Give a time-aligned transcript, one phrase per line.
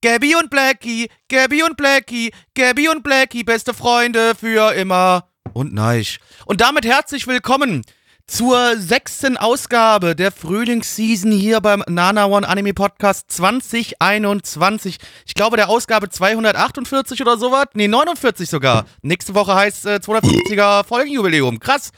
[0.00, 6.20] Gabby und Blackie, Gabby und Blackie, Gabby und Blackie, beste Freunde für immer und neich.
[6.46, 7.84] Und damit herzlich willkommen
[8.28, 14.98] zur sechsten Ausgabe der Frühlingsseason hier beim Nana One Anime Podcast 2021.
[15.26, 17.66] Ich glaube, der Ausgabe 248 oder sowas.
[17.74, 18.84] Nee, 49 sogar.
[19.02, 21.58] Nächste Woche heißt äh, 250er Folgenjubiläum.
[21.58, 21.90] Krass.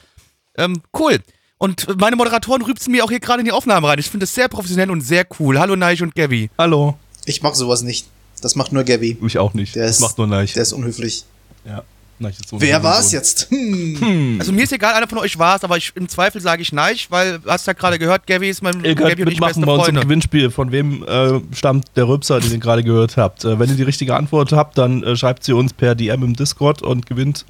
[0.57, 1.19] Ähm, cool.
[1.59, 3.99] Und meine Moderatoren rübsen mir auch hier gerade in die Aufnahme rein.
[3.99, 5.59] Ich finde das sehr professionell und sehr cool.
[5.59, 6.49] Hallo Neich und Gabby.
[6.57, 6.97] Hallo.
[7.25, 8.07] Ich mag sowas nicht.
[8.41, 9.17] Das macht nur Gabby.
[9.25, 9.75] Ich auch nicht.
[9.75, 10.53] Der das ist, macht nur Neich.
[10.53, 11.25] Der ist unhöflich.
[11.65, 11.83] Ja.
[12.17, 13.49] Neich ist so Wer war es jetzt?
[13.49, 14.37] Hm.
[14.39, 16.71] Also mir ist egal, einer von euch war es, aber ich, im Zweifel sage ich
[16.71, 19.73] Neich, weil du hast ja gerade gehört, Gabby ist mein Ihr könnt Gabby mitmachen bei
[19.73, 19.95] uns im.
[19.95, 20.51] Gewinnspiel.
[20.51, 23.43] Von wem äh, stammt der Rübser, den ihr gerade gehört habt?
[23.43, 26.35] Äh, wenn ihr die richtige Antwort habt, dann äh, schreibt sie uns per DM im
[26.35, 27.45] Discord und gewinnt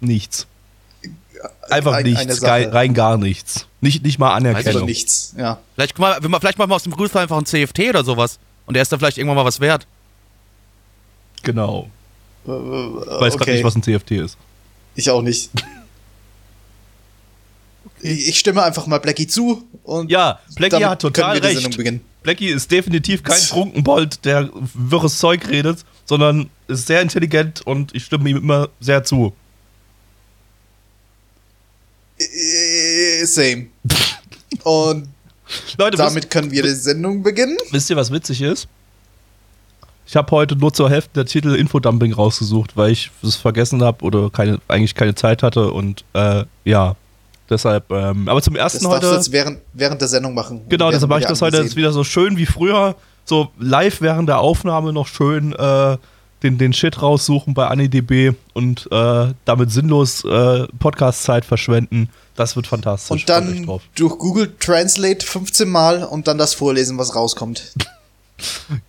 [0.00, 0.46] nichts.
[1.70, 2.40] Einfach Ein- nichts.
[2.40, 3.66] Geil, rein gar nichts.
[3.80, 4.84] Nicht, nicht mal Anerkennung.
[4.86, 5.34] nichts.
[5.36, 5.58] Ja.
[5.74, 8.38] Vielleicht, guck mal, vielleicht machen wir aus dem Grüßfall einfach einen CFT oder sowas.
[8.66, 9.86] Und der ist dann vielleicht irgendwann mal was wert.
[11.42, 11.88] Genau.
[12.44, 13.52] Ich weiß gerade okay.
[13.54, 14.36] nicht, was ein CFT ist.
[14.94, 15.50] Ich auch nicht.
[18.02, 21.86] Ich ich stimme einfach mal Blackie zu und Ja, Blackie hat total können wir die
[21.88, 22.00] recht.
[22.22, 28.04] Blackie ist definitiv kein Trunkenbold, der wirres Zeug redet, sondern ist sehr intelligent und ich
[28.04, 29.32] stimme ihm immer sehr zu.
[32.18, 33.66] Äh, Same.
[34.62, 35.08] Und
[35.78, 37.56] Leute, damit können wir die Sendung beginnen.
[37.60, 38.68] wisst, wisst ihr, was witzig ist?
[40.06, 44.04] Ich habe heute nur zur Hälfte der Titel Infodumping rausgesucht, weil ich es vergessen habe
[44.04, 46.94] oder keine, eigentlich keine Zeit hatte und äh, ja,
[47.50, 50.62] deshalb, ähm, aber zum Das ersten darfst du heute, jetzt während, während der Sendung machen.
[50.68, 52.94] genau, deshalb mache ich das heute jetzt wieder so schön wie früher,
[53.24, 55.96] so live während der Aufnahme noch schön äh,
[56.42, 62.08] den, den Shit raussuchen bei AniDB und äh, damit sinnlos äh, Podcast-Zeit verschwenden.
[62.34, 63.22] Das wird fantastisch.
[63.22, 63.82] Und dann drauf.
[63.94, 67.74] durch Google Translate 15 Mal und dann das vorlesen, was rauskommt.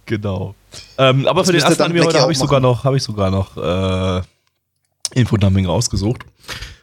[0.05, 0.55] Genau.
[0.97, 3.31] Ähm, aber Das für den ersten Anime heute habe ich sogar noch, habe ich sogar
[3.31, 4.21] noch äh,
[5.15, 6.25] Infodumping rausgesucht,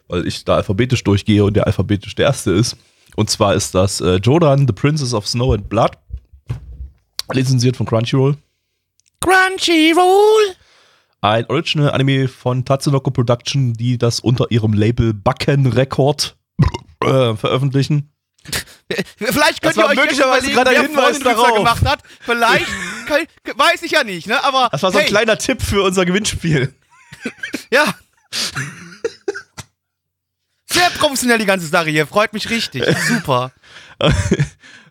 [0.09, 2.79] weil ich da alphabetisch durchgehe und der alphabetisch der erste ist.
[3.17, 5.93] Und zwar ist das äh, Jodan, The Princess of Snow and Blood,
[7.33, 8.39] lizenziert von Crunchyroll.
[9.25, 10.55] Crunchyroll!
[11.23, 16.37] Ein Original Anime von Tatsunoko Production, die das unter ihrem Label Backen Record
[17.03, 18.13] äh, veröffentlichen.
[19.17, 21.55] Vielleicht Das könnt ihr war euch möglicherweise gerade ein Hinweis darauf.
[21.55, 22.03] gemacht hat.
[22.21, 22.67] Vielleicht,
[23.07, 23.23] kann,
[23.57, 24.45] weiß ich ja nicht, ne?
[24.45, 26.75] Aber Das war so ein hey, kleiner Tipp für unser Gewinnspiel.
[27.71, 27.95] Ja.
[30.67, 32.85] Sehr professionell die ganze Sache hier, freut mich richtig.
[33.09, 33.53] Super.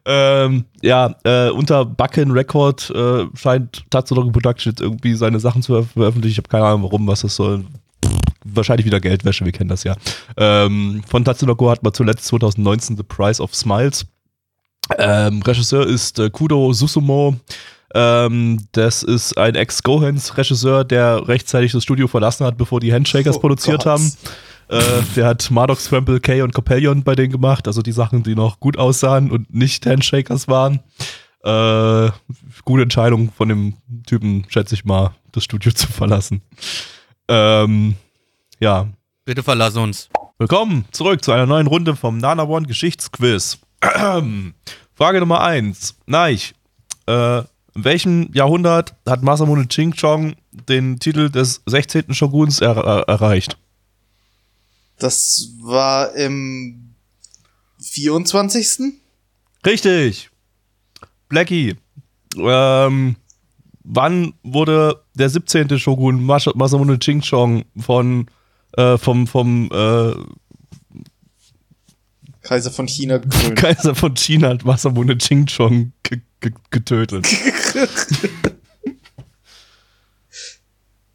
[0.05, 5.73] Ähm, ja, äh, unter Backen Record äh, scheint Tatsunoko Production jetzt irgendwie seine Sachen zu
[5.73, 6.31] ver- veröffentlichen.
[6.33, 7.63] Ich habe keine Ahnung, warum, was das soll.
[8.45, 9.95] Wahrscheinlich wieder Geldwäsche, wir kennen das ja.
[10.35, 14.05] Ähm, von Tatsunoko hat man zuletzt 2019 The Price of Smiles.
[14.97, 17.35] Ähm, Regisseur ist äh, Kudo Susumo.
[17.95, 23.39] Ähm, das ist ein Ex-Gohans-Regisseur, der rechtzeitig das Studio verlassen hat, bevor die Handshakers Oh
[23.39, 23.85] produziert Gott.
[23.85, 24.11] haben.
[24.73, 28.33] Äh, der hat Mardox, Scramble, K und Copelion bei denen gemacht, also die Sachen, die
[28.33, 30.79] noch gut aussahen und nicht Handshakers waren.
[31.43, 32.09] Äh,
[32.65, 33.75] gute Entscheidung von dem
[34.07, 36.41] Typen, schätze ich mal, das Studio zu verlassen.
[37.27, 37.95] Ähm,
[38.59, 38.87] ja,
[39.25, 40.09] Bitte verlass uns.
[40.39, 43.59] Willkommen zurück zu einer neuen Runde vom Nana One Geschichtsquiz.
[44.95, 45.99] Frage Nummer 1.
[46.07, 46.55] Neich,
[47.05, 47.45] äh, in
[47.75, 52.15] welchem Jahrhundert hat Masamune Ching-Chong den Titel des 16.
[52.15, 53.57] Shoguns er er erreicht?
[55.03, 56.95] Das war im
[57.81, 58.93] 24.
[59.65, 60.29] Richtig.
[61.27, 61.75] Blackie,
[62.37, 63.17] ähm,
[63.83, 65.77] wann wurde der 17.
[65.77, 68.27] Shogun Mas Masamune Ching-Chong von,
[68.77, 70.13] äh, vom, vom äh,
[72.41, 73.55] Kaiser von China gekrönt.
[73.57, 77.27] Kaiser von China Masamune Ching-Chong ge ge getötet?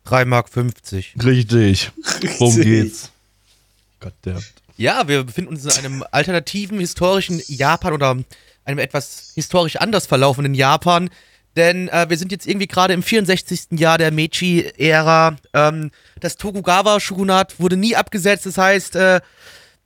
[0.05, 1.15] 3 Mark 50.
[1.25, 1.91] Richtig.
[2.39, 2.65] Worum Richtig.
[2.65, 3.13] geht's?
[4.01, 4.55] Goddammit.
[4.77, 8.17] Ja, wir befinden uns in einem alternativen historischen Japan oder
[8.65, 11.11] einem etwas historisch anders verlaufenden Japan.
[11.57, 13.79] Denn äh, wir sind jetzt irgendwie gerade im 64.
[13.79, 15.37] Jahr der Meiji-Ära.
[15.53, 15.91] Ähm,
[16.21, 18.47] das Tokugawa-Shogunat wurde nie abgesetzt.
[18.47, 19.21] Das heißt, äh,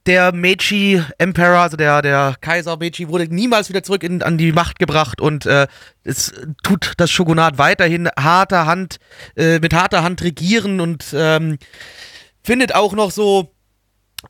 [0.06, 4.52] der Meiji Emperor, also der, der Kaiser Meiji, wurde niemals wieder zurück in, an die
[4.52, 5.68] Macht gebracht und äh,
[6.02, 6.32] es
[6.62, 8.98] tut das Shogunat weiterhin harter Hand,
[9.36, 11.58] äh, mit harter Hand regieren und ähm,
[12.42, 13.51] findet auch noch so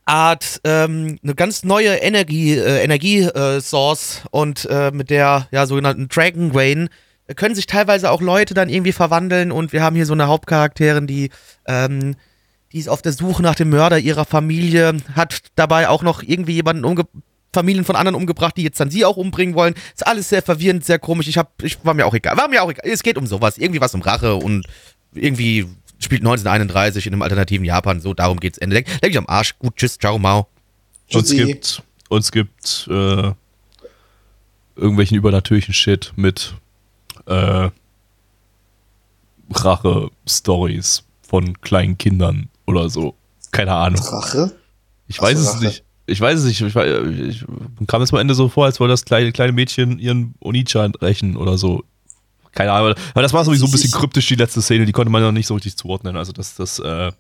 [0.05, 6.51] Art ähm, eine ganz neue Energie äh, Energiesource und äh, mit der ja sogenannten Dragon
[6.53, 6.89] Rain
[7.27, 10.27] äh, können sich teilweise auch Leute dann irgendwie verwandeln und wir haben hier so eine
[10.27, 11.31] Hauptcharakterin, die
[11.67, 12.17] ähm,
[12.73, 16.55] die ist auf der Suche nach dem Mörder ihrer Familie, hat dabei auch noch irgendwie
[16.55, 17.05] jemanden umge
[17.53, 19.75] Familien von anderen umgebracht, die jetzt dann sie auch umbringen wollen.
[19.95, 21.29] Ist alles sehr verwirrend, sehr komisch.
[21.29, 22.37] Ich hab, ich war mir auch egal.
[22.39, 22.91] War mir auch egal.
[22.91, 24.67] Es geht um sowas, irgendwie was um Rache und
[25.15, 25.67] irgendwie
[26.05, 28.01] spielt 1931 in einem alternativen Japan.
[28.01, 28.75] So, darum geht's Ende.
[28.75, 29.59] Denk, denk ich am Arsch.
[29.59, 30.49] Gut, tschüss, ciao, mau.
[31.13, 31.45] Uns Tschüssi.
[31.45, 33.33] gibt, uns gibt äh,
[34.77, 36.55] irgendwelchen übernatürlichen Shit mit
[37.27, 37.71] äh,
[39.55, 43.15] Rache-Stories von kleinen Kindern oder so.
[43.51, 44.01] Keine Ahnung.
[44.01, 44.53] Rache?
[45.09, 45.65] Ich weiß es Rache.
[45.65, 45.85] nicht.
[46.07, 46.61] Ich weiß es nicht.
[46.61, 49.99] Ich, ich, ich kam es am Ende so vor, als wollte das kleine, kleine Mädchen
[49.99, 51.85] ihren Onichan rächen oder so.
[52.53, 52.95] Keine Ahnung.
[53.13, 54.85] Aber das war sowieso ein bisschen kryptisch, die letzte Szene.
[54.87, 56.17] Die konnte man noch nicht so richtig zuordnen.
[56.17, 57.13] Also das, das, äh, äh,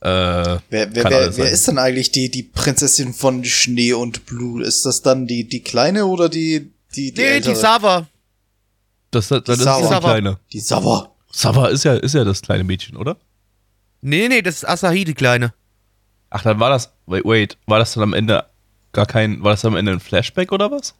[0.00, 4.62] Wer, wer, wer, wer ist denn eigentlich die, die Prinzessin von Schnee und Blut?
[4.62, 7.54] Ist das dann die, die kleine oder die, die, die Nee, ältere?
[7.54, 8.06] die Sava.
[9.10, 9.80] das, das, das ist Sauer.
[9.82, 10.00] die Sauer.
[10.00, 10.38] kleine.
[10.52, 11.10] Die Sava.
[11.32, 13.16] Sava ist ja, ist ja das kleine Mädchen, oder?
[14.02, 15.52] Nee, nee, das ist Asahi, die Kleine.
[16.30, 18.44] Ach, dann war das, wait, wait, war das dann am Ende
[18.92, 20.94] gar kein, war das am Ende ein Flashback oder was?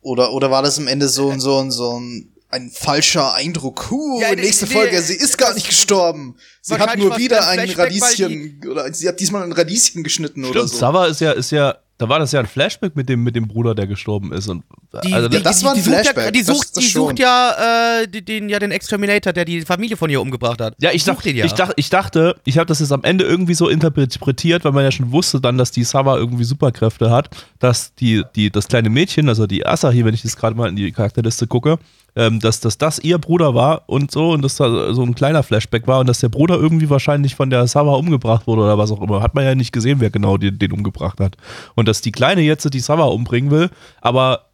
[0.00, 3.90] Oder, oder war das am Ende so ein, so ein, so ein, ein falscher Eindruck?
[3.90, 6.36] Huh, Ja, nächste nee, Folge, nee, sie ist gar nicht gestorben.
[6.62, 10.70] Sie hat nur wieder ein Radieschen, oder sie hat diesmal ein Radieschen geschnitten oder Stimmt,
[10.70, 10.76] so.
[10.78, 13.46] Sava ist ja, ist ja, da war das ja ein Flashback mit dem, mit dem
[13.46, 14.48] Bruder, der gestorben ist.
[14.48, 14.64] Und,
[15.04, 16.84] Die, also, die, das die, war ein die sucht Flashback, Ja, die das- sucht, das
[16.84, 17.08] die schon.
[17.10, 20.74] sucht ja, äh, die- den, ja den Exterminator, der die Familie von ihr umgebracht hat.
[20.80, 21.44] Ja, ich, Sucht dachte, den ja.
[21.44, 24.82] ich, dachte, ich dachte, ich habe das jetzt am Ende irgendwie so interpretiert, weil man
[24.84, 27.28] ja schon wusste dann, dass die Sava irgendwie Superkräfte hat,
[27.58, 30.76] dass die, die, das kleine Mädchen, also die Asahi, wenn ich jetzt gerade mal in
[30.76, 31.78] die Charakterliste gucke,
[32.16, 35.42] ähm, dass, dass das ihr Bruder war und so und dass da so ein kleiner
[35.42, 38.92] Flashback war und dass der Bruder irgendwie wahrscheinlich von der Sava umgebracht wurde oder was
[38.92, 39.20] auch immer.
[39.22, 41.36] Hat man ja nicht gesehen, wer genau den, den umgebracht hat.
[41.74, 43.70] Und dass die Kleine jetzt die Sava umbringen will,
[44.00, 44.46] aber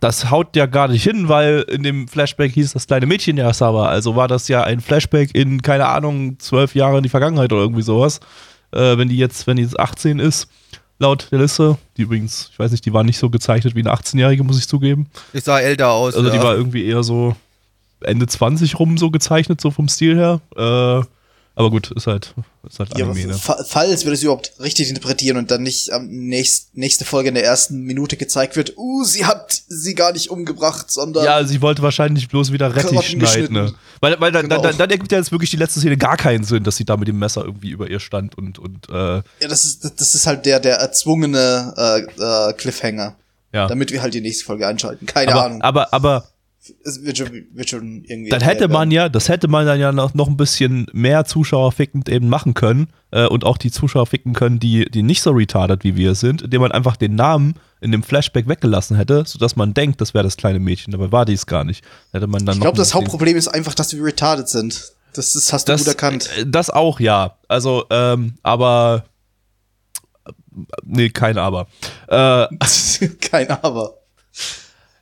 [0.00, 3.52] das haut ja gar nicht hin, weil in dem Flashback hieß das kleine Mädchen ja
[3.52, 3.86] Sava.
[3.86, 7.62] Also war das ja ein Flashback in, keine Ahnung, zwölf Jahre in die Vergangenheit oder
[7.62, 8.20] irgendwie sowas.
[8.72, 10.48] Äh, wenn die jetzt, wenn die jetzt 18 ist,
[10.98, 13.92] laut der Liste, die übrigens, ich weiß nicht, die war nicht so gezeichnet wie eine
[13.92, 15.08] 18-Jährige, muss ich zugeben.
[15.32, 16.14] Ich sah älter aus.
[16.14, 16.42] Also die ja.
[16.42, 17.36] war irgendwie eher so
[18.00, 20.40] Ende 20 rum so gezeichnet, so vom Stil her.
[20.56, 21.06] Äh,
[21.56, 22.34] aber gut, ist halt,
[22.68, 23.34] ist halt Ja, Anime, ne?
[23.34, 27.34] fa- falls wir das überhaupt richtig interpretieren und dann nicht am nächst, nächste Folge in
[27.34, 31.62] der ersten Minute gezeigt wird, uh, sie hat sie gar nicht umgebracht, sondern Ja, sie
[31.62, 33.74] wollte wahrscheinlich bloß wieder Rettich schneiden, ne?
[34.00, 34.60] Weil, weil dann, Genau.
[34.60, 36.96] dann, dann ergibt ja jetzt wirklich die letzte Szene gar keinen Sinn, dass sie da
[36.96, 40.26] mit dem Messer irgendwie über ihr stand und, und äh, ja, das ist das ist
[40.26, 42.00] halt der der erzwungene äh,
[42.50, 43.16] äh, Cliffhanger,
[43.54, 43.66] ja.
[43.66, 45.06] damit wir halt die nächste Folge einschalten.
[45.06, 45.62] Keine aber, Ahnung.
[45.62, 46.28] aber, aber
[46.84, 48.30] es wird schon, wird schon irgendwie.
[48.30, 51.72] dann hätte man ja, das hätte man dann ja noch, noch ein bisschen mehr Zuschauer
[51.72, 55.30] fickend eben machen können äh, und auch die Zuschauer ficken können, die, die nicht so
[55.30, 59.56] retarded wie wir sind, indem man einfach den Namen in dem Flashback weggelassen hätte, sodass
[59.56, 60.92] man denkt, das wäre das kleine Mädchen.
[60.92, 61.84] Dabei war dies gar nicht.
[62.12, 64.92] Hätte man dann Ich glaube, das Hauptproblem ist einfach, dass wir retarded sind.
[65.14, 66.30] Das, das hast du das, gut erkannt.
[66.38, 67.38] äh, Das auch, ja.
[67.48, 69.04] Also, ähm, aber.
[70.26, 70.32] äh,
[70.84, 71.66] Nee, kein Aber.
[72.08, 72.46] Äh,
[73.20, 73.94] Kein Aber.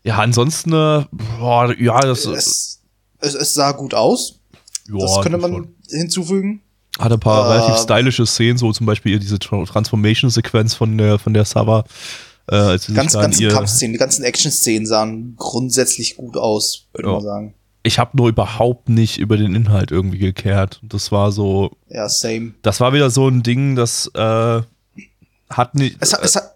[0.04, 1.04] Ja, ansonsten, äh,
[1.38, 2.80] boah, ja, das, Es,
[3.20, 4.40] es, es sah gut aus.
[4.88, 5.74] ja, das könnte man schon.
[5.90, 6.60] hinzufügen.
[6.98, 11.18] Hatte ein paar äh, relativ stylische Szenen, so zum Beispiel diese Tra- Transformation-Sequenz von der,
[11.18, 11.84] von der Sava.
[12.46, 17.14] Äh, als in ganzen ihr, Kampfszenen, die ganzen Action-Szenen sahen grundsätzlich gut aus, würde Ja.
[17.14, 17.54] man sagen.
[17.82, 20.80] ich habe nur überhaupt nicht über den Inhalt irgendwie gekehrt.
[20.82, 22.52] Das war so, Ja, same.
[22.62, 24.60] das war wieder so ein Ding, das äh,
[25.50, 25.96] hat nicht.
[26.00, 26.53] Es hat, es hat,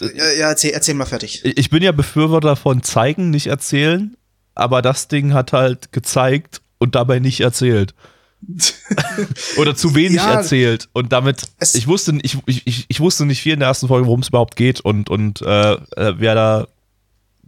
[0.00, 1.42] ja, erzähl, erzähl mal fertig.
[1.44, 4.16] ich bin ja Befürworter von zeigen, nicht erzählen,
[4.54, 7.94] aber das Ding hat halt gezeigt und dabei nicht erzählt.
[9.58, 10.34] Oder zu wenig Ja.
[10.34, 10.88] erzählt.
[10.92, 11.42] Und damit,
[11.74, 14.56] ich wusste, ich, ich, ich, wusste nicht viel in der ersten Folge, worum es überhaupt
[14.56, 16.66] geht und, und äh, äh, wer da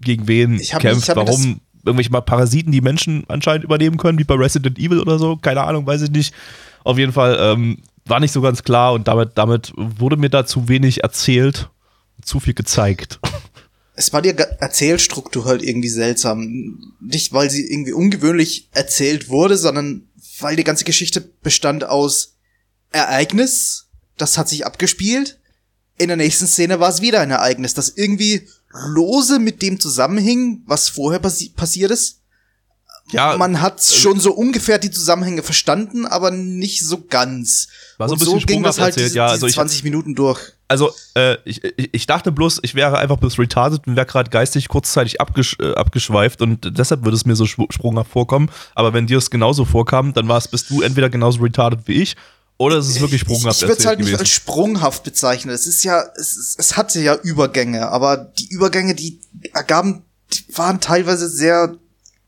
[0.00, 4.34] gegen wen kämpft, das- warum irgendwelche mal Parasiten die Menschen anscheinend übernehmen können, wie bei
[4.34, 6.34] Resident Evil oder so, keine Ahnung, weiß ich nicht.
[6.84, 10.44] Auf jeden Fall ähm, war nicht so ganz klar und damit, damit wurde mir da
[10.46, 11.70] zu wenig erzählt,
[12.24, 13.18] zu viel gezeigt.
[13.94, 16.94] Es war die Erzählstruktur halt irgendwie seltsam.
[17.00, 20.08] Nicht, weil sie irgendwie ungewöhnlich erzählt wurde, sondern
[20.40, 22.36] weil die ganze Geschichte bestand aus
[22.90, 25.38] Ereignis, das hat sich abgespielt.
[25.98, 30.62] In der nächsten Szene war es wieder ein Ereignis, das irgendwie lose mit dem zusammenhing,
[30.66, 32.20] was vorher passi passiert ist.
[33.10, 37.68] Ja, Man hat schon so ungefähr die Zusammenhänge verstanden, aber nicht so ganz.
[37.98, 39.54] War so Und ein bisschen so ging das halt erzählt, diese, ja, diese also ich-
[39.54, 40.40] 20 Minuten durch.
[40.72, 41.60] Also äh, ich,
[41.92, 45.74] ich, dachte bloß, ich wäre einfach bloß retarded und wäre gerade geistig kurzzeitig abgesch äh,
[45.74, 48.50] abgeschweift und deshalb würde es mir so sprunghaft vorkommen.
[48.74, 52.00] Aber wenn dir es genauso vorkam, dann war es, bist du entweder genauso retarded wie
[52.00, 52.16] ich
[52.56, 53.56] oder es ist wirklich sprunghaft.
[53.56, 55.54] Ich, ich würde es halt nicht als sprunghaft bezeichnen.
[55.54, 59.20] Es ist ja, es, es hatte ja Übergänge, aber die Übergänge, die
[59.52, 61.76] ergaben, die waren teilweise sehr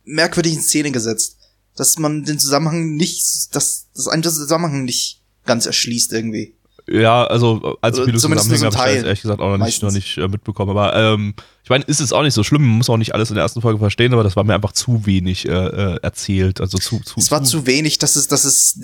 [0.04, 1.38] merkwürdig in Szene gesetzt.
[1.76, 6.53] Dass man den Zusammenhang nicht, dass das ein Zusammenhang nicht ganz erschließt irgendwie.
[6.86, 10.18] Ja, also als viele Zusammenhänge habe ich das ehrlich gesagt auch noch nicht, noch nicht
[10.18, 10.70] äh, mitbekommen.
[10.70, 13.30] Aber ähm, ich meine, ist es auch nicht so schlimm, man muss auch nicht alles
[13.30, 16.60] in der ersten Folge verstehen, aber das war mir einfach zu wenig äh, äh erzählt.
[16.60, 18.78] Also zu, zu, es war zu, zu wenig, dass es, dass es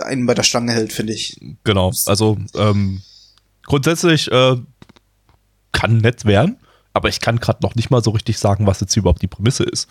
[0.00, 1.40] einen bei der Stange hält, finde ich.
[1.64, 1.92] Genau.
[2.04, 3.00] Also ähm,
[3.64, 4.56] grundsätzlich äh,
[5.72, 6.58] kann nett werden,
[6.92, 9.64] aber ich kann gerade noch nicht mal so richtig sagen, was jetzt überhaupt die Prämisse
[9.64, 9.88] ist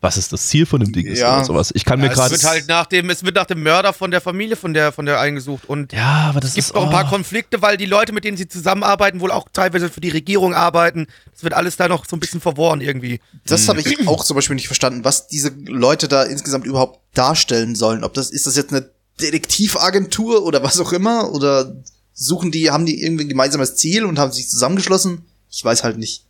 [0.00, 1.36] was ist das Ziel von dem Ding ist ja.
[1.36, 1.70] oder sowas.
[1.74, 2.34] Ich kann ja, mir gerade.
[2.34, 4.92] Es wird halt nach dem, es wird nach dem Mörder von der Familie von der,
[4.92, 7.10] von der eingesucht und ja, aber das es gibt ist auch ein paar oh.
[7.10, 11.08] Konflikte, weil die Leute, mit denen sie zusammenarbeiten, wohl auch teilweise für die Regierung arbeiten.
[11.32, 13.20] Das wird alles da noch so ein bisschen verworren irgendwie.
[13.44, 13.68] Das hm.
[13.68, 18.04] habe ich auch zum Beispiel nicht verstanden, was diese Leute da insgesamt überhaupt darstellen sollen.
[18.04, 18.88] Ob das ist das jetzt eine
[19.20, 21.74] Detektivagentur oder was auch immer oder
[22.14, 25.24] suchen die, haben die irgendwie ein gemeinsames Ziel und haben sich zusammengeschlossen?
[25.50, 26.24] Ich weiß halt nicht.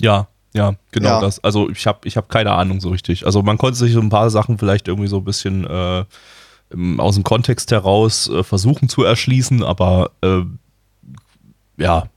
[0.00, 1.20] Ja, ja, genau ja.
[1.20, 1.42] das.
[1.44, 3.26] Also ich habe ich hab keine Ahnung so richtig.
[3.26, 6.04] Also man konnte sich so ein paar Sachen vielleicht irgendwie so ein bisschen äh,
[6.98, 10.42] aus dem Kontext heraus äh, versuchen zu erschließen, aber äh,
[11.76, 12.08] ja,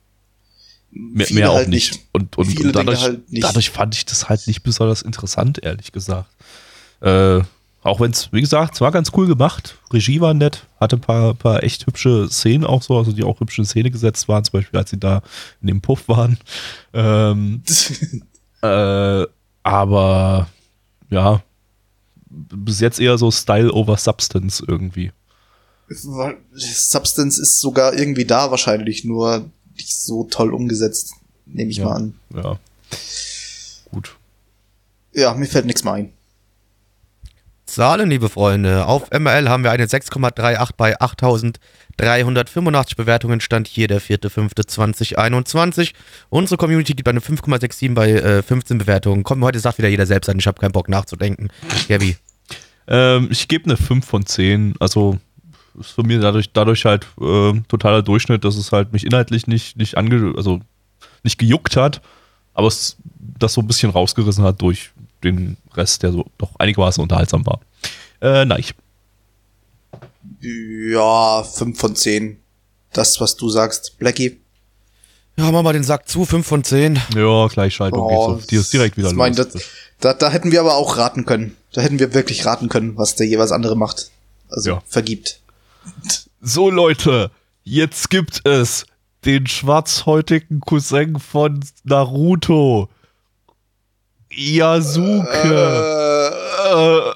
[0.92, 2.00] mehr, mehr auch halt nicht.
[2.12, 3.44] Und, und, und dadurch, halt nicht.
[3.44, 6.30] dadurch fand ich das halt nicht besonders interessant, ehrlich gesagt.
[7.02, 7.42] Äh,
[7.84, 9.78] auch wenn es, wie gesagt, es war ganz cool gemacht.
[9.92, 13.40] Regie war nett, hatte ein paar, paar echt hübsche Szenen auch so, also die auch
[13.40, 15.22] hübsch in Szene gesetzt waren, zum Beispiel als sie da
[15.62, 16.38] in dem Puff waren.
[16.96, 17.64] Ähm,
[18.62, 19.26] äh,
[19.64, 20.48] aber
[21.10, 21.42] ja,
[22.30, 25.12] bis jetzt eher so Style over Substance irgendwie.
[25.90, 31.14] Substance ist sogar irgendwie da wahrscheinlich, nur nicht so toll umgesetzt,
[31.48, 32.14] nehme ich ja, mal an.
[32.36, 32.60] Ja.
[33.92, 34.16] Gut.
[35.14, 36.14] Ja, mir fällt nichts mehr ein.
[37.74, 38.86] Zahlen, liebe Freunde.
[38.86, 43.42] Auf MRL haben wir eine 6,38 bei 8385 Bewertungen.
[43.42, 45.94] Stand hier der 4.5.2021.
[46.30, 49.24] Unsere Community gibt eine 5,67 bei äh, 15 Bewertungen.
[49.24, 50.38] Komm, heute sagt wieder jeder selbst an.
[50.38, 51.48] Ich habe keinen Bock nachzudenken.
[51.90, 52.16] Gabi.
[52.86, 54.76] Ähm, ich gebe eine 5 von 10.
[54.80, 55.18] Also
[55.80, 59.78] ist für mich dadurch, dadurch halt äh, totaler Durchschnitt, dass es halt mich inhaltlich nicht,
[59.78, 60.62] nicht ange also
[61.24, 62.04] nicht gejuckt hat,
[62.54, 62.98] aber es
[63.40, 64.92] das so ein bisschen rausgerissen hat durch
[65.24, 67.60] den Rest, der so doch einigermaßen unterhaltsam war.
[68.22, 68.64] Äh, nein.
[70.42, 72.38] Ja, 5 von 10.
[72.92, 73.98] Das, was du sagst.
[73.98, 74.40] Blackie.
[75.36, 77.00] Ja, mach mal den Sack zu, 5 von 10.
[77.16, 78.48] Ja, Gleichschaltung oh, geht so.
[78.50, 79.18] Die ist direkt wieder los.
[79.18, 79.48] Mein, das,
[80.00, 81.56] da, da hätten wir aber auch raten können.
[81.72, 84.12] Da hätten wir wirklich raten können, was der jeweils andere macht.
[84.50, 84.84] Also ja.
[84.86, 85.42] vergibt.
[86.40, 87.32] So, Leute,
[87.64, 88.86] jetzt gibt es
[89.26, 92.90] den schwarzhäutigen Cousin von Naruto.
[94.36, 95.28] Yasuke.
[96.66, 97.10] Äh,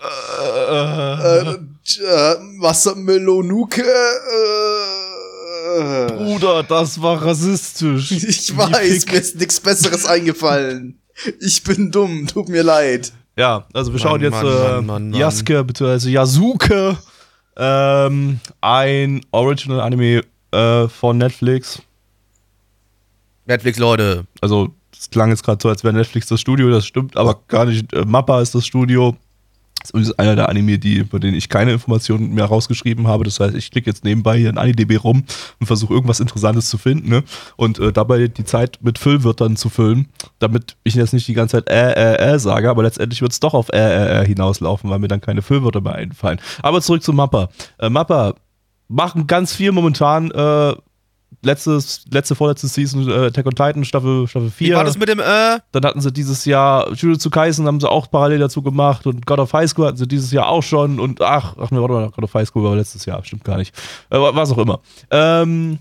[0.74, 3.84] äh, äh, Wassermelonuke.
[6.18, 8.12] Bruder, das war rassistisch.
[8.12, 11.00] Ich weiß, mir ist nichts Besseres eingefallen.
[11.40, 13.12] Ich bin dumm, tut mir leid.
[13.38, 16.10] Ja, also wir schauen Mann, jetzt Mann, Mann, äh, Yasuke bzw.
[16.10, 16.98] Yasuke,
[17.56, 21.82] ähm, ein Original Anime äh, von Netflix.
[23.46, 24.26] Netflix, Leute.
[24.42, 27.66] Also das klang jetzt gerade so, als wäre Netflix das Studio, das stimmt aber gar
[27.66, 27.94] nicht.
[27.94, 29.16] Äh, Mappa ist das Studio.
[29.82, 33.24] Das ist einer der Anime, die, über den ich keine Informationen mehr rausgeschrieben habe.
[33.24, 35.24] Das heißt, ich klicke jetzt nebenbei hier in AniDB rum
[35.60, 37.24] und versuche irgendwas Interessantes zu finden ne?
[37.56, 40.08] und äh, dabei die Zeit mit Füllwörtern zu füllen,
[40.40, 43.40] damit ich jetzt nicht die ganze Zeit äh, äh, äh sage, aber letztendlich wird es
[43.40, 46.42] doch auf äh, äh, äh hinauslaufen, weil mir dann keine Füllwörter mehr einfallen.
[46.64, 47.50] Aber zurück zu Mappa.
[47.78, 48.34] Äh, Mappa
[48.88, 50.76] machen ganz viel momentan, äh,
[51.42, 54.68] letztes, letzte, vorletzte Season äh, Attack on Titan, Staffel, Staffel 4.
[54.68, 55.60] Wie war das mit dem, äh?
[55.72, 59.40] Dann hatten sie dieses Jahr Jujutsu Kaisen, haben sie auch parallel dazu gemacht und God
[59.40, 62.10] of High School hatten sie dieses Jahr auch schon und ach, ach ne, warte mal,
[62.10, 63.76] God of High School war letztes Jahr, stimmt gar nicht.
[64.10, 64.80] Äh, was auch immer.
[65.12, 65.80] Ähm,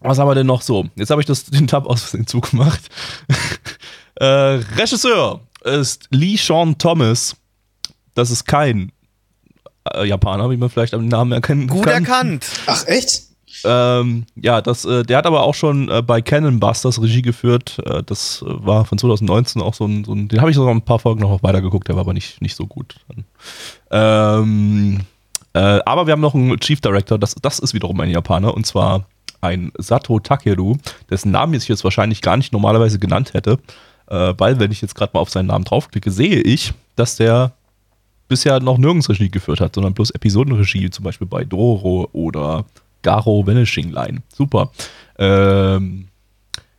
[0.00, 0.86] was haben wir denn noch so?
[0.96, 2.88] Jetzt habe ich das, den Tab aus Versehen zugemacht.
[4.16, 7.36] äh, Regisseur ist Lee Sean Thomas.
[8.14, 8.92] Das ist kein
[9.94, 12.04] äh, Japaner, wie man vielleicht am Namen erkennen Gut kann.
[12.04, 12.46] Gut erkannt.
[12.66, 13.22] Ach, echt?
[13.66, 17.78] Ähm, ja, das, äh, der hat aber auch schon äh, bei Cannon Busters Regie geführt.
[17.84, 20.72] Äh, das äh, war von 2019 auch so ein, so ein den habe ich sogar
[20.72, 22.94] ein paar Folgen noch weitergeguckt, der war aber nicht, nicht so gut.
[23.90, 25.00] Ähm,
[25.52, 28.66] äh, aber wir haben noch einen Chief Director, das, das ist wiederum ein Japaner, und
[28.66, 29.06] zwar
[29.40, 30.76] ein Sato Takeru,
[31.10, 33.58] dessen Namen ich jetzt wahrscheinlich gar nicht normalerweise genannt hätte,
[34.08, 37.52] äh, weil wenn ich jetzt gerade mal auf seinen Namen draufklicke, sehe ich, dass der
[38.28, 42.64] bisher noch nirgends Regie geführt hat, sondern bloß Episodenregie, zum Beispiel bei Doro oder
[43.06, 44.22] Garo Vanishing Line.
[44.34, 44.72] Super.
[45.16, 46.08] Ähm,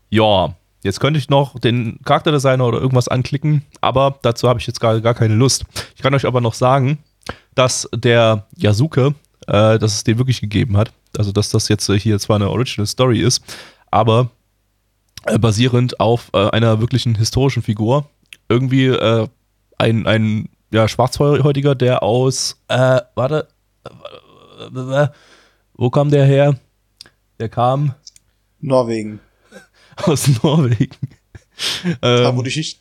[0.10, 0.54] ja,
[0.84, 5.00] jetzt könnte ich noch den Charakterdesigner oder irgendwas anklicken, aber dazu habe ich jetzt gar,
[5.00, 5.64] gar keine Lust.
[5.96, 6.98] Ich kann euch aber noch sagen,
[7.56, 9.16] dass der Yasuke,
[9.48, 10.92] äh, dass es den wirklich gegeben hat.
[11.18, 13.42] Also, dass das jetzt äh, hier zwar eine Original Story ist,
[13.90, 14.30] aber
[15.28, 18.10] äh, basierend auf äh, einer wirklichen historischen Figur.
[18.50, 19.30] Irgendwie äh,
[19.78, 23.48] ein, ein ja, Schwarzhäutiger, der aus, äh, warte,
[25.78, 26.56] wo kam der her?
[27.40, 27.94] Der kam
[28.60, 29.20] Norwegen.
[30.06, 30.98] aus Norwegen.
[32.02, 32.80] Da ähm, wurde ich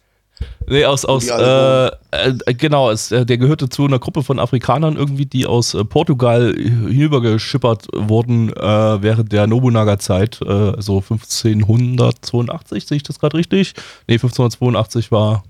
[0.69, 4.97] nee, aus, aus äh, äh, genau, es, äh, der gehörte zu einer Gruppe von Afrikanern
[4.97, 12.97] irgendwie, die aus äh, Portugal hinübergeschippert wurden äh, während der Nobunaga-Zeit, äh, so 1582, sehe
[12.97, 13.75] ich das gerade richtig?
[14.09, 15.45] Nee, 1582 war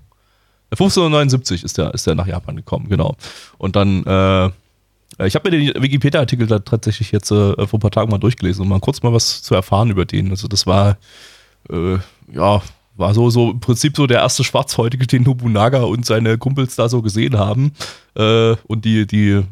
[0.71, 3.17] 1579 ist der, ist der nach Japan gekommen, genau.
[3.57, 4.51] Und dann, äh,
[5.25, 8.63] ich habe mir den Wikipedia-Artikel da tatsächlich jetzt äh, vor ein paar Tagen mal durchgelesen,
[8.63, 10.31] um mal kurz mal was zu erfahren über den.
[10.31, 10.99] Also das war,
[11.71, 11.97] äh,
[12.33, 12.61] ja,
[12.97, 16.89] war so, so im Prinzip so der erste Schwarzhäutige, den Nobunaga und seine Kumpels da
[16.89, 17.73] so gesehen haben.
[18.15, 19.43] Äh, und die, die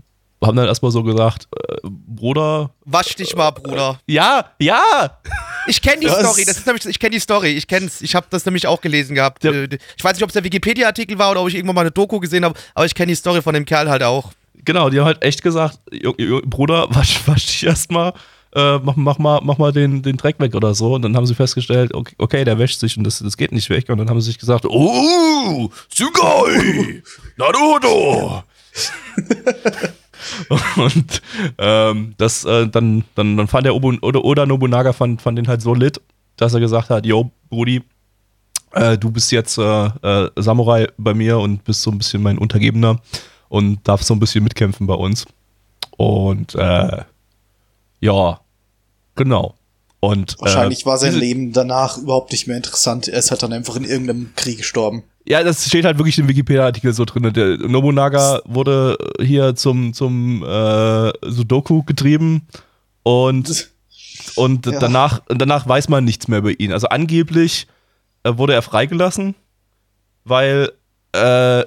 [0.42, 3.98] haben dann erstmal so gesagt, äh, Bruder, Wasch dich mal, Bruder.
[4.06, 4.82] ja, ja,
[5.66, 8.14] Ich kenne die Das- Story, das ist nämlich, ich kenne die Story, ich kenn's, ich
[8.14, 9.44] habe das nämlich auch gelesen gehabt.
[9.44, 9.52] Ja.
[9.52, 11.90] Äh, Ich weiß nicht, ob es der Wikipedia-Artikel war oder ob ich irgendwann mal eine
[11.90, 14.32] Doku gesehen habe, aber ich kenne die Story von dem Kerl halt auch.
[14.64, 18.12] Genau, die haben halt echt gesagt, "Jo- jo- Bruder, wasch, wasch dich erstmal,
[18.54, 20.94] äh, mach, mach mal, mach mal den, den Dreck weg oder so.
[20.94, 23.68] Und dann haben sie festgestellt, okay, okay der wäscht sich und das, das geht nicht
[23.70, 23.88] weg.
[23.88, 27.02] Und dann haben sie sich gesagt, oh, Sugoi,
[27.36, 28.42] Naruto.
[30.76, 31.22] und
[31.58, 35.48] ähm, das, äh, dann, dann, dann fand der Obu, oder, Oda Nobunaga fand, fand den
[35.48, 36.00] halt so lit,
[36.36, 37.82] dass er gesagt hat, yo, Brudi,
[38.72, 42.38] äh, du bist jetzt äh, äh, Samurai bei mir und bist so ein bisschen mein
[42.38, 43.00] Untergebener
[43.54, 45.26] und darfst so ein bisschen mitkämpfen bei uns.
[45.96, 47.02] Und äh,
[48.00, 48.40] ja,
[49.14, 49.54] genau.
[50.00, 53.06] Und Wahrscheinlich äh, war sein Leben danach überhaupt nicht mehr interessant.
[53.06, 55.04] Er ist halt dann einfach in irgendeinem Krieg gestorben.
[55.24, 57.32] Ja, das steht halt wirklich im Wikipedia-Artikel so drin.
[57.32, 62.48] Der Nobunaga wurde hier zum, zum äh, Sudoku getrieben
[63.04, 63.70] und,
[64.34, 64.80] und Ja.
[64.80, 66.72] danach, danach weiß man nichts mehr über ihn.
[66.72, 67.68] Also angeblich
[68.24, 69.36] äh, wurde er freigelassen,
[70.24, 70.72] weil
[71.12, 71.62] äh,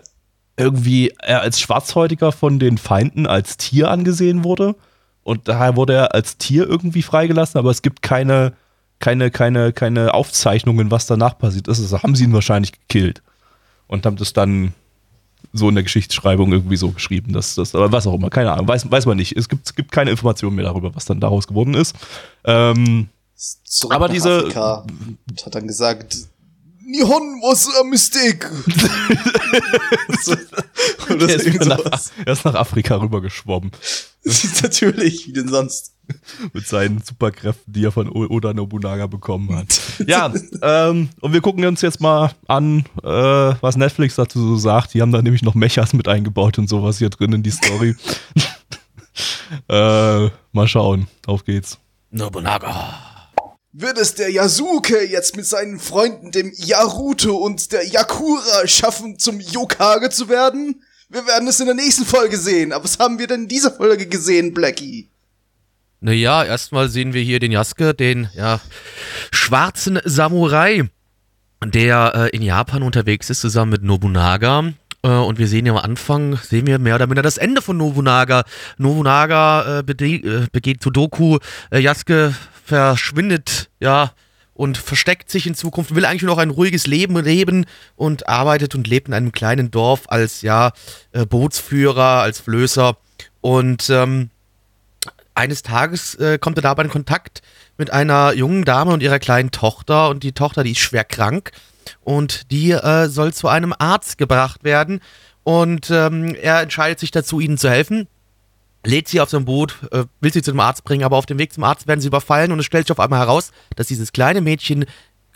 [0.58, 4.76] irgendwie er als Schwarzhäutiger von den Feinden als Tier angesehen wurde.
[5.24, 8.54] Und daher wurde er als Tier irgendwie freigelassen, aber es gibt keine,
[9.00, 11.80] keine, keine, keine Aufzeichnungen, was danach passiert ist.
[11.82, 13.22] Also haben sie ihn wahrscheinlich gekillt
[13.88, 14.74] und haben das dann
[15.54, 18.68] so in der Geschichtsschreibung irgendwie so geschrieben, dass das, aber was auch immer, keine Ahnung,
[18.68, 19.36] weiß, weiß man nicht.
[19.38, 21.96] Es gibt, es gibt keine Informationen mehr darüber, was dann daraus geworden ist.
[22.44, 23.10] Ähm,
[23.64, 24.84] Zurück Aber diese- Afrika
[25.46, 26.18] hat dann gesagt,
[26.88, 28.48] Nihon was a mistake.
[31.10, 31.80] Oder er, ist nach,
[32.26, 33.72] er ist nach Afrika rübergeschwommen
[34.62, 35.94] Natürlich, wie denn sonst?
[36.54, 39.82] mit seinen Superkräften, die er von Oda Nobunaga bekommen hat.
[40.08, 44.94] Ja, ähm, und wir gucken uns jetzt mal an, äh, was Netflix dazu so sagt.
[44.94, 47.98] Die haben da nämlich noch Mechas mit eingebaut und sowas hier drin in die Story.
[49.68, 51.08] äh, mal schauen.
[51.26, 51.80] Auf geht's.
[52.12, 53.17] Nobunaga.
[53.80, 59.40] Wird es der Yasuke jetzt mit seinen Freunden, dem Yaruto und der Yakura, schaffen, zum
[59.40, 60.82] Yokage zu werden?
[61.10, 62.74] Wir werden es in der nächsten Folge sehen.
[62.74, 65.10] Aber was haben wir denn in dieser Folge gesehen, Blackie?
[66.00, 68.60] Naja, erstmal sehen wir hier den Yasuke, den ja,
[69.30, 70.90] schwarzen Samurai,
[71.64, 74.74] der äh, in Japan unterwegs ist, zusammen mit Nobunaga.
[75.04, 77.78] Äh, und wir sehen ja am Anfang, sehen wir mehr oder minder das Ende von
[77.78, 78.44] Nobunaga.
[78.80, 81.38] Nobunaga äh, äh, begeht Sudoku,
[81.70, 82.34] äh, Yasuke
[82.68, 84.12] verschwindet, ja,
[84.54, 88.74] und versteckt sich in Zukunft, will eigentlich nur noch ein ruhiges Leben leben und arbeitet
[88.74, 90.72] und lebt in einem kleinen Dorf als, ja,
[91.12, 92.98] äh, Bootsführer, als Flößer.
[93.42, 94.32] Und ähm,
[95.36, 97.42] eines Tages äh, kommt er dabei in Kontakt
[97.78, 101.52] mit einer jungen Dame und ihrer kleinen Tochter und die Tochter, die ist schwer krank
[102.02, 105.00] und die äh, soll zu einem Arzt gebracht werden
[105.44, 108.08] und ähm, er entscheidet sich dazu, ihnen zu helfen,
[108.88, 111.38] lädt sie auf sein Boot, äh, will sie zu dem Arzt bringen, aber auf dem
[111.38, 114.12] Weg zum Arzt werden sie überfallen und es stellt sich auf einmal heraus, dass dieses
[114.12, 114.86] kleine Mädchen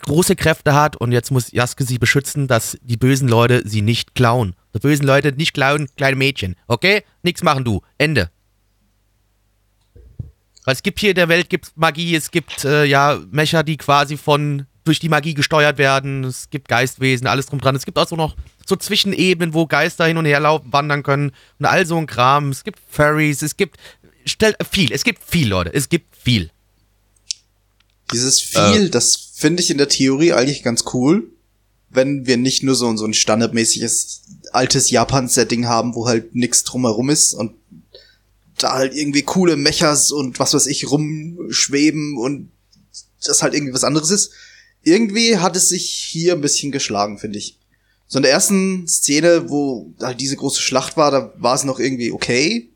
[0.02, 4.14] große Kräfte hat und jetzt muss Jaske sie beschützen, dass die bösen Leute sie nicht
[4.14, 4.54] klauen.
[4.74, 6.56] Die bösen Leute nicht klauen, kleine Mädchen.
[6.66, 7.04] Okay?
[7.22, 7.82] Nix machen du.
[7.98, 8.30] Ende.
[10.66, 14.16] Es gibt hier in der Welt gibt's Magie, es gibt äh, ja Mecher, die quasi
[14.16, 17.76] von durch die Magie gesteuert werden, es gibt Geistwesen, alles drum dran.
[17.76, 21.32] Es gibt auch so noch so Zwischenebenen, wo Geister hin und her laufen, wandern können
[21.58, 22.50] und all so ein Kram.
[22.50, 23.76] Es gibt Fairies, es gibt
[24.24, 26.50] stellt viel, es gibt viel, Leute, es gibt viel.
[28.12, 28.90] Dieses viel, Äh.
[28.90, 31.30] das finde ich in der Theorie eigentlich ganz cool,
[31.90, 37.10] wenn wir nicht nur so, so ein standardmäßiges altes Japan-Setting haben, wo halt nix drumherum
[37.10, 37.54] ist und
[38.58, 42.50] da halt irgendwie coole Mechas und was weiß ich rumschweben und
[43.24, 44.32] das halt irgendwie was anderes ist.
[44.82, 47.58] Irgendwie hat es sich hier ein bisschen geschlagen, finde ich.
[48.08, 51.78] So in der ersten Szene, wo halt diese große Schlacht war, da war es noch
[51.80, 52.68] irgendwie okay.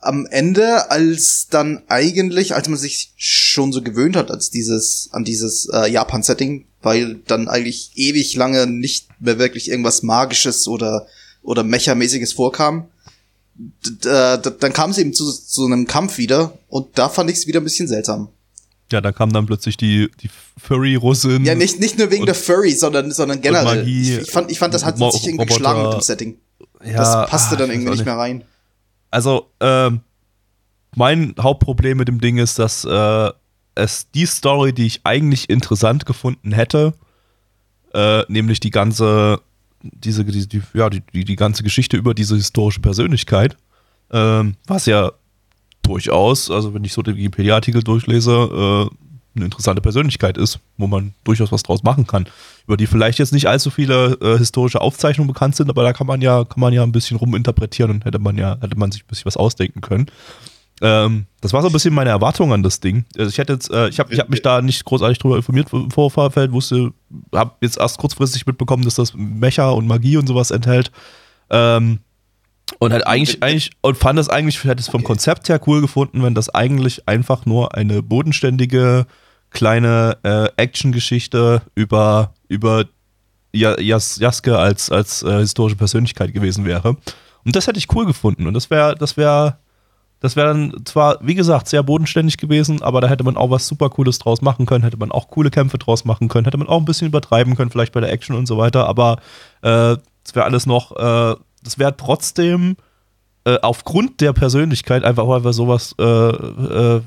[0.00, 5.24] Am Ende, als dann eigentlich, als man sich schon so gewöhnt hat, als dieses, an
[5.24, 11.06] dieses äh, Japan-Setting, weil dann eigentlich ewig lange nicht mehr wirklich irgendwas Magisches oder,
[11.42, 12.88] oder Mechamäßiges vorkam,
[14.04, 17.46] äh, dann kam es eben zu, zu einem Kampf wieder und da fand ich es
[17.46, 18.28] wieder ein bisschen seltsam.
[18.90, 21.44] Ja, da kam dann plötzlich die, die Furry-Russin.
[21.44, 23.80] Ja, nicht, nicht nur wegen der Furry, sondern, sondern generell.
[23.80, 25.46] Magie, ich, fand, ich fand, das hat sich irgendwie Roboter.
[25.46, 26.38] geschlagen mit dem Setting.
[26.84, 28.44] Ja, Das passte ah, dann irgendwie nicht mehr rein.
[29.10, 30.00] Also, ähm,
[30.94, 33.30] mein Hauptproblem mit dem Ding ist, dass äh,
[33.74, 36.94] es die Story, die ich eigentlich interessant gefunden hätte,
[37.94, 39.40] äh, nämlich die ganze,
[39.82, 43.56] diese, die, die, ja, die, die, die ganze Geschichte über diese historische Persönlichkeit,
[44.10, 45.12] ähm, was ja
[45.88, 48.94] durchaus, also wenn ich so den Wikipedia-Artikel durchlese, äh,
[49.34, 52.26] eine interessante Persönlichkeit ist, wo man durchaus was draus machen kann,
[52.66, 56.06] über die vielleicht jetzt nicht allzu viele äh, historische Aufzeichnungen bekannt sind, aber da kann
[56.06, 59.02] man ja, kann man ja ein bisschen ruminterpretieren und hätte man ja, hätte man sich
[59.02, 60.06] ein bisschen was ausdenken können.
[60.80, 63.04] Ähm, das war so ein bisschen meine Erwartung an das Ding.
[63.16, 65.72] Also ich hätte jetzt, äh, ich habe ich hab mich da nicht großartig drüber informiert
[65.72, 66.92] im Vorfeld, wusste,
[67.34, 70.92] habe jetzt erst kurzfristig mitbekommen, dass das Mecha und Magie und sowas enthält.
[71.50, 72.00] Ähm,
[72.78, 76.22] und halt eigentlich, eigentlich, und fand es eigentlich, hätte es vom Konzept her cool gefunden,
[76.22, 79.06] wenn das eigentlich einfach nur eine bodenständige
[79.50, 82.84] kleine äh, Action-Geschichte über, über
[83.52, 86.96] Ja- Jas, Jaske als, als äh, historische Persönlichkeit gewesen wäre.
[87.44, 88.46] Und das hätte ich cool gefunden.
[88.46, 89.56] Und das wäre, das wäre,
[90.20, 93.66] das wäre dann zwar, wie gesagt, sehr bodenständig gewesen, aber da hätte man auch was
[93.66, 96.68] super Cooles draus machen können, hätte man auch coole Kämpfe draus machen können, hätte man
[96.68, 99.16] auch ein bisschen übertreiben können, vielleicht bei der Action und so weiter, aber
[99.62, 101.36] äh, das wäre alles noch, äh,
[101.68, 102.76] das wäre trotzdem
[103.44, 107.00] äh, aufgrund der Persönlichkeit einfach, weil wir sowas, äh, äh,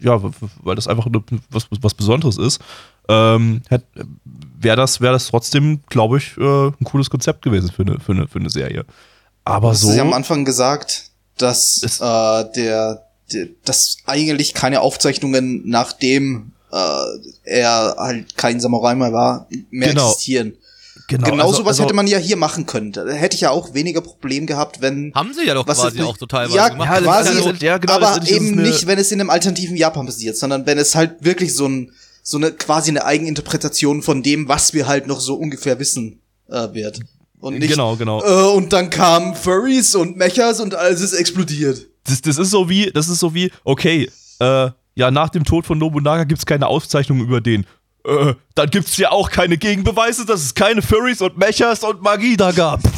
[0.00, 0.20] ja,
[0.62, 2.60] weil das einfach eine, was, was Besonderes ist,
[3.08, 3.62] ähm,
[4.60, 8.12] wäre das, wär das trotzdem, glaube ich, äh, ein cooles Konzept gewesen für eine, für
[8.12, 8.84] eine, für eine Serie.
[9.44, 9.88] Aber so.
[9.90, 11.04] du ja am Anfang gesagt,
[11.36, 17.04] dass Es- äh, der, der, dass eigentlich keine Aufzeichnungen, nachdem äh,
[17.44, 20.08] er halt kein Samurai mehr war, mehr Genau.
[20.10, 20.54] existieren.
[21.08, 22.92] Genau, Genau also- sowas also- hätte man ja hier machen können.
[22.92, 26.00] Da hätte ich ja auch weniger Problem gehabt, wenn Haben sie ja doch Was quasi
[26.02, 26.88] auch teilweise Ja, gemacht.
[26.88, 30.36] Ja, quasi, ist ja genau, aber eben nicht, wenn es in einem alternativen Japan passiert,
[30.36, 31.90] sondern wenn es halt wirklich so ein
[32.22, 36.74] so eine quasi eine Eigeninterpretation von dem, was wir halt noch so ungefähr wissen, äh,
[36.74, 37.00] wird.
[37.40, 38.22] Und nicht, Genau, genau.
[38.22, 41.86] Äh, und dann kamen Furries und Mechas und alles ist explodiert.
[42.04, 45.64] das, das ist so wie, das ist so wie, okay, äh, ja, nach dem Tod
[45.64, 47.64] von Nobunaga gibt es keine Aufzeichnungen über den.
[48.04, 52.00] Äh, dann gibt es ja auch keine Gegenbeweise, dass es keine Furries und Mechas und
[52.02, 52.80] Magie da gab.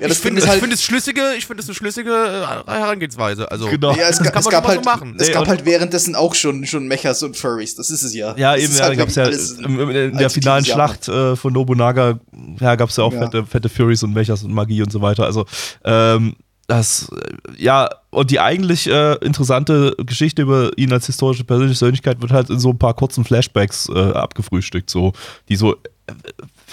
[0.00, 3.50] Ja, ich finde es halt, find schlüssige, ich finde es eine schlüssige äh, Herangehensweise.
[3.50, 3.92] Also Genau.
[3.94, 5.16] ja, es, das ga- kann es man gab halt, so machen.
[5.18, 7.74] es Nee, gab halt währenddessen auch schon, schon Mechas und Furries.
[7.76, 8.34] Das ist es ja.
[8.36, 10.64] Ja, Das eben, ja, halt gab's ja im- in der finalen.
[10.64, 12.20] Schlacht äh, von Nobunaga,
[12.60, 13.20] ja, gab es ja auch Ja.
[13.22, 15.24] Fette, fette Furies und Mechas und Magie und so weiter.
[15.24, 15.44] Also,
[15.84, 22.20] ähm, das, äh, ja, und die eigentlich äh, interessante Geschichte über ihn als historische Persönlichkeit
[22.20, 25.12] wird halt in so ein paar kurzen Flashbacks äh, abgefrühstückt, so,
[25.48, 26.14] die so, äh,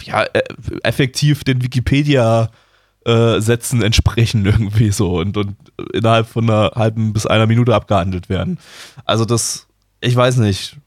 [0.04, 0.42] ja, äh,
[0.84, 2.50] effektiv den Wikipedia
[3.06, 5.56] äh, Sätzen entsprechen irgendwie so und, und
[5.94, 8.60] innerhalb von einer halben bis einer Minute abgehandelt werden.
[9.06, 9.68] Also das,
[10.02, 10.78] ich weiß nicht,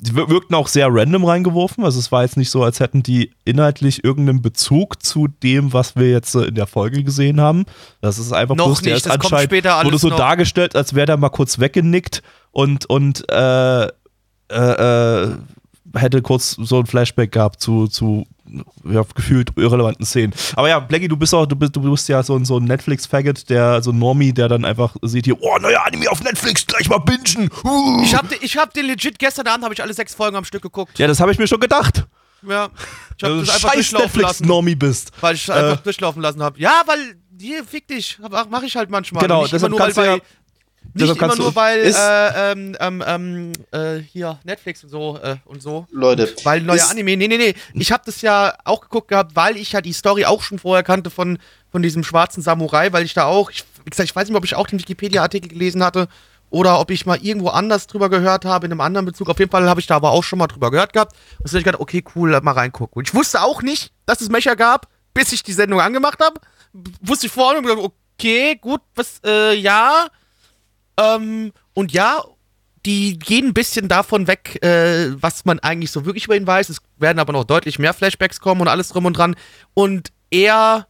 [0.00, 1.84] die wir- wirkten auch sehr random reingeworfen.
[1.84, 5.96] Also es war jetzt nicht so, als hätten die inhaltlich irgendeinen Bezug zu dem, was
[5.96, 7.64] wir jetzt in der Folge gesehen haben.
[8.00, 10.08] Das ist einfach Noch bloß, der nicht, ist das kommt anscheinend, später alles wurde so
[10.10, 10.16] noch.
[10.16, 13.88] dargestellt, als wäre der mal kurz weggenickt und, und äh, äh,
[14.50, 15.28] äh,
[15.94, 18.24] hätte kurz so ein Flashback gehabt zu, zu
[18.84, 20.32] ja, gefühlt irrelevanten Szenen.
[20.56, 22.64] Aber ja, Blackie, du bist auch, du bist, du bist ja so ein, so ein
[22.64, 26.66] Netflix-Faggot, der so ein Normie, der dann einfach sieht hier, oh, neuer Anime auf Netflix,
[26.66, 27.50] gleich mal bingen.
[27.64, 28.00] Uh.
[28.02, 30.62] Ich habe ich hab den legit gestern Abend habe ich alle sechs Folgen am Stück
[30.62, 30.98] geguckt.
[30.98, 32.06] Ja, das habe ich mir schon gedacht.
[32.46, 32.68] Ja.
[33.16, 35.12] Ich habe Weil du das einfach scheiß durchlaufen lassen, Netflix-Normie bist.
[35.20, 35.52] weil ich Äh.
[35.52, 36.58] einfach durchlaufen lassen habe.
[36.60, 39.22] Ja, weil hier fick dich, mache ich halt manchmal.
[39.22, 40.22] Genau, deshalb nur, kannst weil bei, ja-
[40.94, 45.36] nicht immer nur weil Ist- äh, ähm, ähm, ähm, äh, hier Netflix und so äh,
[45.44, 45.86] und so.
[45.90, 46.34] Leute.
[46.44, 47.54] Weil neuer ist- Anime, nee, nee, nee.
[47.74, 50.82] Ich habe das ja auch geguckt gehabt, weil ich ja die Story auch schon vorher
[50.82, 51.38] kannte von,
[51.70, 54.44] von diesem schwarzen Samurai, weil ich da auch, ich, wie gesagt, ich weiß nicht, ob
[54.44, 56.08] ich auch den Wikipedia-Artikel gelesen hatte
[56.50, 59.28] oder ob ich mal irgendwo anders drüber gehört habe, in einem anderen Bezug.
[59.28, 61.12] Auf jeden Fall habe ich da aber auch schon mal drüber gehört gehabt.
[61.12, 62.94] Und dann hab ich gedacht, okay, cool, mal reingucken.
[62.96, 66.40] Und ich wusste auch nicht, dass es Mecha gab, bis ich die Sendung angemacht habe.
[67.02, 70.06] Wusste ich vorher und gedacht, okay, gut, was, äh, ja.
[70.98, 72.22] Ähm, und ja,
[72.84, 76.68] die gehen ein bisschen davon weg, äh, was man eigentlich so wirklich über ihn weiß.
[76.68, 79.36] Es werden aber noch deutlich mehr Flashbacks kommen und alles drum und dran.
[79.74, 80.86] Und er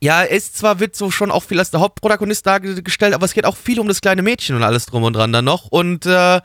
[0.00, 3.32] Ja, er ist zwar, wird so schon auch viel als der Hauptprotagonist dargestellt, aber es
[3.34, 5.66] geht auch viel um das kleine Mädchen und alles drum und dran dann noch.
[5.66, 6.40] Und äh,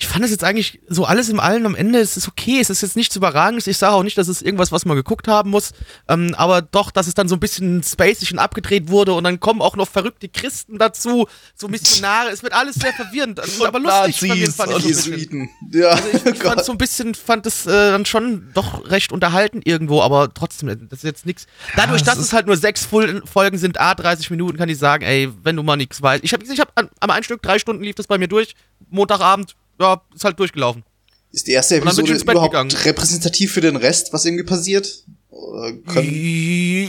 [0.00, 2.70] ich fand es jetzt eigentlich so alles im Allen am Ende, es ist okay, es
[2.70, 3.66] ist jetzt nichts Überragendes.
[3.66, 5.72] Ich sage auch nicht, dass es irgendwas, was man geguckt haben muss,
[6.06, 9.40] ähm, aber doch, dass es dann so ein bisschen spacig und abgedreht wurde und dann
[9.40, 13.80] kommen auch noch verrückte Christen dazu, so Missionare, es wird alles sehr verwirrend, also, aber
[13.80, 15.18] lustig verwirrend fand ich so ein.
[15.18, 15.50] Jesuiten.
[15.72, 19.10] Ja, Also ich, ich fand so ein bisschen, fand es äh, dann schon doch recht
[19.10, 21.46] unterhalten irgendwo, aber trotzdem, das ist jetzt nichts.
[21.74, 25.02] Dadurch, dass es halt nur sechs Fol- Folgen sind, a 30 Minuten, kann ich sagen,
[25.04, 26.22] ey, wenn du mal nichts weißt.
[26.22, 28.54] Ich habe ich hab am einen Stück drei Stunden lief das bei mir durch,
[28.90, 30.84] Montagabend, ja, ist halt durchgelaufen.
[31.30, 32.70] Ist die erste Episode überhaupt gegangen.
[32.70, 35.04] repräsentativ für den Rest, was irgendwie passiert?
[35.30, 36.08] Oder können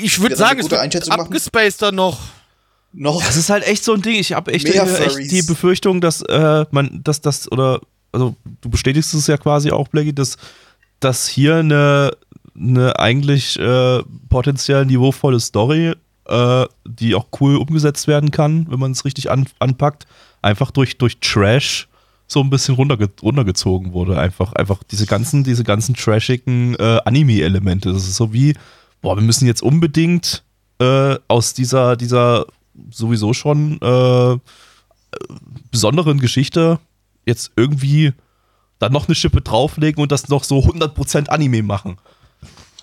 [0.03, 2.19] Ich würde sagen, es gute wird dann noch.
[2.93, 3.23] noch?
[3.23, 4.15] Das ist halt echt so ein Ding.
[4.15, 7.81] Ich habe echt, echt die Befürchtung, dass äh, man, dass das, oder,
[8.13, 10.37] also du bestätigst es ja quasi auch, Blackie, dass,
[11.01, 12.11] dass hier eine,
[12.57, 15.95] eine eigentlich äh, potenziell niveauvolle Story,
[16.27, 20.07] äh, die auch cool umgesetzt werden kann, wenn man es richtig an, anpackt,
[20.41, 21.88] einfach durch, durch Trash
[22.31, 24.19] so ein bisschen runterge runtergezogen wurde.
[24.19, 27.91] Einfach, einfach diese ganzen, diese ganzen trashigen äh, Anime-Elemente.
[27.91, 28.55] Das ist so wie,
[29.01, 30.43] boah, wir müssen jetzt unbedingt
[30.79, 32.45] äh, aus dieser, dieser
[32.91, 34.37] sowieso schon äh,
[35.71, 36.79] besonderen Geschichte
[37.25, 38.13] jetzt irgendwie
[38.77, 41.97] dann noch eine Schippe drauflegen und das noch so 100% Anime machen.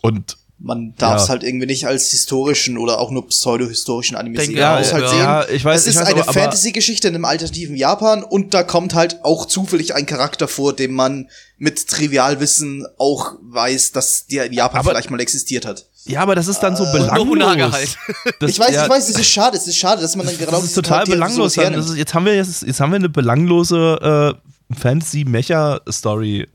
[0.02, 1.28] Und Man darf es Ja.
[1.34, 4.60] halt irgendwie nicht als historischen oder auch nur pseudo-historischen Anime Denke sehen.
[4.60, 5.08] ja, Man muss halt ja.
[5.10, 8.54] sehen, Ja, ich weiß- es ich ist weiß eine Fantasy-Geschichte in einem alternativen Japan und
[8.54, 14.26] da kommt halt auch zufällig ein Charakter vor, dem man mit Trivialwissen auch weiß, dass
[14.28, 15.84] der in Japan Aber- vielleicht mal existiert hat.
[16.06, 17.18] ja, aber das ist dann so belanglos.
[17.18, 17.94] Nobunaga halt.
[18.40, 20.38] Das, Ich weiß, ja, ich weiß, es ist schade, es ist schade, dass man dann
[20.38, 21.52] genau das ist total Charaktere belanglos.
[21.54, 21.74] sowas Dann.
[21.80, 24.34] Ist, jetzt haben wir jetzt, jetzt haben wir eine belanglose
[24.72, 26.48] äh, Fantasy-Mecha-Story.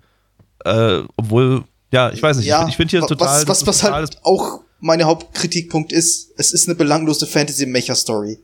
[0.64, 2.46] Äh, obwohl, ja, ich weiß nicht.
[2.46, 3.42] ja, ich ich finde hier total.
[3.42, 8.40] was, was, was total halt auch meine Hauptkritikpunkt ist, es ist eine belanglose Fantasy-Mecha-Story.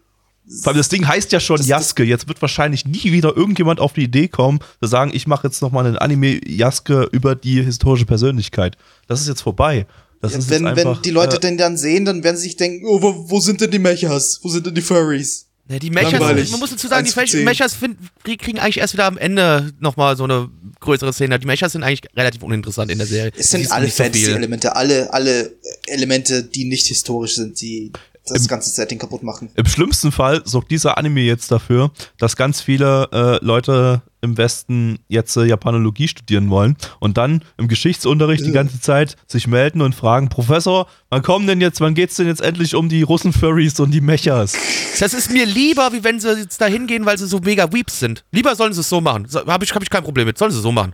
[0.62, 2.04] Vor allem das Ding heißt ja schon Das- Jaske.
[2.04, 5.62] Jetzt wird wahrscheinlich nie wieder irgendjemand auf die Idee kommen, zu sagen, ich mache jetzt
[5.62, 8.78] nochmal einen Anime Jaske über die historische Persönlichkeit.
[9.08, 9.86] Das ist jetzt vorbei.
[10.22, 12.44] Das ist wenn, jetzt wenn einfach, die Leute äh, denn dann sehen, dann werden sie
[12.44, 14.40] sich denken, oh, wo, wo sind denn die Mechas?
[14.42, 15.48] Wo sind denn die Furries?
[15.70, 16.50] Ja, die Mechas, Langweilig.
[16.52, 17.44] man muss dazu sagen, die.
[17.44, 17.78] Mechas
[18.26, 20.50] die kriegen eigentlich erst wieder am Ende nochmal so eine
[20.88, 21.38] größere Szene.
[21.38, 23.32] Die Mechas sind eigentlich relativ uninteressant in der Serie.
[23.38, 24.04] Es sind alle so.
[24.04, 25.52] Fantasy-Elemente, alle, alle
[25.86, 27.92] Elemente, die nicht historisch sind, die
[28.32, 29.50] das Im- ganze Setting kaputt machen.
[29.56, 35.00] Im schlimmsten Fall sorgt dieser Anime jetzt dafür, dass ganz viele äh, Leute im Westen
[35.08, 39.94] jetzt äh, Japanologie studieren wollen und dann im Geschichtsunterricht die ganze Zeit sich melden und
[39.94, 43.92] fragen, Professor, wann kommen denn jetzt, wann geht's denn jetzt endlich um die Russen-Furries und
[43.92, 44.56] die Mechas?
[45.00, 48.00] Das ist mir lieber, wie wenn sie jetzt da hingehen, weil sie so mega Weeps
[48.00, 48.26] sind.
[48.32, 49.26] Lieber sollen sie es so machen.
[49.28, 50.38] So, Habe ich, hab ich kein Problem mit.
[50.38, 50.94] Sollen sie so machen.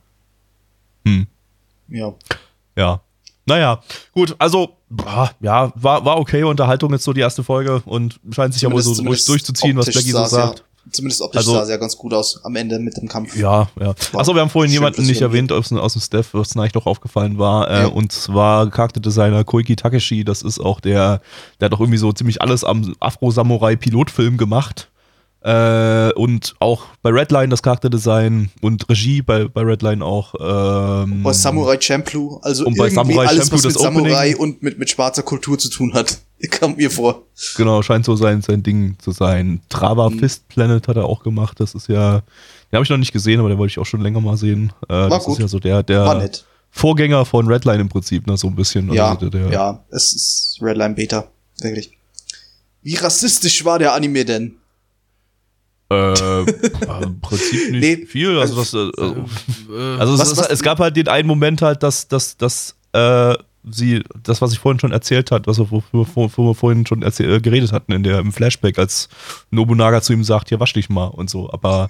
[1.90, 2.14] Ja.
[2.76, 3.02] Ja.
[3.46, 3.82] Naja,
[4.14, 8.54] gut, also, boah, ja, war, war okay Unterhaltung jetzt so die erste Folge und scheint
[8.54, 10.60] sich ja wohl so durch, durchzuziehen, was Blackie so sagt.
[10.60, 13.36] Ja, zumindest optisch Also- sah es ja ganz gut aus am Ende mit dem Kampf.
[13.36, 13.94] Ja, ja.
[14.14, 16.86] Achso, wir haben vorhin jemanden nicht erwähnt aus, aus dem Staff, was mir eigentlich doch
[16.86, 17.70] aufgefallen war.
[17.70, 17.88] Äh, Ja.
[17.88, 20.24] Und zwar Charakterdesigner Koiki Takeshi.
[20.24, 21.22] Das ist auch der,
[21.60, 24.90] der hat doch irgendwie so ziemlich alles am Afro-Samurai-Pilotfilm gemacht.
[25.44, 30.34] Äh, und auch bei Redline das Charakterdesign und Regie bei, bei Redline auch.
[30.40, 34.04] Ähm, Bei Samurai Champloo, also Und bei irgendwie Samurai alles, Champloo was mit Opening.
[34.06, 37.24] Samurai und mit, mit schwarzer Kultur zu tun hat, kam mir vor.
[37.58, 39.62] Genau, scheint so sein, sein Ding zu sein.
[39.68, 40.20] Trava Mhm.
[40.20, 41.60] Fist Planet hat er auch gemacht.
[41.60, 42.20] Das ist ja,
[42.72, 44.72] den habe ich noch nicht gesehen, aber den wollte ich auch schon länger mal sehen.
[44.88, 45.34] Äh, das gut.
[45.34, 46.30] ist ja so der, der War.
[46.72, 48.92] Vorgänger von Redline im Prinzip, ne, so ein bisschen.
[48.94, 51.28] Ja, Also der, ja, es ist Redline Beta,
[51.62, 51.92] wirklich.
[52.82, 54.56] Wie rassistisch war der Anime denn?
[55.92, 56.40] Äh,
[57.04, 58.38] Im Prinzip nicht Nee, viel.
[58.40, 59.16] Also, das, äh, also,
[59.72, 62.76] Äh, also was- es, was- es gab halt den einen Moment halt, dass, dass, dass
[62.94, 63.36] äh,
[63.70, 66.86] sie, das, was ich vorhin schon erzählt hat, was wir, wo, wo, wo wir vorhin
[66.86, 69.08] schon erzähl, äh, geredet hatten in der, im Flashback, als
[69.52, 71.52] Nobunaga zu ihm sagt, hier wasch dich mal und so.
[71.52, 71.90] Aber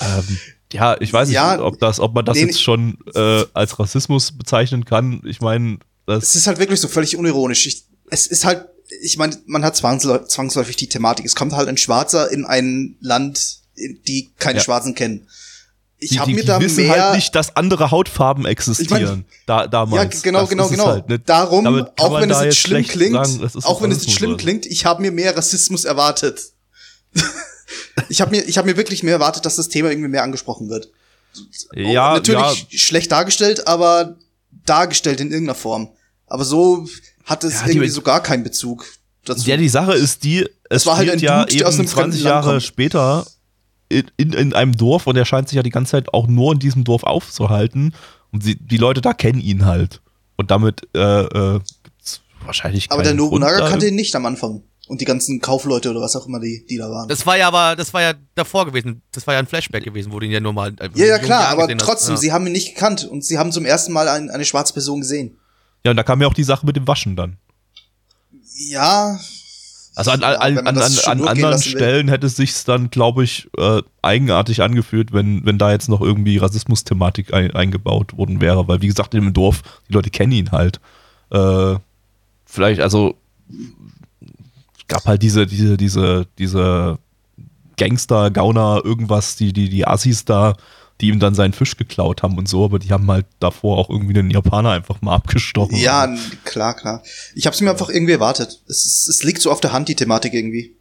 [0.00, 0.38] ähm,
[0.72, 3.78] ja, ich weiß nicht, Ja, ob, das, ob man das nee, jetzt schon äh, als
[3.78, 5.20] Rassismus bezeichnen kann.
[5.24, 5.74] Ich meine,
[6.06, 6.34] Es das.
[6.36, 7.66] ist halt wirklich so völlig unironisch.
[7.66, 8.66] Ich, es ist halt,
[9.02, 11.24] ich meine, man hat zwangsläu- zwangsläufig die Thematik.
[11.26, 14.64] Es kommt halt ein Schwarzer in ein Land, die keine Ja.
[14.64, 15.28] Schwarzen kennen.
[16.02, 19.26] Ich habe mir die da wissen mehr halt nicht, dass andere Hautfarben existieren.
[19.46, 20.14] da, damals.
[20.14, 20.86] Ja, genau, Das genau, genau.
[20.86, 21.18] halt, ne?
[21.18, 21.66] Darum,
[21.98, 25.02] auch wenn es jetzt schlimm klingt, sagen, auch wenn es jetzt schlimm klingt, ich habe
[25.02, 26.52] mir mehr Rassismus erwartet.
[28.08, 30.70] ich habe mir, ich habe mir wirklich mehr erwartet, dass das Thema irgendwie mehr angesprochen
[30.70, 30.90] wird.
[31.74, 34.16] Ja, natürlich ja, schlecht dargestellt, aber
[34.64, 35.90] dargestellt in irgendeiner Form.
[36.30, 36.86] Aber so
[37.26, 38.86] hat es Ja, die- irgendwie so gar keinen Bezug
[39.26, 39.46] dazu.
[39.48, 42.22] Ja, die Sache ist die, es war halt ein ja Dude, eben einem fremden 20
[42.22, 42.62] Land Jahre kommt.
[42.62, 43.26] später
[43.90, 46.52] in, in, in einem Dorf und er scheint sich ja die ganze Zeit auch nur
[46.54, 47.94] in diesem Dorf aufzuhalten
[48.32, 50.00] und sie, die Leute da kennen ihn halt.
[50.36, 51.60] Und damit äh, äh,
[52.44, 54.62] wahrscheinlich Aber der Grund, Nobunaga da kannte ihn nicht am Anfang.
[54.88, 57.08] Und die ganzen Kaufleute oder was auch immer, die, die da waren.
[57.08, 59.02] Das war ja aber, das war ja davor gewesen.
[59.12, 60.72] Das war ja ein Flashback gewesen, wo du ihn ja nur mal.
[60.80, 62.20] äh, ja, ja, klar, aber trotzdem, Ja.
[62.20, 65.00] sie haben ihn nicht gekannt und sie haben zum ersten Mal ein, eine schwarze Person
[65.00, 65.36] gesehen.
[65.84, 67.36] Ja, und da kam ja auch die Sache mit dem Waschen dann.
[68.68, 69.18] Ja.
[69.96, 71.60] Also an, Ja, an, man an, an, anderen will.
[71.60, 76.00] Stellen hätte es sich dann, glaube ich, äh, eigenartig angefühlt, wenn, wenn da jetzt noch
[76.00, 78.68] irgendwie Rassismus-Thematik ein, eingebaut worden wäre.
[78.68, 80.80] Weil, wie gesagt, in dem Dorf, die Leute kennen ihn halt.
[81.30, 81.76] Äh,
[82.44, 83.16] vielleicht, also
[84.78, 86.98] es gab halt diese, diese, diese, diese
[87.76, 90.54] Gangster, Gauner, irgendwas, die, die, die Assis da,
[91.00, 93.88] die ihm dann seinen Fisch geklaut haben und so, aber die haben halt davor auch
[93.90, 95.76] irgendwie den Japaner einfach mal abgestochen.
[95.76, 97.02] Ja, klar, klar.
[97.34, 98.60] Ich habe es mir einfach irgendwie erwartet.
[98.68, 100.76] Es, ist- es liegt so auf der Hand, die Thematik irgendwie.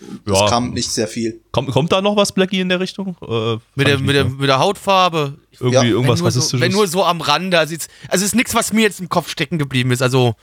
[0.00, 0.48] Es Ja.
[0.48, 1.40] kam nicht sehr viel.
[1.50, 3.16] Kommt, kommt da noch was, Blackie, in der Richtung?
[3.20, 5.38] Äh, Mit der, mit, der, mit der Hautfarbe.
[5.58, 6.60] Irgendwie Ja, irgendwas wenn, nur so, Rassistisches.
[6.60, 7.58] wenn nur so am Rande.
[7.58, 10.02] Also, jetzt, also es ist nichts, was mir jetzt im Kopf stecken geblieben ist.
[10.02, 10.36] Also,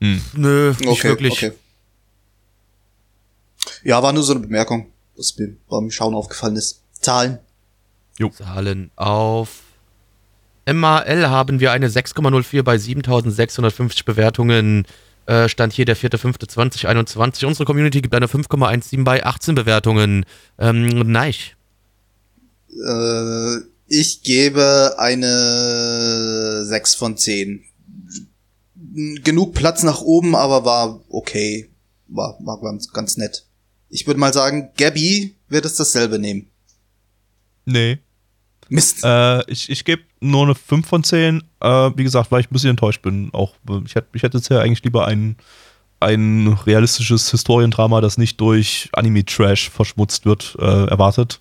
[0.00, 0.20] Hm.
[0.34, 1.32] nö, nicht Okay, wirklich.
[1.34, 1.52] okay.
[3.84, 6.82] Ja, war nur so eine Bemerkung, was mir beim Schauen aufgefallen ist.
[7.00, 7.38] Zahlen.
[8.32, 9.62] Zahlen auf.
[10.66, 14.86] MAL haben wir eine 6,04 bei 7650 Bewertungen.
[15.26, 17.46] Äh, Stand hier der 4.5.2021.
[17.46, 20.24] Unsere Community gibt eine 5,17 bei 18 Bewertungen.
[20.58, 21.34] Ähm, nein.
[22.70, 27.64] Äh, ich gebe eine 6 von 10.
[29.22, 31.70] Genug Platz nach oben, aber war okay.
[32.08, 33.44] War, war ganz, ganz nett.
[33.90, 36.50] Ich würde mal sagen, Gabby wird es dasselbe nehmen.
[37.64, 37.98] Nee.
[38.68, 39.04] Mist.
[39.04, 41.42] Äh, ich ich gebe nur eine 5 von 10.
[41.60, 43.30] Äh, wie gesagt, weil ich ein bisschen enttäuscht bin.
[43.32, 45.36] Auch, äh, ich hätte ich hätte jetzt ja eigentlich lieber ein,
[46.00, 51.40] ein realistisches Historiendrama, das nicht durch Anime-Trash verschmutzt wird, äh, erwartet.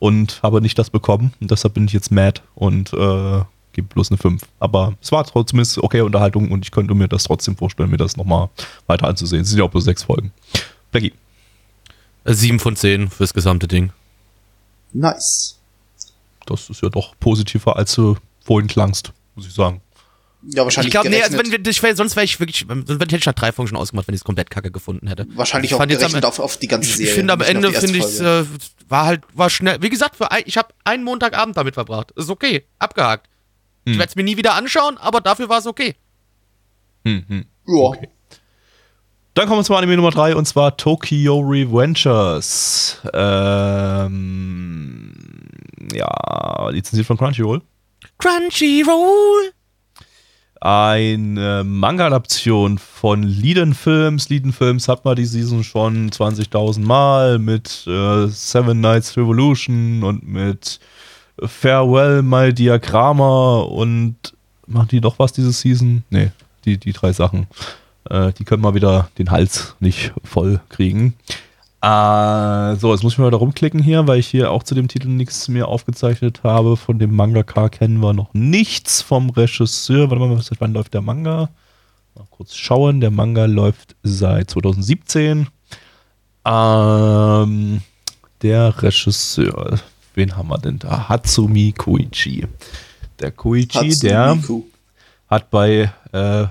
[0.00, 1.32] Und habe nicht das bekommen.
[1.40, 3.42] Und deshalb bin ich jetzt mad und äh,
[3.72, 4.42] gebe bloß eine 5.
[4.60, 7.96] Aber es war trotzdem zumindest okay Unterhaltung und ich könnte mir das trotzdem vorstellen, mir
[7.96, 8.48] das nochmal
[8.86, 9.42] weiter anzusehen.
[9.42, 10.32] Es sind ja auch bloß sechs Folgen.
[10.90, 11.12] Blackie.
[12.24, 13.90] Äh, 7 von 10 fürs gesamte Ding.
[14.92, 15.57] Nice.
[16.48, 19.80] Das ist ja doch positiver, als du vorhin klangst, muss ich sagen.
[20.42, 22.64] Ja, wahrscheinlich Ich glaube, nee, also gerechnet, wenn wir, ich wär, sonst wäre ich wirklich,
[22.68, 25.26] sonst hätte ich nach drei Folgen schon ausgemacht, wenn ich es komplett kacke gefunden hätte.
[25.34, 27.10] wahrscheinlich ich auch fand jetzt am- gerechnet auf, auf die ganze Ich, Serie.
[27.10, 28.44] ich finde am Ende finde ich äh,
[28.88, 29.82] war halt war schnell.
[29.82, 32.12] Wie gesagt, für ein, ich habe einen Montagabend damit verbracht.
[32.12, 33.28] Ist okay, abgehakt.
[33.84, 33.98] Ich Hm.
[33.98, 35.96] werde es mir nie wieder anschauen, aber dafür war es okay.
[37.04, 37.44] Hm, hm.
[37.66, 37.74] Ja.
[37.74, 38.08] okay.
[39.38, 43.00] Dann kommen wir zum Anime Nummer 3 und zwar Tokyo Revengers.
[43.14, 45.12] Ähm,
[45.92, 47.62] ja, lizenziert von Crunchyroll.
[48.18, 49.52] Crunchyroll.
[50.60, 54.28] Eine Manga-Adaption von Liden Films.
[54.28, 60.26] Liden Films hat man die Season schon 20.000 Mal mit äh, Seven Nights Revolution und
[60.26, 60.80] mit
[61.40, 64.16] Farewell My Diagramma und
[64.66, 66.02] machen die noch was diese Season?
[66.10, 66.32] Nee,
[66.64, 67.46] die, die drei Sachen.
[68.10, 71.14] Äh, die können mal wieder den Hals nicht voll kriegen.
[71.80, 74.88] Äh, so, jetzt muss ich mal da rumklicken hier, weil ich hier auch zu dem
[74.88, 76.76] Titel nichts mir aufgezeichnet habe.
[76.76, 80.10] Von dem Mangaka kennen wir noch nichts vom Regisseur.
[80.10, 81.50] Warte mal, seit wann läuft der Manga?
[82.16, 83.00] Mal kurz schauen.
[83.00, 85.46] Der Manga läuft seit 2017.
[86.44, 87.82] Ähm,
[88.42, 89.78] der Regisseur,
[90.14, 91.08] wen haben wir denn da?
[91.08, 92.46] Hatsumi Koichi.
[93.20, 94.38] Der Koichi, Hatsune der
[95.28, 96.46] hat bei äh,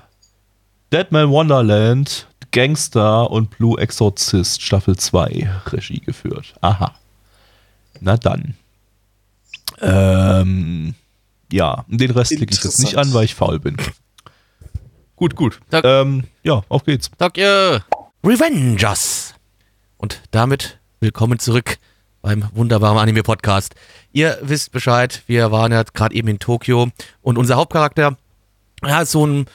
[0.91, 6.53] Deadman Wonderland, Gangster und Blue Exorcist Staffel 2 Regie geführt.
[6.61, 6.95] Aha.
[7.99, 8.55] Na dann.
[9.81, 10.95] Ähm,
[11.51, 13.75] ja, den Rest klicke ich jetzt nicht an, weil ich faul bin.
[15.15, 15.59] Gut, gut.
[15.69, 17.11] Da- Ähm, ja, auf geht's.
[17.17, 17.79] Tokyo
[18.23, 19.33] Revengers.
[19.97, 21.79] Und damit willkommen zurück
[22.21, 23.75] beim wunderbaren Anime-Podcast.
[24.13, 26.89] Ihr wisst Bescheid, wir waren ja gerade eben in Tokio
[27.21, 28.15] und unser Hauptcharakter,
[29.01, 29.47] ist so ein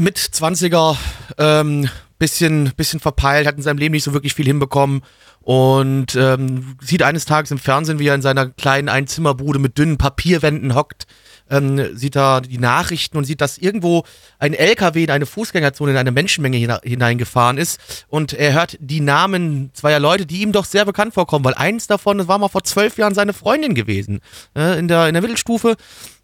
[0.00, 0.96] mit 20er,
[1.38, 5.02] ähm, bisschen, bisschen verpeilt, hat in seinem Leben nicht so wirklich viel hinbekommen.
[5.42, 9.96] Und ähm, sieht eines Tages im Fernsehen, wie er in seiner kleinen Einzimmerbude mit dünnen
[9.96, 11.06] Papierwänden hockt,
[11.50, 14.04] ähm, sieht da die Nachrichten und sieht, dass irgendwo
[14.38, 18.06] ein LKW in eine Fußgängerzone, in eine Menschenmenge hineingefahren ist.
[18.08, 21.86] Und er hört die Namen zweier Leute, die ihm doch sehr bekannt vorkommen, weil eins
[21.86, 24.20] davon, das war mal vor zwölf Jahren seine Freundin gewesen,
[24.56, 25.76] äh, in, der, in der Mittelstufe.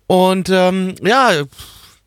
[0.06, 1.32] Und ähm, ja,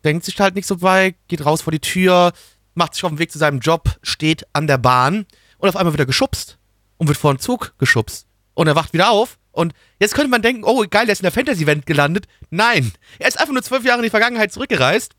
[0.04, 2.32] denkt sich halt nicht so bei, geht raus vor die Tür,
[2.74, 5.26] macht sich auf den Weg zu seinem Job, steht an der Bahn
[5.58, 6.58] und auf einmal wird er geschubst
[6.96, 8.26] und wird vor den Zug geschubst.
[8.54, 11.24] Und er wacht wieder auf und jetzt könnte man denken, oh geil, der ist in
[11.24, 12.26] der Fantasy-Welt gelandet.
[12.50, 15.14] Nein, er ist einfach nur zwölf Jahre in die Vergangenheit zurückgereist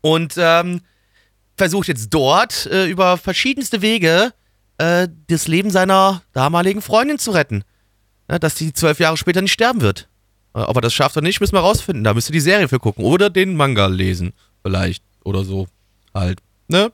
[0.00, 0.80] und ähm,
[1.56, 4.32] versucht jetzt dort äh, über verschiedenste Wege
[4.78, 7.64] äh, das Leben seiner damaligen Freundin zu retten.
[8.30, 10.08] Ja, dass sie zwölf Jahre später nicht sterben wird.
[10.54, 12.04] Äh, Ob er das schafft oder nicht, müssen wir rausfinden.
[12.04, 13.04] Da müsst ihr die Serie für gucken.
[13.04, 14.32] Oder den Manga lesen.
[14.62, 15.02] Vielleicht.
[15.24, 15.66] Oder so.
[16.14, 16.40] Halt.
[16.68, 16.92] Ne?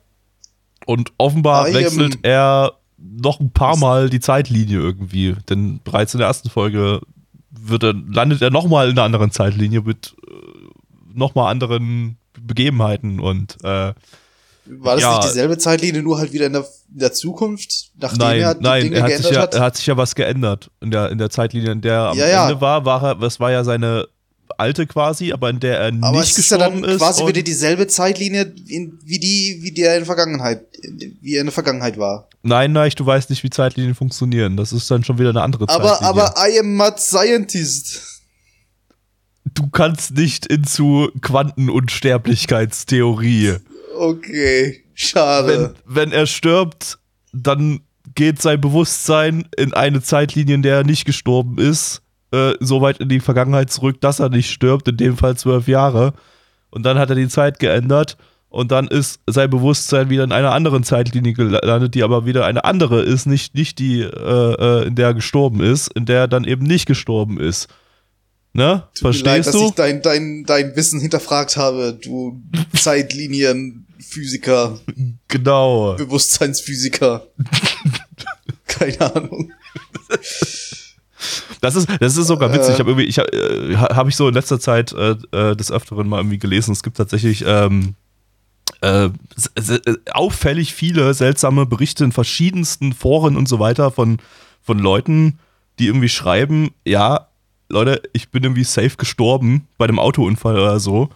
[0.85, 5.35] Und offenbar wechselt er noch ein paar Mal die Zeitlinie irgendwie.
[5.49, 7.01] Denn bereits in der ersten Folge
[7.49, 10.33] wird er, landet er nochmal in einer anderen Zeitlinie mit äh,
[11.13, 13.93] nochmal anderen Begebenheiten und äh,
[14.69, 15.17] War das Ja.
[15.17, 16.61] nicht dieselbe Zeitlinie, nur halt wieder in der,
[16.93, 19.53] in der Zukunft, nachdem nein, er die nein, Dinge er hat, sich geändert ja, hat?
[19.55, 22.17] er hat sich ja was geändert in der, in der Zeitlinie, in der er am
[22.17, 22.47] Ja, ja.
[22.49, 24.07] Ende war, war er, das war ja seine
[24.57, 26.97] alte quasi, aber in der er Aber nicht es ist ja dann ist.
[26.97, 30.63] quasi wieder dieselbe Zeitlinie, in, wie die, wie der in der Vergangenheit,
[31.21, 32.27] wie er in der Vergangenheit war.
[32.43, 34.55] Nein, nein, du weißt nicht, wie Zeitlinien funktionieren.
[34.57, 36.23] Das ist dann schon wieder eine andere Aber, Zeitlinie.
[36.23, 38.01] aber I am mad scientist.
[39.53, 43.55] du kannst nicht into Quanten- und Sterblichkeitstheorie.
[43.97, 45.75] Okay, Wenn, schade.
[45.85, 46.99] wenn er stirbt,
[47.33, 47.81] dann
[48.15, 52.99] geht sein Bewusstsein in eine Zeitlinie, in der er nicht gestorben ist, äh, so weit
[52.99, 56.13] in die Vergangenheit zurück, dass er nicht stirbt, in dem Fall zwölf Jahre.
[56.69, 58.17] Und dann hat er die Zeit geändert
[58.49, 62.65] und dann ist sein Bewusstsein wieder in einer anderen Zeitlinie gelandet, die aber wieder eine
[62.65, 66.27] andere ist, nicht, nicht die, äh, äh, in der er gestorben ist, in der er
[66.27, 67.67] dann eben nicht gestorben ist.
[68.53, 68.83] Ne?
[68.95, 69.67] Tut mir leid, Verstehst dass du?
[69.67, 72.41] ich dein, dein, dein Wissen hinterfragt habe, du
[73.97, 74.79] Zeitlinienphysiker,
[75.27, 75.95] Genau.
[75.95, 77.27] Bewusstseinsphysiker.
[78.67, 79.51] Keine Ahnung.
[81.61, 82.69] Das ist, das ist sogar witzig.
[82.69, 82.73] Äh.
[82.73, 85.71] Ich habe irgendwie, ich habe äh, hab ich so in letzter Zeit äh, äh, des
[85.71, 86.71] Öfteren mal irgendwie gelesen.
[86.71, 87.95] Es gibt tatsächlich ähm,
[88.81, 89.79] äh, äh,
[90.11, 94.19] auffällig viele seltsame Berichte in verschiedensten Foren und so weiter von,
[94.61, 95.39] von Leuten,
[95.79, 97.27] die irgendwie schreiben, ja,
[97.69, 101.09] Leute, ich bin irgendwie safe gestorben bei einem Autounfall oder so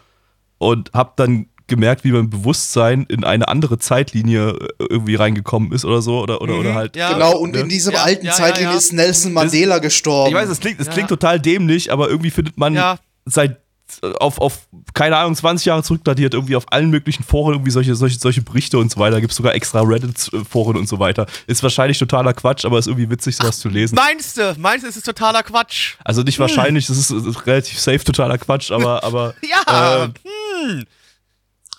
[0.58, 5.84] und habe dann gemerkt, wie mein Bewusstsein in eine andere Zeitlinie äh, irgendwie reingekommen ist
[5.86, 7.14] oder so oder oder, oder Mhm, halt ja.
[7.14, 7.62] genau, und ne?
[7.62, 8.78] in diesem Ja, alten ja, ja, Zeitlinie ja.
[8.78, 10.30] ist Nelson Mandela gestorben.
[10.30, 10.94] Ich weiß, es klingt, es Ja.
[10.94, 13.00] klingt total dämlich, aber irgendwie findet man Ja.
[13.26, 13.58] seit
[14.04, 17.94] äh, auf, auf, keine Ahnung, 20 Jahre zurückdatiert, irgendwie auf allen möglichen Foren irgendwie solche,
[17.96, 19.20] solche, solche Berichte und so weiter.
[19.20, 21.26] Gibt sogar extra Reddit-Foren und so weiter.
[21.46, 23.96] Ist wahrscheinlich totaler Quatsch, aber ist irgendwie witzig, sowas zu lesen.
[23.96, 24.56] Meinst du?
[24.60, 25.96] Meinst du, es ist totaler Quatsch?
[26.06, 29.34] Also nicht wahrscheinlich, das ist, das ist relativ safe totaler Quatsch, aber, aber,
[29.68, 30.06] Ja.
[30.06, 30.08] äh,
[30.70, 30.86] hm.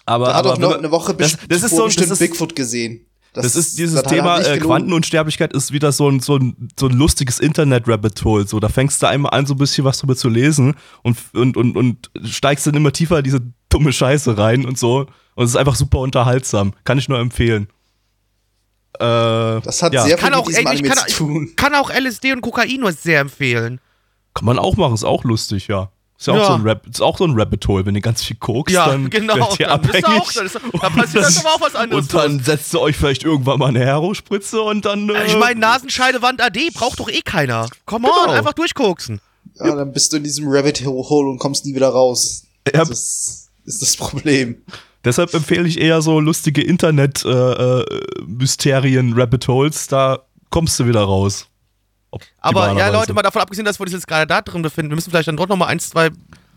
[0.05, 2.29] Aber, Da hat aber auch noch eine Woche das, das ist so, bestimmt das ist,
[2.31, 3.07] Bigfoot gesehen.
[3.35, 4.59] Das ist dieses das hat Thema äh.
[4.59, 8.47] Quantenunsterblichkeit ist wieder so ein, so ein, so ein lustiges Internet-Rabbit-Hole.
[8.47, 11.57] So, da fängst du einmal an, so ein bisschen was drüber zu lesen und, und,
[11.57, 13.41] und, und steigst dann immer tiefer in diese
[13.71, 15.07] dumme Scheiße rein und so.
[15.35, 16.75] Und es ist einfach super unterhaltsam.
[16.85, 17.69] Kann ich nur empfehlen.
[18.99, 18.99] Äh,
[19.63, 21.53] Das hat ja, sehr viel Kann mit auch, diesem Anime kann, zu tun.
[21.57, 23.81] kann auch LSD und Kokain nur sehr empfehlen.
[24.35, 25.91] kann man auch machen, ist auch lustig, ja.
[26.23, 26.43] Ist ja, Ja.
[26.43, 27.85] Auch, so ein Rab ist auch so ein Rabbit-Hole.
[27.85, 29.35] Wenn ihr ganz viel guckst, Ja, dann genau.
[29.35, 30.05] werdet ihr Dann abhängig.
[30.07, 30.61] auch, dann ist, da
[30.91, 32.05] passiert aber auch was anderes.
[32.05, 35.09] und dann setzt ihr euch vielleicht irgendwann mal eine Hero-Spritze und dann.
[35.11, 37.67] Äh, ich meine, Nasenscheidewand AD braucht doch eh keiner.
[37.87, 38.39] Come on, Genau.
[38.39, 39.21] einfach durchgucksen.
[39.59, 42.45] Ja, dann bist du in diesem Rabbit Hole und kommst nie wieder raus.
[42.73, 42.85] Ja.
[42.85, 44.59] Das ist das Problem.
[45.05, 50.21] Deshalb empfehle ich eher so lustige Internet-Mysterien, Rabbit Holes, da
[50.51, 51.49] kommst du wieder raus.
[52.41, 52.89] Aber ja.
[52.89, 55.29] Leute, mal davon abgesehen, dass wir uns jetzt gerade da drin befinden, wir müssen vielleicht
[55.29, 56.11] dann doch noch mal ein, zwei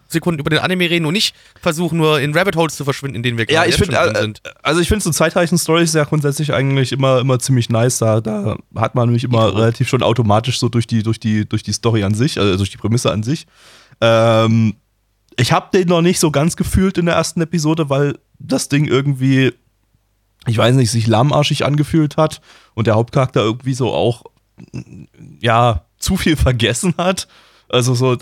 [0.08, 3.24] Sekunden über den Anime reden und nicht versuchen, nur in Rabbit Holes zu verschwinden, in
[3.24, 4.42] denen wir Ja, gerade ich jetzt finde, schon drin äh, sind.
[4.62, 7.98] also ich finde so Zeitreichen-Stories ja grundsätzlich eigentlich immer, immer ziemlich nice.
[7.98, 11.64] Da, da hat man nämlich immer relativ schon automatisch so durch die, durch die, durch
[11.64, 13.48] die Story an sich, also durch die Prämisse an sich.
[14.02, 14.76] Ähm,
[15.38, 18.86] ich habe den noch nicht so ganz gefühlt in der ersten Episode, weil das Ding
[18.86, 19.54] irgendwie,
[20.46, 22.42] ich weiß nicht, sich lahmarschig angefühlt hat
[22.74, 24.24] und der Hauptcharakter irgendwie so auch,
[25.40, 27.28] ja, zu viel vergessen hat.
[27.70, 28.18] Also so,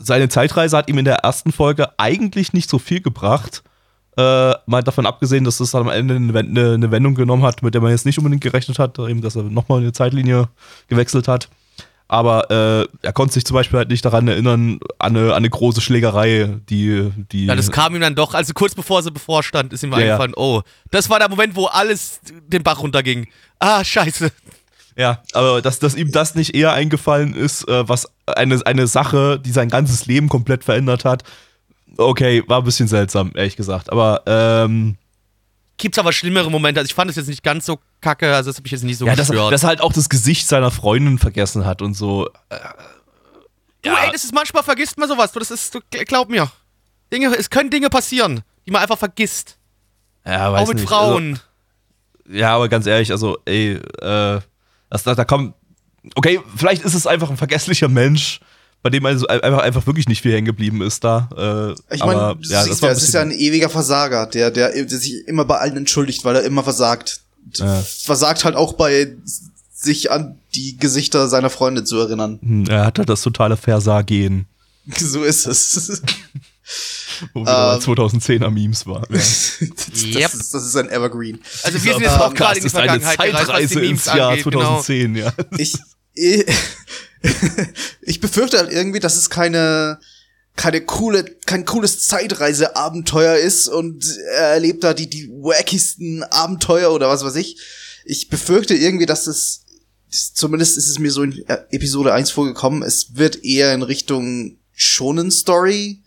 [0.00, 3.62] seine Zeitreise hat ihm in der ersten Folge eigentlich nicht so viel gebracht.
[4.16, 7.74] Äh, mal davon abgesehen, dass das dann am Ende eine, eine, Wendung genommen hat, mit
[7.74, 10.48] der man jetzt nicht unbedingt gerechnet hat, eben, dass er nochmal eine Zeitlinie
[10.88, 11.48] gewechselt hat.
[12.08, 15.50] Aber äh, er konnte sich zum Beispiel halt nicht daran erinnern, an eine, an eine
[15.50, 17.12] große Schlägerei, die.
[17.30, 19.98] die Ja, das kam ihm dann doch, also kurz bevor sie bevorstand, ist ihm ja.
[19.98, 23.28] eingefallen, oh, das war der Moment, wo alles den Bach runterging.
[23.58, 24.32] Ah, scheiße.
[24.98, 29.38] Ja, aber dass, dass ihm das nicht eher eingefallen ist, äh, was eine, eine Sache,
[29.38, 31.22] die sein ganzes Leben komplett verändert hat.
[31.96, 33.92] Okay, war ein bisschen seltsam, ehrlich gesagt.
[33.92, 34.96] Aber ähm,
[35.76, 38.56] Gibt's aber schlimmere Momente, also ich fand es jetzt nicht ganz so kacke, also das
[38.56, 39.52] habe ich jetzt nicht so ja, dass, gestört.
[39.52, 42.28] dass er halt auch das Gesicht seiner Freundin vergessen hat und so.
[43.82, 46.50] du, ey, das ist manchmal vergisst man sowas, du, das ist, du, glaub mir.
[47.12, 49.58] Dinge, es können Dinge passieren, die man einfach vergisst.
[50.26, 50.88] Ja, weiß auch mit nicht.
[50.88, 51.40] Frauen.
[52.26, 54.40] Also, ja, aber ganz ehrlich, also, ey, äh,
[54.90, 55.54] das, da, da kommt.
[56.14, 58.40] Okay, vielleicht ist es einfach ein vergesslicher Mensch,
[58.82, 61.28] bei dem also einfach, einfach wirklich nicht viel hängen geblieben ist da.
[61.36, 64.98] Äh, Ich aber, meine, ja, das ja, ist ja ein ewiger Versager, der, der, der
[64.98, 67.20] sich immer bei allen entschuldigt, weil er immer versagt.
[67.54, 67.82] Ja.
[67.82, 69.14] Versagt halt auch bei
[69.74, 72.38] sich an die Gesichter seiner Freunde zu erinnern.
[72.42, 74.46] Hm, er hat halt das totale Versagen.
[74.96, 76.02] So ist es.
[77.34, 77.80] Wo wieder Ähm.
[77.80, 79.02] 2010er Memes war.
[79.10, 79.16] Ja.
[79.18, 80.34] das, Yep.
[80.34, 81.40] ist, das ist ein Evergreen.
[81.62, 83.90] Also wir sind jetzt auch gerade in die eine Vergangenheit gereist, was die Zeitreise Memes
[83.90, 84.44] ins Jahr angeht.
[84.44, 84.82] Genau.
[84.82, 85.32] 2010, ja.
[85.56, 85.74] Ich,
[86.14, 86.44] ich,
[88.02, 89.98] ich befürchte halt irgendwie, dass es keine,
[90.56, 94.04] keine coole, kein cooles Zeitreiseabenteuer ist und
[94.34, 97.58] er erlebt da die, die wackigsten Abenteuer oder was weiß ich.
[98.04, 99.64] Ich befürchte irgendwie, dass es,
[100.34, 105.30] zumindest ist es mir so in Episode 1 vorgekommen, es wird eher in Richtung Shonen
[105.30, 106.02] Story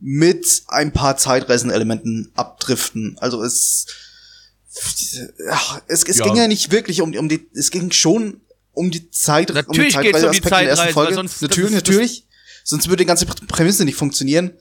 [0.00, 3.16] mit ein paar Zeitreisenelementen abdriften.
[3.20, 3.86] Also es,
[5.50, 6.24] ach, es, es Ja.
[6.24, 8.40] ging ja nicht wirklich um, um die, es ging schon
[8.72, 11.14] um die Zeit, Natürlich um den geht's um die Zeitreiseaspekt in der ersten Zeitreise, Folge.
[11.14, 12.26] sonst- natürlich, ist- natürlich.
[12.64, 14.52] Sonst würde die ganze Prämisse nicht funktionieren.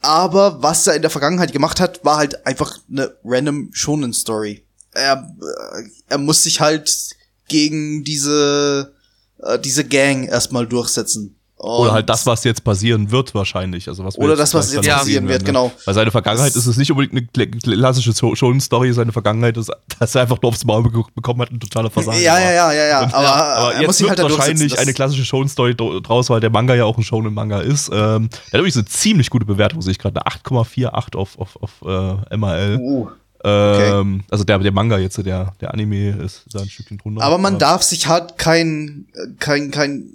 [0.00, 4.64] Aber was er in der Vergangenheit gemacht hat, war halt einfach eine random Shonen Story.
[4.92, 5.32] Er,
[5.76, 7.10] äh, er muss sich halt
[7.46, 8.94] gegen diese,
[9.38, 11.36] äh, diese Gang erstmal durchsetzen.
[11.62, 13.86] Oder Und- halt das, was jetzt passieren wird, wahrscheinlich.
[13.88, 15.46] Also was Oder das, was jetzt passieren wird, ne?
[15.46, 15.70] genau.
[15.84, 18.92] Weil seine Vergangenheit Das- ist es nicht unbedingt eine kla- klassische Shonen-Story.
[18.92, 22.18] Seine Vergangenheit ist, dass er einfach nur aufs Maul be- bekommen hat, ein totaler Versager
[22.18, 23.02] ja, ja, ja, ja, ja.
[23.04, 26.00] Und- Aber, aber er jetzt muss sich wird halt da wahrscheinlich eine klassische Shonen-Story dr-
[26.02, 27.88] draus, weil der Manga ja auch ein Shonen-Manga ist.
[27.92, 30.20] Ähm, der hat übrigens eine ziemlich gute Bewertung, sehe ich gerade.
[30.20, 32.78] Eine 8,48 auf, auf, auf äh, MRL.
[32.80, 33.08] Uh.
[33.44, 37.22] Ähm, also der, der Manga jetzt, der, der Anime ist da ein Stückchen drunter.
[37.22, 39.06] Aber man darf sich halt kein,
[39.38, 40.12] kein, kein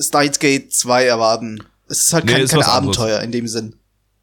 [0.00, 1.62] Steins Gate 2 erwarten.
[1.88, 2.98] Es ist halt Nee, kein, ist kein was anderes.
[2.98, 3.74] Abenteuer in dem Sinn.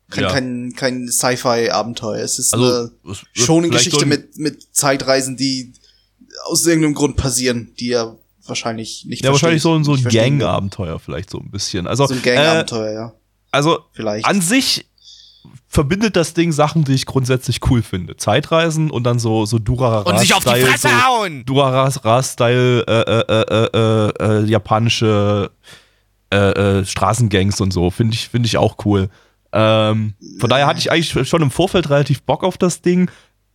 [0.09, 0.31] Kein, Ja.
[0.31, 2.23] kein, kein Sci-Fi-Abenteuer.
[2.23, 5.37] Es ist Also, eine es wird schon eine vielleicht Geschichte so ein- mit, mit Zeitreisen,
[5.37, 5.73] die
[6.45, 10.03] aus irgendeinem Grund passieren, die er wahrscheinlich nicht Ja, wahrscheinlich so, ein- so ein.
[10.03, 11.85] Gang-Abenteuer vielleicht so ein bisschen.
[11.85, 13.13] Also, So ein äh, Gang-Abenteuer, ja.
[13.51, 14.25] also Vielleicht.
[14.25, 14.87] an sich
[15.67, 18.17] verbindet das Ding Sachen, die ich grundsätzlich cool finde.
[18.17, 20.09] Zeitreisen und dann so, so Durarara.
[20.09, 21.45] Und sich auf die Fresse so hauen!
[21.45, 25.51] Durarara-Style, äh, äh, äh, äh, äh, japanische
[26.31, 27.89] äh, äh, Straßengangs und so.
[27.89, 29.09] Finde ich, finde ich auch cool.
[29.51, 33.09] Ähm, von daher hatte ich eigentlich schon im Vorfeld relativ Bock auf das Ding.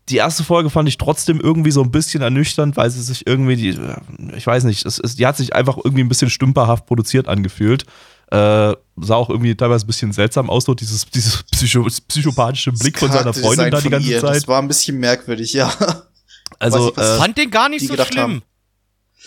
[0.08, 3.56] Die erste Folge fand ich trotzdem irgendwie so ein bisschen ernüchternd, weil sie sich irgendwie,
[3.56, 6.86] die, äh, ich weiß nicht, es, es, die hat sich einfach irgendwie ein bisschen stümperhaft
[6.86, 7.84] produziert angefühlt.
[8.34, 12.98] Äh, sah auch irgendwie teilweise ein bisschen seltsam aus, so dieses, dieses psycho, psychopathische Blick
[12.98, 14.36] von seiner Freundin da die ganze ihr, Zeit.
[14.36, 15.72] Das war ein bisschen merkwürdig, ja.
[16.60, 18.16] Also, ich, was- äh, Fand den gar nicht so schlimm.
[18.22, 18.42] haben.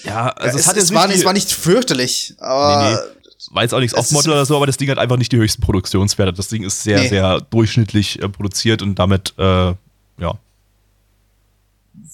[0.03, 2.95] ja, also es, es, hat es, jetzt war, nicht es war nicht fürchterlich, aber Nee,
[2.95, 3.55] nee.
[3.55, 5.31] war jetzt auch nichts Es Off-Model ist- oder so, aber das Ding hat einfach nicht
[5.31, 6.31] die höchsten Produktionswerte.
[6.33, 7.09] Das Ding ist sehr, Nee.
[7.09, 9.43] sehr durchschnittlich äh, produziert und damit, äh,
[10.19, 10.39] ja.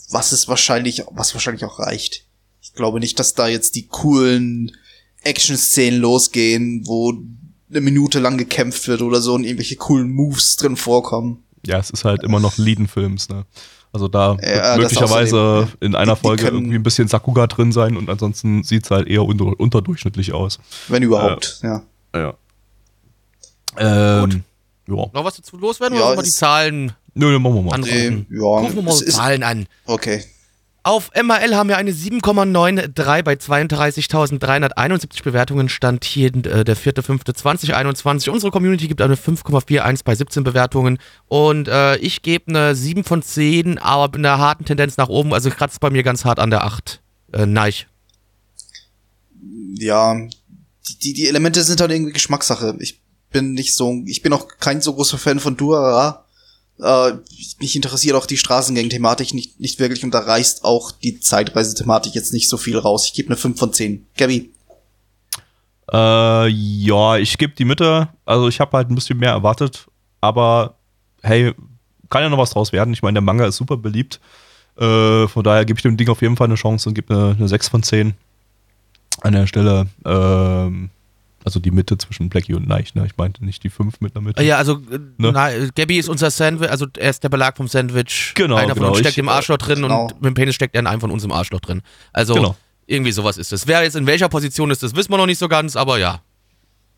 [0.09, 2.23] was es wahrscheinlich, was wahrscheinlich auch reicht.
[2.61, 4.75] Ich glaube nicht, dass da jetzt die coolen
[5.23, 7.13] Action-Szenen losgehen, wo
[7.69, 11.43] eine Minute lang gekämpft wird oder so und irgendwelche coolen Moves drin vorkommen.
[11.65, 13.45] Ja, es ist halt immer noch Leaden-Films, ne?
[13.91, 17.45] Also da Ja, möglicherweise außerdem, in einer Die- die Folge können- irgendwie ein bisschen Sakuga
[17.47, 20.59] drin sein und ansonsten sieht's halt eher unter, unterdurchschnittlich aus.
[20.87, 21.83] Wenn überhaupt, ja.
[22.15, 22.33] Ja.
[23.77, 24.43] Ähm,
[24.87, 24.95] ja.
[24.95, 27.73] Noch was dazu loswerden Ja, oder wir die es- Zahlen Nö, nö, machen wir mal.
[27.75, 28.25] anrufen?
[28.29, 29.67] Nee, ja, Rufen wir mal es die Zahlen an.
[29.85, 30.23] Okay.
[30.85, 35.69] Auf MRL haben wir eine 7,93 bei 32.371 Bewertungen.
[35.69, 38.29] Stand hier äh, der 4.5.2021.
[38.29, 40.97] Unsere Community gibt eine 5,41 bei 17 Bewertungen.
[41.29, 45.33] Und äh, ich gebe eine 7 von 10, aber mit einer harten Tendenz nach oben.
[45.33, 47.01] Also kratzt bei mir ganz hart an der 8.
[47.31, 47.87] Äh, Neich.
[49.75, 52.75] Ja, die, die, die Elemente sind halt irgendwie Geschmackssache.
[52.79, 56.22] Ich bin nicht so, ich bin auch kein so großer Fan von Durara.
[56.79, 57.13] Äh,
[57.59, 62.33] mich interessiert auch die Straßengang-Thematik nicht, nicht wirklich und da reißt auch die Zeitreise-Thematik jetzt
[62.33, 63.05] nicht so viel raus.
[63.05, 64.07] Ich gebe eine 5 von 10.
[64.17, 64.51] Gabby.
[65.91, 68.09] Äh, ja, ich gebe die Mitte.
[68.25, 69.87] Also ich habe halt ein bisschen mehr erwartet,
[70.21, 70.75] aber
[71.21, 71.53] hey,
[72.09, 72.93] kann ja noch was draus werden.
[72.93, 74.19] Ich meine, der Manga ist super beliebt.
[74.77, 77.35] Äh, von daher gebe ich dem Ding auf jeden Fall eine Chance und gebe eine,
[77.35, 78.13] eine 6 von 10
[79.21, 79.87] an der Stelle.
[80.05, 80.89] Ähm,
[81.45, 83.05] also die Mitte zwischen Blackie und Neich, ne?
[83.05, 84.43] Ich meinte nicht die 5 mit einer Mitte.
[84.43, 84.75] Ja, also
[85.17, 85.31] Ne?
[85.31, 88.33] na, Gabby ist unser Sandwich, also er ist der Belag vom Sandwich.
[88.35, 88.89] Genau, Einer von genau.
[88.89, 90.03] uns steckt Ich, im Arschloch drin genau.
[90.07, 91.81] und mit dem Penis steckt er in einem von uns im Arschloch drin.
[92.11, 92.55] Also Genau.
[92.87, 93.67] irgendwie sowas ist es.
[93.67, 96.21] Wer jetzt in welcher Position ist, das wissen wir noch nicht so ganz, aber ja.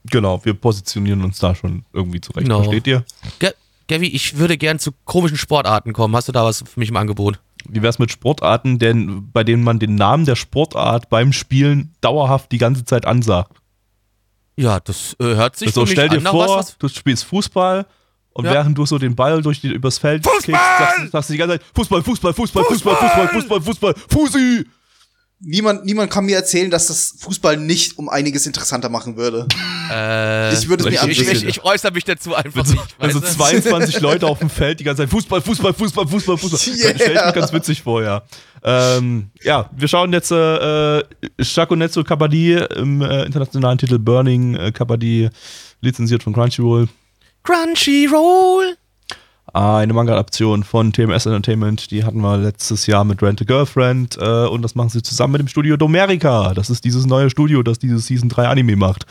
[0.10, 2.46] Genau, wir positionieren uns da schon irgendwie zurecht.
[2.46, 2.62] Genau.
[2.64, 3.04] Versteht ihr?
[3.40, 3.52] Ge
[3.88, 6.16] Gabby, ich würde gern zu komischen Sportarten kommen.
[6.16, 7.40] Hast du da was für mich im Angebot?
[7.68, 12.52] Wie wär's mit Sportarten, denn, bei denen man den Namen der Sportart beim Spielen dauerhaft
[12.52, 13.52] die ganze Zeit ansagt?
[14.58, 16.88] Ja, das äh, hört sich Also für mich stell dir an vor, was, was du
[16.88, 17.86] spielst Fußball
[18.32, 18.52] und Ja.
[18.54, 20.48] während du so den Ball durch die, übers Feld kickst,
[20.78, 24.66] sagst, sagst du die ganze Zeit Fußball, Fußball, Fußball, Fußball, Fußball, Fußball, Fußball, Fusi!
[25.42, 29.48] Niemand, niemand kann mir erzählen, dass das Fußball nicht um einiges interessanter machen würde.
[29.92, 32.96] äh, Ich würde es mir ich, ich, ich äußere mich dazu einfach so, nicht.
[33.00, 33.38] wenn so weißt du?
[33.44, 36.60] 22 Leute auf dem Feld die ganze Zeit Fußball, Fußball, Fußball, Fußball, Fußball.
[36.76, 36.94] Yeah.
[36.94, 38.24] Das stelle ich mir ganz witzig vor, ja.
[38.64, 41.04] Ähm, ja, wir schauen jetzt äh, äh,
[41.40, 45.30] Shakunetsu Kabaddi im äh, internationalen Titel Burning äh, Kabaddi,
[45.82, 46.88] lizenziert von Crunchyroll.
[47.44, 48.78] Crunchyroll.
[49.56, 54.48] Eine Manga-Adaption von TMS Entertainment, die hatten wir letztes Jahr mit Rent a Girlfriend äh,
[54.48, 56.54] und das machen sie zusammen mit dem Studio Domerica.
[56.54, 59.06] Das ist dieses neue Studio, das dieses Season 3 Anime macht.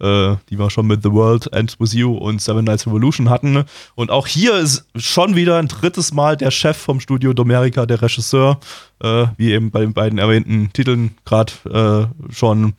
[0.00, 3.64] Äh, die wir schon mit The World Ends With You und Seven Nights Revolution hatten.
[3.94, 8.00] Und auch hier ist schon wieder ein drittes Mal der Chef vom Studio Domerica, der
[8.00, 8.58] Regisseur,
[9.02, 12.72] äh, wie eben bei den beiden erwähnten Titeln gerade äh, schon,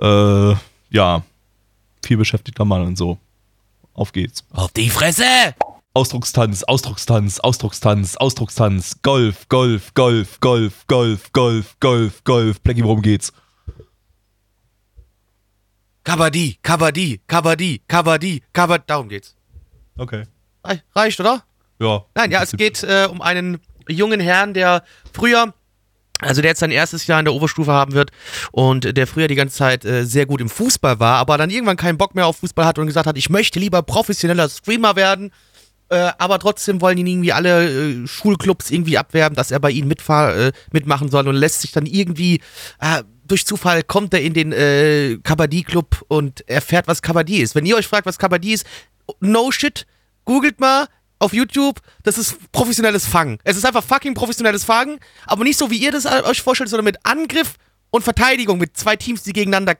[0.00, 0.54] äh,
[0.88, 1.22] ja,
[2.02, 3.18] viel beschäftigter Mann und so.
[3.92, 4.42] Auf geht's.
[4.54, 5.52] Auf die Fresse!
[5.94, 12.60] Ausdruckstanz, Ausdruckstanz, Ausdruckstanz, Ausdruckstanz, Golf, Golf, Golf, Golf, Golf, Golf, Golf, Golf.
[12.62, 13.32] Blackie, worum geht's?
[16.04, 18.84] Kabaddi, Kabaddi, Kabaddi, Kabaddi, Kabaddi.
[18.86, 19.36] Darum geht's.
[19.96, 20.24] Okay.
[20.64, 21.44] Rei- Reicht, oder?
[21.78, 22.04] Ja.
[22.14, 25.52] Nein, ja, es geht äh, um einen jungen Herrn, der früher,
[26.20, 28.10] also der jetzt sein erstes Jahr in der Oberstufe haben wird
[28.50, 31.76] und der früher die ganze Zeit äh, sehr gut im Fußball war, aber dann irgendwann
[31.76, 35.32] keinen Bock mehr auf Fußball hat und gesagt hat, ich möchte lieber professioneller Streamer werden.
[35.92, 39.88] Äh, aber trotzdem wollen ihn irgendwie alle äh, Schulclubs irgendwie abwerben, dass er bei ihnen
[39.88, 42.40] mitfahr, äh, mitmachen soll und lässt sich dann irgendwie
[42.80, 47.54] äh, durch Zufall kommt er in den äh, Kabaddi-Club und erfährt, was Kabaddi ist.
[47.54, 48.66] Wenn ihr euch fragt, was Kabaddi ist,
[49.20, 49.86] no shit,
[50.24, 50.86] googelt mal
[51.18, 53.38] auf YouTube, das ist professionelles Fangen.
[53.44, 56.86] Es ist einfach fucking professionelles Fangen, aber nicht so, wie ihr das euch vorstellt, sondern
[56.86, 57.56] mit Angriff
[57.90, 59.76] und Verteidigung mit zwei Teams, die gegeneinander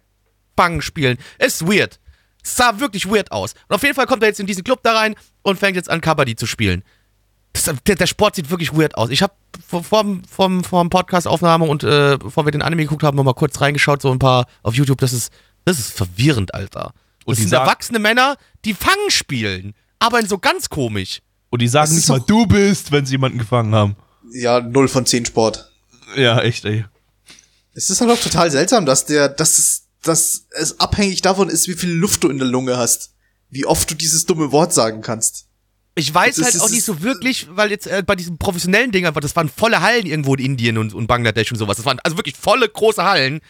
[0.59, 1.17] Fangen spielen.
[1.39, 1.99] Es ist weird.
[2.45, 3.55] Es sah wirklich weird aus.
[3.69, 5.89] Und auf jeden Fall kommt er jetzt in diesen Club da rein und fängt jetzt
[5.91, 6.83] an, Kabaddi zu spielen.
[7.53, 9.11] Das, der, der Sport sieht wirklich weird aus.
[9.11, 9.35] Ich habe
[9.69, 13.61] vor, vorm, vorm, vorm Podcast-Aufnahme und äh, bevor wir den Anime geguckt haben, nochmal kurz
[13.61, 14.99] reingeschaut, so ein paar auf YouTube.
[14.99, 15.31] Das ist,
[15.65, 16.93] das ist verwirrend, Alter.
[17.25, 19.75] Und Das die sind sagen- erwachsene Männer, die Fangen spielen.
[19.99, 21.21] Aber in so ganz komisch.
[21.51, 23.97] Und die sagen nicht mal, du bist, wenn sie jemanden gefangen haben.
[24.33, 25.71] Ja, 0 von 10 Sport.
[26.17, 26.87] Ja, echt, ey.
[27.75, 31.69] Es ist halt auch total seltsam, dass der, dass es, dass es abhängig davon ist,
[31.69, 33.15] wie viel Luft du in der Lunge hast.
[33.51, 35.47] Wie oft du dieses dumme Wort sagen kannst.
[35.95, 38.93] Ich weiß Das halt ist- auch nicht so wirklich, weil jetzt äh, bei diesen professionellen
[38.93, 41.77] Dingern, das waren volle Hallen irgendwo in Indien und, und Bangladesch und sowas.
[41.77, 43.41] Das waren also wirklich volle große Hallen.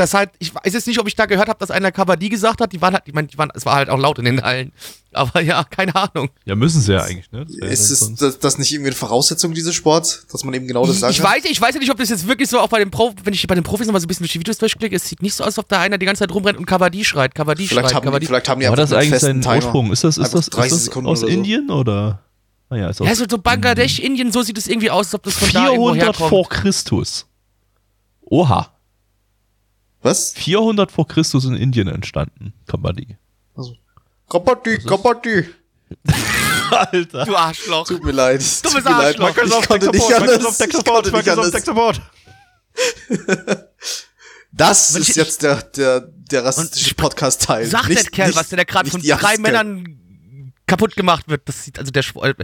[0.00, 2.62] Das halt, ich weiß jetzt nicht, ob ich da gehört habe, dass einer Kabaddi gesagt
[2.62, 2.72] hat.
[2.72, 4.72] Die waren halt, ich meine, die waren, es war halt auch laut in den Hallen.
[5.12, 6.30] Aber ja, keine Ahnung.
[6.46, 7.44] Ja, müssen sie ja eigentlich, ne?
[7.44, 10.86] Das Ist es das, das nicht irgendwie eine Voraussetzung dieses Sports, dass man eben genau
[10.86, 12.68] das Ich, sagen ich, weiß, ich weiß ja nicht, ob das jetzt wirklich so auch
[12.68, 14.56] bei den Pro, wenn ich bei den Profis nochmal so ein bisschen durch die Videos
[14.56, 16.64] durchklicke, es sieht nicht so aus, als ob da einer die ganze Zeit rumrennt und
[16.64, 19.42] Kabaddi schreit, Vielleicht schreit, haben, vielleicht haben die War einfach das einen eigentlich festen sein
[19.42, 19.56] Timer.
[19.56, 19.92] Ursprung?
[19.92, 21.36] Ist das, ist das, 30 ist das Sekunden aus oder so.
[21.38, 22.22] Indien oder?
[22.70, 25.24] Naja, ist aus Ja, so, so Bangladesch, Indien, so sieht es irgendwie aus, als ob
[25.24, 26.30] das von da irgendwo 400 herkommt.
[26.30, 27.26] vor Christus.
[28.22, 28.72] Oha.
[30.02, 30.32] Was?
[30.32, 33.16] 400 vor Christus in Indien entstanden, Kabaddi.
[33.54, 33.76] Also.
[34.28, 35.48] Kabaddi, Kabaddi.
[36.70, 37.24] Alter.
[37.26, 37.86] Du Arschloch.
[37.86, 38.40] Tut mir leid.
[38.40, 39.20] Dummes Tut mir leid.
[39.20, 39.60] Arschloch.
[39.62, 40.60] Ich konnte nicht anders.
[40.60, 42.00] Ich konnte nicht anders.
[44.52, 47.66] Das ist jetzt der, der, der rassistische Podcast-Teil.
[47.66, 49.38] Sagt Nicht- der Kerl, nicht- was der gerade nicht von drei.
[49.38, 51.48] Männern kaputt gemacht wird.
[51.48, 52.36] Das sieht also der Sport.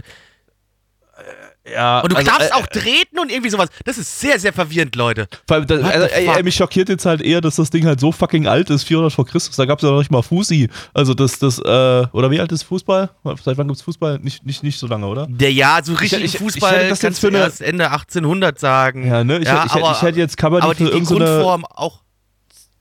[1.73, 3.69] Ja, Und du also, darfst äh, auch treten und irgendwie sowas.
[3.83, 5.27] Das ist sehr, sehr verwirrend, Leute.
[5.47, 7.99] Vor allem, das, also, ey, ey, mich schockiert jetzt halt eher, dass das Ding halt
[7.99, 9.55] so fucking alt ist, 400 vor Christus.
[9.57, 10.69] Da gab es ja noch nicht mal Fusi.
[10.93, 11.61] Also das, das, äh,
[12.13, 13.09] oder wie alt ist Fußball?
[13.43, 14.19] Seit wann gibt's Fußball?
[14.19, 15.27] Nicht, nicht, nicht so lange, oder?
[15.29, 17.91] Der ja, so richtig ich- ich Fußball hätte das kannst jetzt für eine- erst Ende
[17.91, 19.05] 1800 sagen.
[19.07, 19.39] Ja, ne?
[19.39, 21.65] Ich, ja, hätte- ich, hätte- ich hätte jetzt Kabaddi aber für die, die irgendeine Grundform
[21.65, 21.99] auch.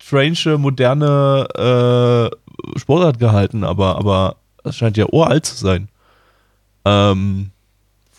[0.00, 2.30] strange, moderne
[2.72, 5.88] äh, Sportart gehalten, aber, aber das scheint ja uralt zu sein.
[6.84, 7.50] Ähm,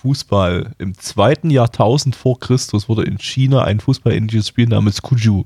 [0.07, 0.71] Fußball.
[0.77, 5.43] Im zweiten Jahrtausend vor Christus wurde in China ein fußballähnliches Spiel namens Kuju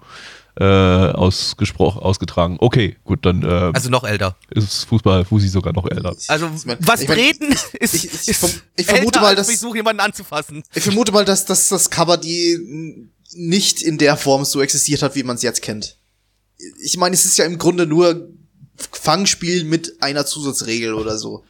[0.60, 2.58] äh, ausgesprochen, ausgetragen.
[2.60, 4.36] Okay, gut, dann äh, Also noch älter.
[4.52, 6.16] ist Fußball, Fusi sogar noch älter.
[6.28, 9.50] Also, was ich mein- treten ist, ich- ich- ist ich- ich vermute älter, mal, dass-
[9.50, 10.62] Ich versuche, jemanden anzufassen.
[10.76, 15.24] Ich vermute mal, dass, dass das Kabaddi nicht in der Form so existiert hat, wie
[15.24, 15.98] man es jetzt kennt.
[16.84, 18.28] Ich meine, es ist ja im Grunde nur
[18.92, 21.44] Fangspiel mit einer Zusatzregel oder so.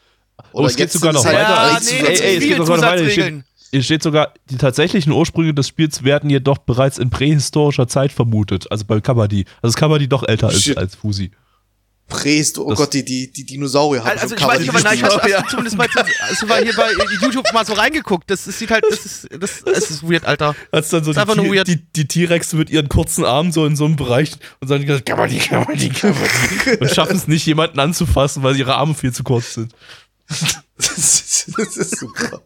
[0.53, 1.71] Oh, es geht sogar sind noch halt weiter.
[1.73, 3.03] Ja, nee, Ey, ey, es geht sogar noch weiter.
[3.03, 8.11] Hier steht, steht sogar, die tatsächlichen Ursprünge des Spiels werden jedoch bereits in prähistorischer Zeit
[8.11, 8.69] vermutet.
[8.71, 9.45] Also bei Kabaddi.
[9.61, 10.77] Also ist Kabaddi doch älter Shit.
[10.77, 11.31] als Fusi.
[12.07, 14.95] Prähist, oh Das- Gott, die, die, die Dinosaurier haben Also ich weiß nicht, aber nein,
[14.97, 15.87] ich habe zumindest mal,
[16.27, 18.29] also mal hier bei YouTube mal so reingeguckt.
[18.29, 20.53] Das, das sieht halt, das ist, das, das ist weird, Alter.
[20.73, 21.67] Als dann so Ist einfach nur die, weird.
[21.69, 25.37] die, die T-Rex mit ihren kurzen Armen so in so einem Bereich und sagen, Kabaddi,
[25.37, 26.77] Kabaddi, Kabaddi.
[26.81, 29.73] und schaffen es nicht, jemanden anzufassen, weil ihre Arme viel zu kurz sind.
[30.77, 32.41] Das, ist, das ist super.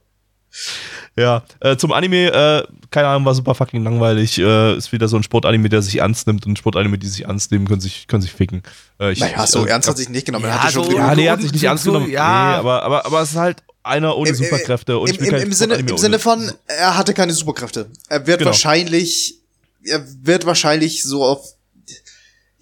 [1.18, 4.38] Ja, äh, zum Anime, äh, keine Ahnung, war super fucking langweilig.
[4.38, 7.52] Äh, ist wieder so ein Sportanime, der sich ernst nimmt und Sportanime, die sich ernst
[7.52, 8.64] nehmen, können sich, können sich ficken.
[9.00, 10.46] Äh, ich, Naja, so äh, ernst hat sich nicht genommen.
[10.46, 12.10] Ja, er hatte schon so- genug- Ja, nee, er hat sich nicht ernst genommen.
[12.10, 12.52] ja.
[12.52, 15.30] Nee, aber, aber, aber es ist halt einer ohne Im- Superkräfte und Im, ich bin
[15.36, 17.88] im, im, Sinne, Im Sinne von, er hatte keine Superkräfte.
[18.10, 18.50] Er wird Genau.
[18.52, 19.36] wahrscheinlich,
[19.84, 21.55] er wird wahrscheinlich so auf,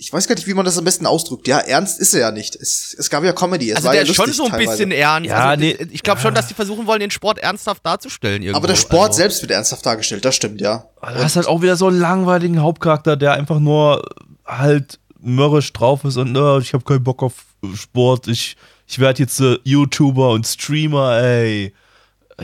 [0.04, 1.48] ich weiß gar nicht, wie man das am besten ausdrückt.
[1.48, 2.58] Ja, ernst ist er ja nicht.
[2.58, 3.70] Es, es gab ja Comedy.
[3.70, 4.72] Es Also war der ja ist schon so ein teilweise.
[4.72, 5.30] bisschen ernst.
[5.30, 5.78] Ja, also, nee.
[5.92, 8.42] Ich glaube schon, dass die versuchen wollen, den Sport ernsthaft darzustellen.
[8.42, 8.58] Irgendwo.
[8.58, 9.18] Aber der Sport also.
[9.18, 10.86] selbst wird ernsthaft dargestellt, das stimmt, ja.
[11.02, 14.04] Du hast halt auch wieder so einen langweiligen Hauptcharakter, der einfach nur
[14.46, 17.34] halt mürrisch drauf ist und äh, ich habe keinen Bock auf
[17.74, 18.28] Sport.
[18.28, 21.74] Ich, ich werde jetzt äh, YouTuber und Streamer, ey.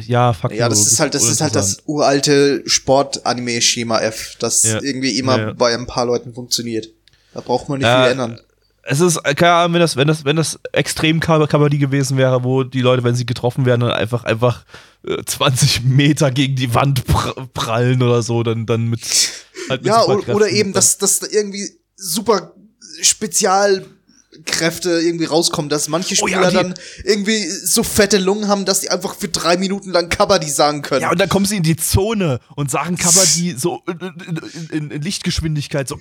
[0.01, 4.63] Ja, fuck Ja, das bist ist halt, das ist halt das uralte Sport-Anime-Schema F, das
[4.63, 4.79] Ja.
[4.81, 5.53] irgendwie immer Ja, ja.
[5.53, 6.87] bei ein paar Leuten funktioniert.
[7.33, 8.39] Da braucht man nicht Äh, viel ändern.
[8.83, 12.17] Es ist, äh, keine Ahnung, wenn das, wenn das, wenn das extrem Kab- Kabaddi gewesen
[12.17, 14.65] wäre, wo die Leute, wenn sie getroffen werden, dann einfach, einfach
[15.05, 19.01] äh, 20 Meter gegen die Wand pr prallen oder so, dann, dann mit,
[19.69, 22.53] halt mit Ja, oder eben, dass, dass da irgendwie super
[24.29, 26.73] Spezialkräfte irgendwie rauskommen, dass manche Oh ja, Spieler dann
[27.03, 31.01] irgendwie so fette Lungen haben, dass die einfach für drei Minuten lang Kabaddi sagen können.
[31.01, 34.91] Ja, und dann kommen sie in die Zone und sagen Kabaddi so in, in, in,
[34.91, 35.97] in Lichtgeschwindigkeit, so.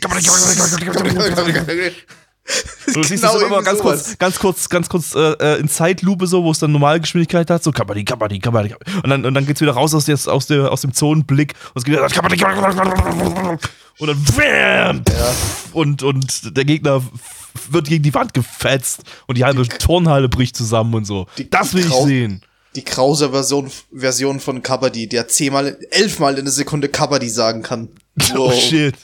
[2.95, 4.05] Du siehst Genau das immer ganz sowas.
[4.05, 7.63] kurz, ganz kurz, ganz kurz äh, äh, in Zeitlupe so, wo es dann Normalgeschwindigkeit hat,
[7.63, 8.75] so Kabaddi, Kabaddi, Kabaddi.
[9.03, 11.81] Und dann, und dann geht's wieder raus aus, des, aus, der, aus dem Zonenblick und
[11.81, 13.61] es geht wieder Kabaddi, Kabaddi,
[13.99, 15.03] und dann wham,
[15.73, 17.03] und, und der Gegner
[17.71, 21.27] wird gegen die Wand gefetzt und die halbe Turnhalle bricht zusammen und so.
[21.39, 22.43] Die- das die will ich sehen.
[22.77, 27.89] Die krause Version, Version von Kabaddi, der zehnmal, elfmal in der Sekunde Kabaddi sagen kann.
[28.35, 28.55] Oh Wow.
[28.55, 28.95] shit.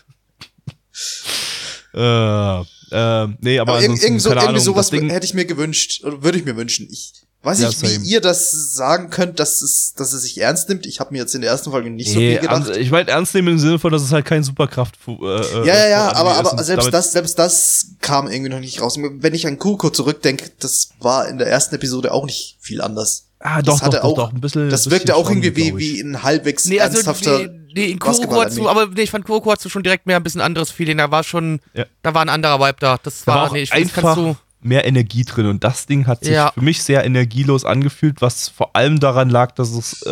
[1.94, 5.26] äh, äh, nee, aber, Aber irg ansonsten, irgend so, keine irgendwie Ahnung, sowas Ding, hätte
[5.26, 6.88] ich mir gewünscht, würde ich mir wünschen.
[6.90, 7.12] Ich
[7.44, 8.04] weiß Ja, nicht, wie same.
[8.04, 10.86] ihr das sagen könnt, dass es, dass es sich ernst nimmt.
[10.86, 12.76] Ich habe mir jetzt in der ersten Folge nicht so nee, viel gedacht.
[12.76, 15.74] ich meine ernst nehmen im Sinne von, dass es halt kein Superkraft äh, äh, ja,
[15.76, 18.96] ja, ja, aber, aber selbst das, selbst das kam irgendwie noch nicht raus.
[18.98, 23.28] Wenn ich an Kurko zurückdenke, das war in der ersten Episode auch nicht viel anders.
[23.40, 25.54] Ah, doch, das hatte doch, doch, auch, doch, ein bisschen- Das wirkte bisschen auch irgendwie
[25.54, 25.76] wie, ich.
[25.76, 29.10] wie ein halbwegs Nee, also ernsthafter nee, nee, in Kuroko hast du, aber nee, ich
[29.10, 30.96] fand Kuroko hast du schon direkt mehr ein bisschen anderes Feeling.
[30.96, 31.84] Da war schon, Ja.
[32.02, 32.96] da war ein anderer Vibe da.
[33.02, 34.36] Das Da war, war auch nee, ich einfach kannst du.
[34.64, 36.50] Mehr Energie drin und das Ding hat sich Ja.
[36.52, 40.10] für mich sehr energielos angefühlt, was vor allem daran lag, dass es äh,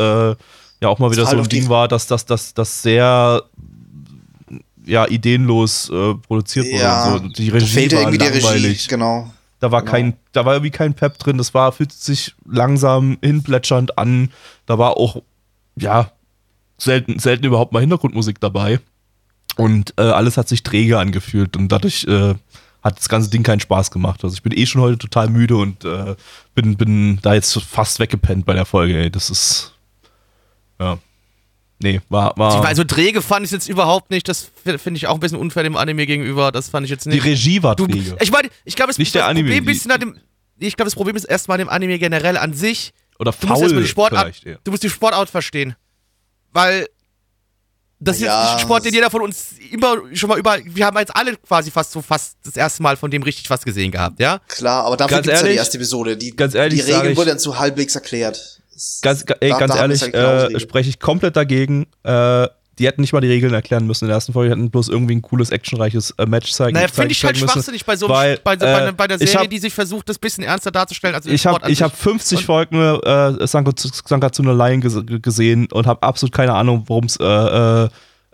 [0.81, 3.43] ja auch mal wieder halt so ein die- Ding war, dass das dass, das sehr
[4.85, 6.77] ja ideenlos äh, produziert wurde.
[6.83, 7.43] ja, und so.
[7.43, 8.65] Die da Regie fehlte war irgendwie die langweilig.
[8.79, 9.31] Regie, genau.
[9.61, 9.93] Da war Genau.
[9.93, 11.39] kein, da war irgendwie kein Pep drin.
[11.39, 14.31] Das war, fühlte sich langsam hinplätschernd an.
[14.67, 15.23] Da war auch,
[15.77, 16.11] ja,
[16.79, 18.81] selten, selten überhaupt mal Hintergrundmusik dabei.
[19.57, 22.35] Und äh, alles hat sich träge angefühlt und dadurch äh,
[22.83, 24.25] hat das ganze Ding keinen Spaß gemacht.
[24.25, 26.17] Also ich bin eh schon heute total müde und äh,
[26.55, 28.97] bin, bin da jetzt fast weggepennt bei der Folge.
[28.99, 29.11] Ey.
[29.11, 29.73] Das ist,
[30.81, 30.99] ja,
[31.81, 34.29] nee, war, war Ich meine, so träge fand ich jetzt überhaupt nicht.
[34.29, 36.51] Das fi- finde ich auch ein bisschen unfair dem Anime gegenüber.
[36.51, 37.25] Das fand ich jetzt die nicht.
[37.25, 38.17] Regie war Du, träge.
[38.21, 40.17] ich meine, ich glaube, es Nicht das der Anime, Problem die- bisschen an dem,
[40.59, 42.93] ich glaube, das Problem ist erstmal dem Anime generell an sich.
[43.19, 45.77] Oder Du musst erstmal faul die Sportart, du musst die Sportart verstehen.
[46.53, 46.89] Weil
[48.03, 50.59] das ist Ja, jetzt ein Sport, den jeder von uns immer schon mal über.
[50.65, 53.63] Wir haben jetzt alle quasi fast so fast das erste Mal von dem richtig was
[53.65, 54.41] gesehen gehabt, ja?
[54.49, 56.17] Klar, aber dafür gibt's ja die erste Episode.
[56.17, 58.61] Die, ganz ehrlich die Regeln wurden dann zu halbwegs erklärt.
[59.03, 61.87] Ganz, ey, da- ganz da ehrlich, äh, spreche ich komplett dagegen.
[62.03, 62.49] Äh,
[62.79, 64.89] die hätten nicht mal die Regeln erklären müssen in der ersten Folge, die hätten bloß
[64.89, 67.49] irgendwie ein cooles, actionreiches äh, Match zeigen Naja, zeigen- finde ich halt müssen.
[67.53, 69.73] schwachsinnig bei so weil, bei, so, äh, bei, ne- bei der Serie, hab- die sich
[69.75, 71.15] versucht, das bisschen ernster darzustellen.
[71.15, 71.79] Also den Ich habe hab sich.
[71.79, 73.73] 50 Und- Folgen äh, Sanka-
[74.07, 77.89] Sankatsu no Lion ges gesehen und habe absolut keine Ahnung, worum es äh, äh,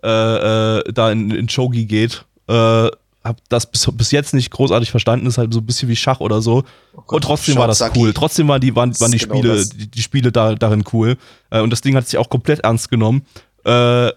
[0.07, 2.25] äh, da in, in Shogi geht.
[2.49, 2.89] Äh,
[3.25, 6.21] hab das bis, bis jetzt nicht großartig verstanden, ist halt so ein bisschen wie Schach
[6.21, 6.63] oder so.
[6.95, 8.13] Gott, und trotzdem war das cool.
[8.15, 11.17] Trotzdem waren die, waren, waren die genau Spiele, die, die Spiele da, darin cool.
[11.51, 13.27] Äh, und das Ding hat sich auch komplett ernst genommen.
[13.65, 14.11] Äh,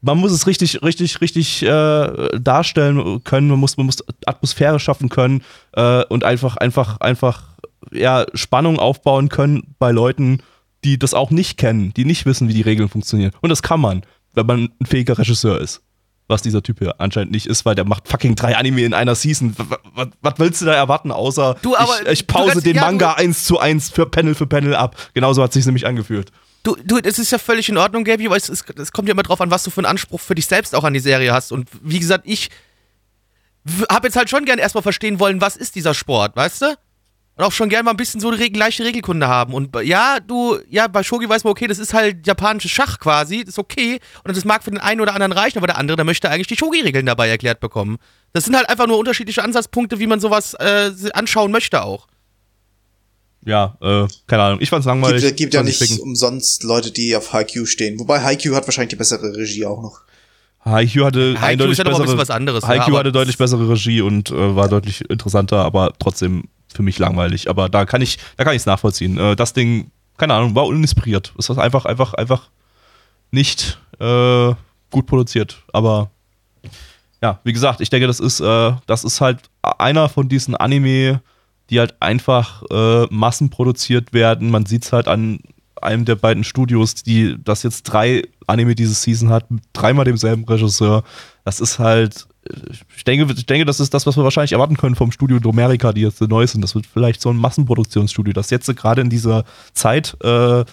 [0.00, 3.48] man muss es richtig, richtig, richtig äh, darstellen können.
[3.48, 5.42] Man muss, man muss Atmosphäre schaffen können
[5.72, 7.42] äh, und einfach, einfach, einfach
[7.92, 10.38] ja, Spannung aufbauen können bei Leuten,
[10.84, 13.32] die das auch nicht kennen, die nicht wissen, wie die Regeln funktionieren.
[13.40, 14.02] Und das kann man,
[14.34, 15.82] wenn man ein fähiger Regisseur ist.
[16.30, 19.14] Was dieser Typ hier anscheinend nicht ist, weil der macht fucking drei Anime in einer
[19.14, 19.56] Season.
[19.58, 19.62] W-
[19.96, 22.82] w- Was willst du da erwarten, außer Du, aber ich, ich pause kannst- den ja,
[22.82, 24.94] Manga eins zu eins für Panel für Panel ab.
[25.14, 26.30] Genauso hat sich nämlich angefühlt.
[26.62, 29.12] Du, du, es ist ja völlig in Ordnung, Gaby, aber es, es, es kommt ja
[29.12, 31.32] immer drauf an, was du für einen Anspruch für dich selbst auch an die Serie
[31.32, 31.52] hast.
[31.52, 32.50] Und wie gesagt, ich
[33.90, 36.76] habe jetzt halt schon gern erstmal verstehen wollen, was ist dieser Sport, weißt du?
[37.36, 39.54] Und auch schon gern mal ein bisschen so eine leichte Regelkunde haben.
[39.54, 43.44] Und ja, du, ja, bei Shogi weiß man, okay, das ist halt japanisches Schach quasi,
[43.44, 44.00] das ist okay.
[44.24, 46.48] Und das mag für den einen oder anderen reichen, aber der andere, der möchte eigentlich
[46.48, 47.98] die Shogi-Regeln dabei erklärt bekommen.
[48.32, 52.08] Das sind halt einfach nur unterschiedliche Ansatzpunkte, wie man sowas äh, anschauen möchte auch.
[53.48, 54.58] Ja, äh, keine Ahnung.
[54.60, 55.22] Ich fand's langweilig.
[55.22, 55.98] gibt, gibt ja nicht ficken.
[56.00, 57.98] umsonst Leute, die auf Haikyuu stehen.
[57.98, 60.02] Wobei Haikyuu hat wahrscheinlich die bessere Regie auch noch.
[60.66, 63.38] Haikyuu hatte Haikyuu eindeutig ja ein bessere, bisschen was anderes, ja, Haikyuu aber- hatte deutlich
[63.38, 66.44] bessere Regie und äh, war deutlich interessanter, aber trotzdem
[66.74, 67.48] für mich langweilig.
[67.48, 69.16] Aber da kann ich, da kann ich es nachvollziehen.
[69.16, 71.32] Äh, das Ding, keine Ahnung, war uninspiriert.
[71.38, 72.50] Es war einfach, einfach, einfach
[73.30, 74.52] nicht äh,
[74.90, 75.62] gut produziert.
[75.72, 76.10] Aber
[77.22, 81.22] ja, wie gesagt, ich denke, das ist, äh, das ist halt einer von diesen Anime,
[81.70, 84.50] die halt einfach äh, massenproduziert werden.
[84.50, 85.40] Man sieht es halt an
[85.82, 90.44] einem der beiden Studios, die das jetzt drei Anime diese Season hat, mit dreimal demselben
[90.44, 91.04] Regisseur.
[91.44, 92.26] Das ist halt,
[92.96, 95.92] ich denke, ich denke, das ist das, was wir wahrscheinlich erwarten können vom Studio Domerica,
[95.92, 96.62] die jetzt neu sind.
[96.62, 100.64] Das wird vielleicht so ein Massenproduktionsstudio, das jetzt gerade in dieser Zeit äh, äh,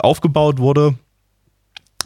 [0.00, 0.94] aufgebaut wurde,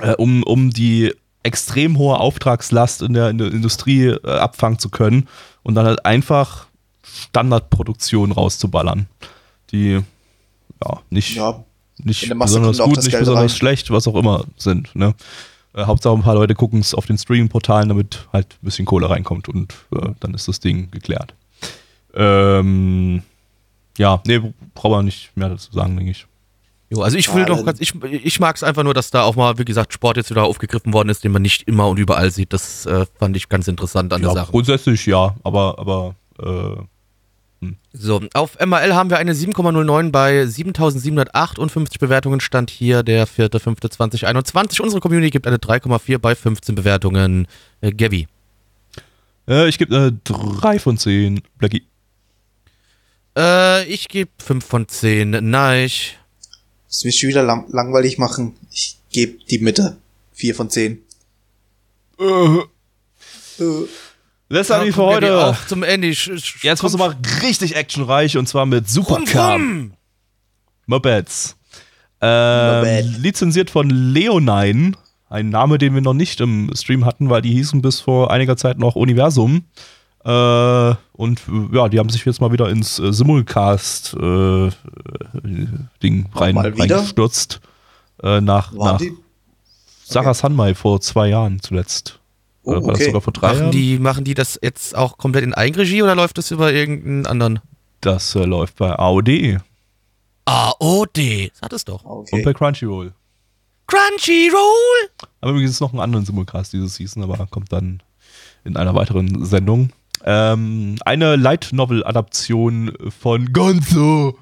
[0.01, 1.13] äh, um, um die
[1.43, 5.29] extrem hohe Auftragslast in der, in der Industrie äh, abfangen zu können
[5.63, 6.67] und dann halt einfach
[7.05, 9.07] Standardproduktion rauszuballern,
[9.71, 10.01] die
[10.85, 11.63] ja nicht, Ja,
[11.99, 13.57] nicht besonders gut, nicht Geld besonders rein.
[13.57, 14.95] schlecht, was auch immer sind.
[14.95, 15.15] Ne?
[15.75, 19.09] Äh, Hauptsache ein paar Leute gucken es auf den Streaming-Portalen, damit halt ein bisschen Kohle
[19.11, 21.35] reinkommt und äh, dann ist das Ding geklärt.
[22.15, 23.23] Ähm,
[23.99, 24.41] ja, nee,
[24.75, 26.27] brauchen wir nicht mehr dazu sagen, denke ich.
[26.91, 29.11] Jo, also ich will Ja, doch dann- ganz, ich, ich mag es einfach nur, dass
[29.11, 31.89] da auch mal, wie gesagt, Sport jetzt wieder aufgegriffen worden ist, den man nicht immer
[31.89, 32.53] und überall sieht.
[32.53, 34.51] Das äh, fand ich ganz interessant an Ja, der Sache.
[34.53, 36.83] grundsätzlich ja, aber, aber äh,
[37.93, 42.41] So, auf MRL haben wir eine 7,09 bei 7758 Bewertungen.
[42.41, 44.81] Stand hier der 4.5.2021.
[44.81, 47.47] Unsere Community gibt eine 3,4 bei 15 Bewertungen.
[47.81, 48.27] Äh, Gavi.
[49.49, 51.43] äh, ich gebe eine 3 von 10.
[51.59, 51.85] Blackie.
[53.37, 55.31] Äh, ich gebe 5 von 10.
[55.31, 55.91] Nein.
[56.89, 58.55] Das will ich schon wieder lang langweilig machen.
[58.71, 59.97] Ich gebe die Mitte.
[60.33, 61.03] Vier von zehn.
[62.19, 62.59] Äh,
[64.53, 65.47] Das haben wir für heute.
[65.47, 66.09] Auf zum Ende.
[66.09, 69.59] Jetzt du mal richtig actionreich und zwar mit Supercar.
[70.87, 71.57] Mopeds.
[72.21, 74.93] Ähm, lizenziert von Leonine.
[75.31, 78.59] Ein Name, den wir noch nicht im Stream hatten, weil die hießen bis vor einiger
[78.59, 79.65] Zeit noch Universum.
[80.23, 84.21] Äh, und äh, ja, die haben sich jetzt mal wieder ins äh, Simulcast-Ding
[86.35, 86.97] rein, Mal wieder?
[86.97, 87.61] reingestürzt.
[88.23, 89.17] Äh, nach waren nach?
[90.05, 92.21] Sarah Sanmai vor zwei Jahren zuletzt.
[92.65, 93.05] Oh, Oder war das okay.
[93.07, 93.71] sogar vor drei Machen Jahren?
[93.73, 97.61] die, machen die das jetzt auch komplett in Eigenregie oder läuft das über irgendeinen anderen?
[98.01, 99.59] Das äh, läuft bei AOD
[100.45, 101.51] AOD.
[101.53, 102.05] Das hat es doch.
[102.05, 102.43] und Okay.
[102.43, 103.13] bei Crunchyroll.
[103.87, 105.09] Crunchyroll.
[105.41, 108.03] Aber übrigens noch einen anderen Simulcast dieses Season, aber kommt dann
[108.65, 109.91] in einer weiteren Sendung.
[110.25, 114.39] Ähm, eine Light Novel Adaption von Gonzo.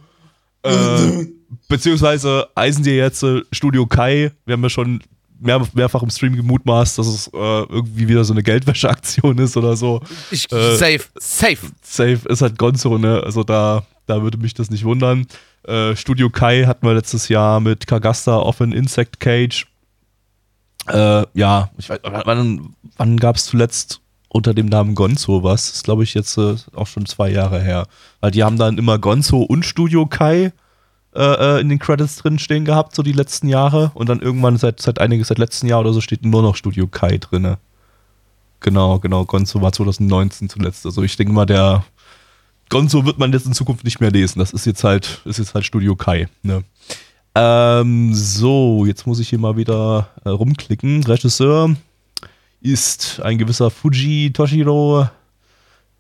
[0.63, 1.27] Äh,
[1.69, 4.33] beziehungsweise eisen dir jetzt äh, Studio Kai.
[4.45, 5.03] Wir haben ja schon
[5.41, 9.77] mehr, mehrfach im Stream gemutmaßt, dass es äh, irgendwie wieder so eine Geldwäscheaktion ist oder
[9.77, 10.01] so.
[10.31, 11.59] Ich, Äh, safe, safe.
[11.83, 13.23] Safe ist halt Gonzo, ne?
[13.25, 15.27] Also da, da würde mich das nicht wundern.
[15.65, 19.67] Äh, Studio Kai hatten wir letztes Jahr mit Kagasta of an Insect Cage.
[20.87, 25.67] Äh, ja, ich weiß, wann, wann gab es zuletzt unter dem Namen Gonzo was?
[25.67, 27.87] Das ist, glaube ich, jetzt äh, auch schon zwei Jahre her.
[28.21, 30.53] Weil die haben dann immer Gonzo und Studio Kai
[31.15, 33.91] äh, äh, in den Credits drin stehen gehabt, so die letzten Jahre.
[33.95, 36.87] Und dann irgendwann seit, seit einiges, seit letzten Jahr oder so, steht nur noch Studio
[36.87, 37.59] Kai drinne.
[38.61, 39.25] Genau, genau.
[39.25, 40.87] Gonzo war 2019 zuletzt.
[40.87, 41.85] Also ich denke mal, der
[42.69, 44.39] Gonzo wird man jetzt in Zukunft nicht mehr lesen.
[44.39, 46.29] Das ist jetzt halt, ist jetzt halt Studio Kai.
[46.43, 46.63] Ne?
[47.35, 51.03] Ähm, so, jetzt muss ich hier mal wieder äh, rumklicken.
[51.05, 51.75] Regisseur
[52.61, 55.09] ist ein gewisser Fuji Toshiro.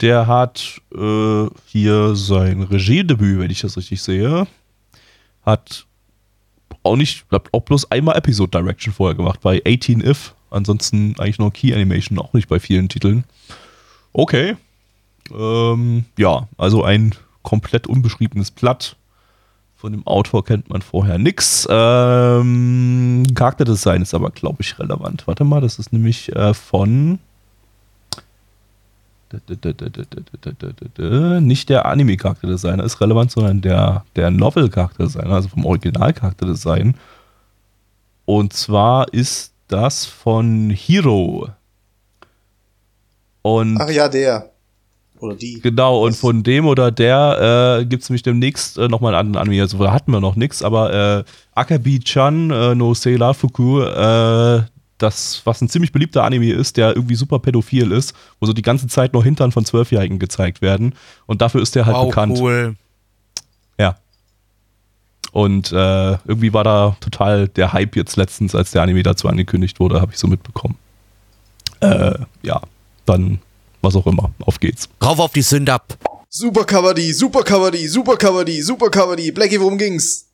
[0.00, 4.46] Der hat äh, hier sein Regiedebüt, wenn ich das richtig sehe.
[5.50, 5.86] Hat
[6.84, 10.34] auch nicht, auch bloß einmal Episode Direction vorher gemacht bei 18 If.
[10.50, 13.24] Ansonsten eigentlich nur Key Animation, auch nicht bei vielen Titeln.
[14.12, 14.56] Okay.
[15.32, 18.96] Ähm, ja, also ein komplett unbeschriebenes Blatt.
[19.76, 21.66] Von dem Autor kennt man vorher nix.
[21.70, 25.26] Ähm, Charakterdesign ist aber, glaube ich, relevant.
[25.26, 27.18] Warte mal, das ist nämlich äh, von.
[31.40, 36.94] Nicht der Anime-Charakterdesigner ist relevant, sondern der, der Novel-Charakterdesigner, also vom Original-Charakterdesign.
[38.24, 41.48] Und zwar ist das von Hero.
[43.42, 44.50] Und Ach ja, der.
[45.20, 45.60] Oder die.
[45.60, 49.48] Genau, und von dem oder der äh, gibt es nämlich demnächst äh, nochmal einen anderen
[49.48, 49.62] Anime.
[49.62, 51.24] Also da hatten wir noch nichts, aber äh,
[51.54, 54.62] Akabi-chan äh, no Seila Fuku, äh,
[55.02, 58.62] das, was ein ziemlich beliebter Anime ist, der irgendwie super pädophil ist, wo so die
[58.62, 60.94] ganze Zeit nur Hintern von Zwölfjährigen gezeigt werden.
[61.26, 62.38] Und dafür ist der halt wow, bekannt.
[62.38, 62.76] cool.
[63.78, 63.96] Ja.
[65.32, 69.80] Und äh, irgendwie war da total der Hype jetzt letztens, als der Anime dazu angekündigt
[69.80, 70.76] wurde, habe ich so mitbekommen.
[71.80, 72.60] Äh, ja,
[73.06, 73.40] dann
[73.82, 74.30] was auch immer.
[74.40, 74.88] Auf geht's.
[75.02, 75.96] Rauf auf die Sünde ab.
[76.28, 79.32] Super Kabaddi, Super Kabaddi, Super Kabaddi, Super Kabaddi.
[79.32, 80.29] Blackie, worum ging's?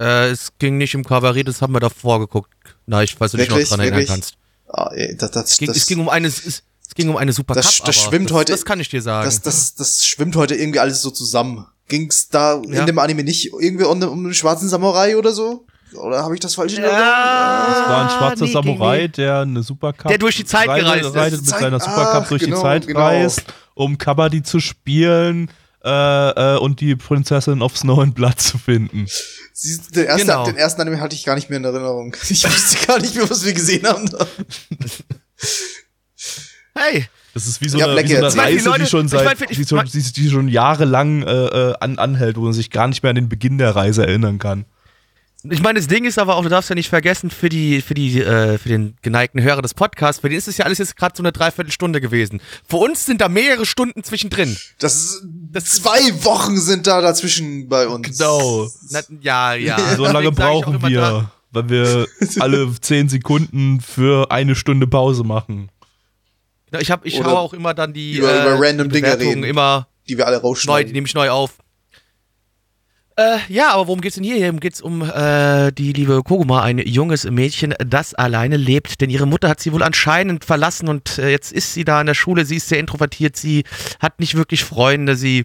[0.00, 2.50] Äh, es ging nicht im Kabarett, das haben wir davor geguckt.
[2.86, 4.34] Na, ich weiß nicht, ob du dich noch dran erinnern kannst.
[4.68, 7.16] Ah, ey, das, das, Es ging, das, es ging um eine, es, es ging um
[7.16, 9.24] eine Super Das- Cup, das schwimmt das, heute- Das kann ich dir sagen.
[9.26, 11.66] das, das, das schwimmt heute irgendwie alles so zusammen.
[11.88, 12.80] Ging's da Ja.
[12.80, 15.66] in dem Anime nicht irgendwie um, um einen schwarzen Samurai oder so?
[15.94, 16.84] Oder habe ich das falsch Ja.
[16.84, 17.04] Erinnerung?
[17.74, 21.14] Das war ein schwarzer nee, Samurai, der eine Supercup Der durch die Zeit gereist ist.
[21.16, 23.00] reitet mit Zeit- seiner Supercup Ach, durch genau, die Zeit genau.
[23.00, 23.42] reist,
[23.74, 25.50] um Kabaddi zu spielen
[25.84, 29.06] äh, äh, und die Prinzessin of Snow and Blood zu finden.
[29.62, 30.44] Du, den, ersten, Genau.
[30.44, 32.14] den ersten Anime hatte ich gar nicht mehr in Erinnerung.
[32.28, 34.06] Ich wusste gar nicht mehr, was wir gesehen haben.
[34.10, 34.26] Da.
[36.74, 38.34] Hey, Das ist wie so Ja, eine, Black wie so eine jetzt.
[38.34, 40.48] Ich meine, die Reise, Leute- die schon ich seit, ich- die, schon, die, die schon
[40.48, 43.74] jahrelang äh, äh, an, anhält, wo man sich gar nicht mehr an den Beginn der
[43.74, 44.64] Reise erinnern kann.
[45.48, 47.94] Ich meine, das Ding ist aber auch, du darfst ja nicht vergessen, für die, für
[47.94, 50.96] die, äh, für den geneigten Hörer des Podcasts, für den ist es ja alles jetzt
[50.96, 52.42] gerade so eine Dreiviertelstunde gewesen.
[52.68, 54.56] Für uns sind da mehrere Stunden zwischendrin.
[54.78, 55.22] Das,
[55.54, 58.18] ist, zwei Wochen sind da dazwischen bei uns.
[58.18, 58.68] Genau.
[58.90, 59.78] Na, ja, ja.
[59.96, 62.06] So lange brauchen wir, da- weil wir
[62.40, 65.70] alle zehn Sekunden für eine Stunde Pause machen.
[66.78, 69.18] Ich, hab, ich Oder hau auch immer dann die, über- äh, über random die Dinge
[69.18, 69.42] reden.
[69.44, 70.92] immer Die wir alle neu, die rausschneiden.
[70.92, 71.54] nehme ich neu auf.
[73.20, 74.36] Äh, ja, aber worum geht's denn hier?
[74.36, 79.02] Hier geht's um äh, die liebe Koguma, ein junges Mädchen, das alleine lebt.
[79.02, 82.06] Denn ihre Mutter hat sie wohl anscheinend verlassen und äh, jetzt ist sie da in
[82.06, 82.46] der Schule.
[82.46, 83.64] Sie ist sehr introvertiert, sie
[84.00, 85.44] hat nicht wirklich Freunde, sie,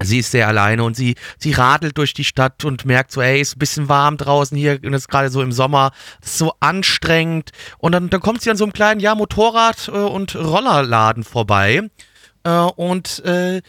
[0.00, 3.42] sie ist sehr alleine und sie, sie radelt durch die Stadt und merkt so, ey,
[3.42, 5.92] ist ein bisschen warm draußen hier und ist gerade so im Sommer,
[6.24, 7.50] ist so anstrengend.
[7.76, 11.90] Und dann, dann kommt sie an so einem kleinen, ja, Motorrad- äh, und Rollerladen vorbei.
[12.42, 13.60] Äh, und äh,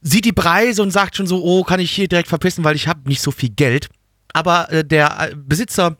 [0.00, 2.88] sieht die Preise und sagt schon so, oh, kann ich hier direkt verpissen, weil ich
[2.88, 3.88] habe nicht so viel Geld.
[4.32, 5.96] Aber äh, der äh, Besitzer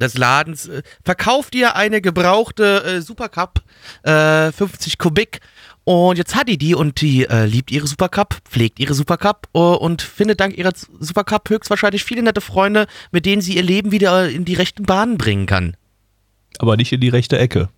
[0.00, 3.62] des Ladens äh, verkauft ihr eine gebrauchte äh, Supercup,
[4.02, 5.40] äh, 50 Kubik.
[5.84, 9.58] Und jetzt hat die die und die äh, liebt ihre Supercup, pflegt ihre Supercup äh,
[9.58, 14.28] und findet dank ihrer Supercup höchstwahrscheinlich viele nette Freunde, mit denen sie ihr Leben wieder
[14.28, 15.76] in die rechten Bahnen bringen kann.
[16.58, 17.68] Aber nicht in die rechte Ecke.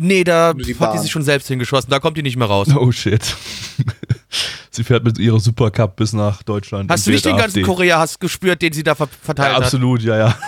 [0.00, 2.68] Nee, da die hat die sich schon selbst hingeschossen, da kommt die nicht mehr raus.
[2.74, 3.20] Oh shit.
[4.70, 6.88] Sie fährt mit ihrer Supercup bis nach Deutschland.
[6.88, 7.64] Hast du nicht den ganzen.
[7.64, 9.64] Korea-Hass gespürt, den sie da ver verteilt Ja, hat?
[9.64, 10.38] absolut, ja, ja.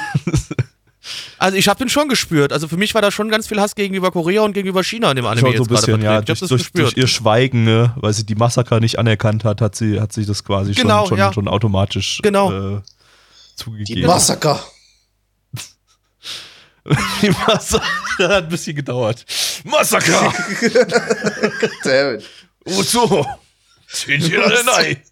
[1.39, 2.53] Also ich habe den schon gespürt.
[2.53, 5.17] Also für mich war da schon ganz viel Hass gegenüber Korea und gegenüber China in
[5.17, 6.21] dem Anime Schon so ein bisschen, ja.
[6.21, 6.87] Durch, habe das durch, gespürt.
[6.89, 10.27] durch ihr Schweigen, ne, weil sie die Massaker nicht anerkannt hat, hat sie, hat sich
[10.27, 11.33] das quasi Genau, schon, schon, ja.
[11.33, 12.77] schon automatisch Genau.
[12.77, 12.81] äh,
[13.57, 14.01] zugegeben.
[14.03, 14.61] Die Massaker
[18.29, 19.25] hat ein bisschen gedauert.
[19.65, 20.33] Massaker!
[21.85, 22.25] Damn it.
[22.65, 23.27] Wozu?
[24.65, 25.03] Nein.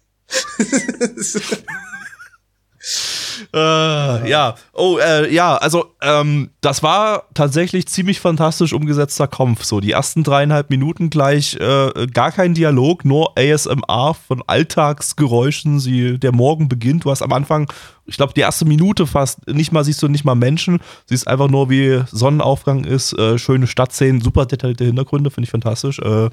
[3.53, 9.63] Äh, ja, oh, äh, ja, also ähm, das war tatsächlich ziemlich fantastisch umgesetzter Kampf.
[9.63, 15.79] So die ersten dreieinhalb Minuten gleich äh, gar kein Dialog, nur ASMR von Alltagsgeräuschen.
[15.79, 17.05] Sie, der Morgen beginnt.
[17.05, 17.71] Du hast am Anfang,
[18.05, 20.79] ich glaube, die erste Minute fast nicht mal siehst du nicht mal Menschen.
[21.05, 25.99] Siehst einfach nur, wie Sonnenaufgang ist, äh, schöne Stadtszenen, super detaillierte Hintergründe, finde ich fantastisch.
[25.99, 26.29] Äh,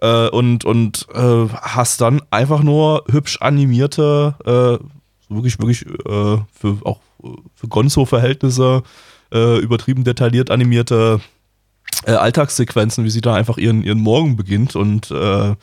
[0.00, 4.84] äh, und und äh, hast dann einfach nur hübsch animierte, äh,
[5.34, 8.82] wirklich, wirklich äh, für auch äh, für Gonzo-Verhältnisse
[9.32, 11.20] äh, übertrieben detailliert animierte
[12.06, 15.54] äh, Alltagssequenzen, wie sie da einfach ihren, ihren Morgen beginnt und äh,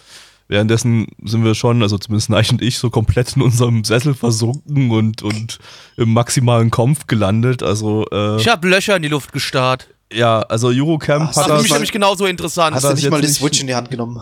[0.47, 4.91] währenddessen sind wir schon, also zumindest Neich und ich, so komplett in unserem Sessel versunken
[4.91, 5.59] und, und
[5.97, 7.63] im maximalen Kampf gelandet.
[7.63, 9.87] Also, äh, ich habe Löcher in die Luft gestarrt.
[10.11, 12.75] ja, also Eurocamp Ach, Das hat das, mich mal- nämlich genauso interessant.
[12.75, 14.21] Hat Hast du das nicht jetzt mal die Switch in die Hand genommen?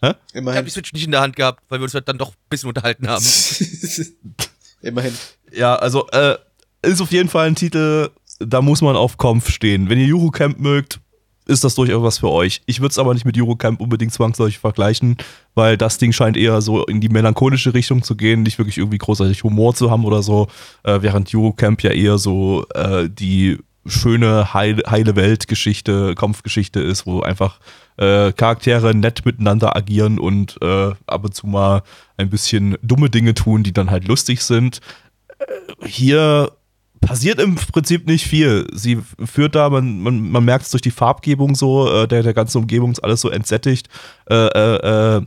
[0.00, 0.08] Hä?
[0.08, 0.64] ich habe Immerhin.
[0.64, 3.06] die Switch nicht in der Hand gehabt, weil wir uns dann doch ein bisschen unterhalten
[3.08, 3.24] haben.
[4.82, 5.12] Immerhin.
[5.52, 6.36] Ja, also äh,
[6.82, 9.88] ist auf jeden Fall ein Titel, da muss man auf Kampf stehen.
[9.88, 11.00] Wenn ihr Eurocamp mögt,
[11.46, 12.62] ist das durchaus was für euch.
[12.66, 15.16] Ich würde es aber nicht mit Eurocamp unbedingt zwangsläufig vergleichen,
[15.54, 18.98] weil das Ding scheint eher so in die melancholische Richtung zu gehen, nicht wirklich irgendwie
[18.98, 20.48] großartig Humor zu haben oder so,
[20.84, 27.58] äh, während Eurocamp ja eher so äh, die schöne, heile, Weltgeschichte, Kampfgeschichte ist, wo einfach
[27.96, 31.82] äh, Charaktere nett miteinander agieren und äh, ab und zu mal
[32.16, 34.80] ein bisschen dumme Dinge tun, die dann halt lustig sind
[35.84, 36.52] hier
[37.00, 38.66] passiert im Prinzip nicht viel.
[38.72, 42.34] Sie führt da, man, man, man merkt es durch die Farbgebung so, äh, der, der
[42.34, 43.88] ganzen Umgebung ist alles so entsättigt.
[44.30, 45.22] Äh, äh, äh,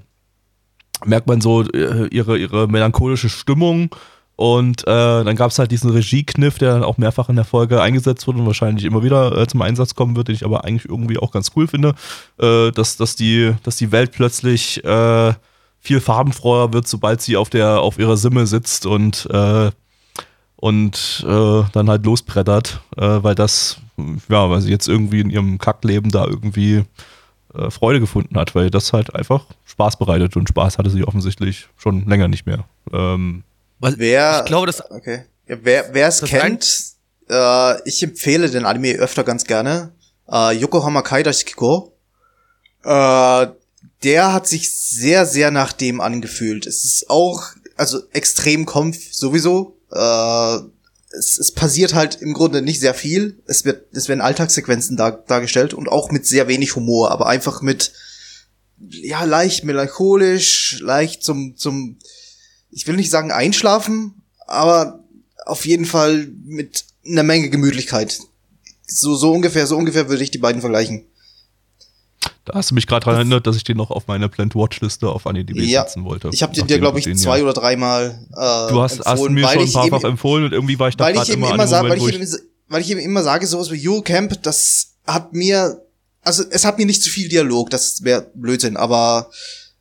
[1.06, 3.90] merkt man so äh, ihre, ihre melancholische Stimmung.
[4.36, 7.82] Und äh, dann gab es halt diesen Regiekniff, der dann auch mehrfach in der Folge
[7.82, 10.90] eingesetzt wurde und wahrscheinlich immer wieder äh, zum Einsatz kommen wird, den ich aber eigentlich
[10.90, 11.96] irgendwie auch ganz cool finde,
[12.40, 15.34] äh, dass, dass, die, dass die Welt plötzlich äh,
[15.80, 19.72] viel farbenfroher wird, sobald sie auf, der, auf ihrer Simme sitzt und äh,
[20.58, 23.78] und äh, dann halt losbrettert, weil das,
[24.30, 26.86] ja, weil sie jetzt irgendwie in ihrem Kackleben da irgendwie
[27.70, 32.06] Freude gefunden hat, weil das halt einfach Spaß bereitet und Spaß hatte sie offensichtlich schon
[32.06, 32.64] länger nicht mehr.
[32.92, 33.44] Ähm,
[33.80, 35.26] Wer, Ich glaube, das okay.
[35.48, 36.96] Ja, wer wer es kennt,
[37.30, 39.92] äh, ich empfehle den Anime öfter ganz gerne.
[40.32, 41.94] Äh, Yokohama Kaidashiko.
[42.84, 43.48] Äh,
[44.04, 46.66] der hat sich sehr, sehr nach dem angefühlt.
[46.68, 47.44] Es ist auch,
[47.76, 49.78] also extrem Kampf sowieso.
[49.92, 50.58] Äh,
[51.18, 53.42] es, es passiert halt im Grunde nicht sehr viel.
[53.48, 57.62] Es wird, es werden Alltagssequenzen dar, dargestellt und auch mit sehr wenig Humor, aber einfach
[57.62, 57.94] mit,
[58.78, 61.98] ja, leicht melancholisch, leicht zum, zum,
[62.76, 65.00] ich will nicht sagen einschlafen, aber
[65.46, 68.20] auf jeden Fall mit einer Menge Gemütlichkeit.
[68.86, 71.06] So, so ungefähr, so ungefähr würde ich die beiden vergleichen.
[72.44, 74.82] Da hast du mich gerade daran erinnert, dass ich den noch auf meine Plant Watch
[74.82, 76.30] Liste auf AniDB Ja, setzen wollte.
[76.34, 79.08] Ich habe den dir, glaube ich, den zwei ja- oder dreimal äh, Du hast, hast
[79.08, 81.22] empfohlen, mir weil schon ein paar Mal empfohlen und irgendwie war ich da weil ich
[81.22, 82.28] gerade immer, immer, sage, weil ich eben,
[82.68, 85.82] weil ich eben immer sage, sowas wie Eurocamp, das hat mir,
[86.22, 89.32] also es hat mir nicht zu viel Dialog, das wäre Blödsinn, aber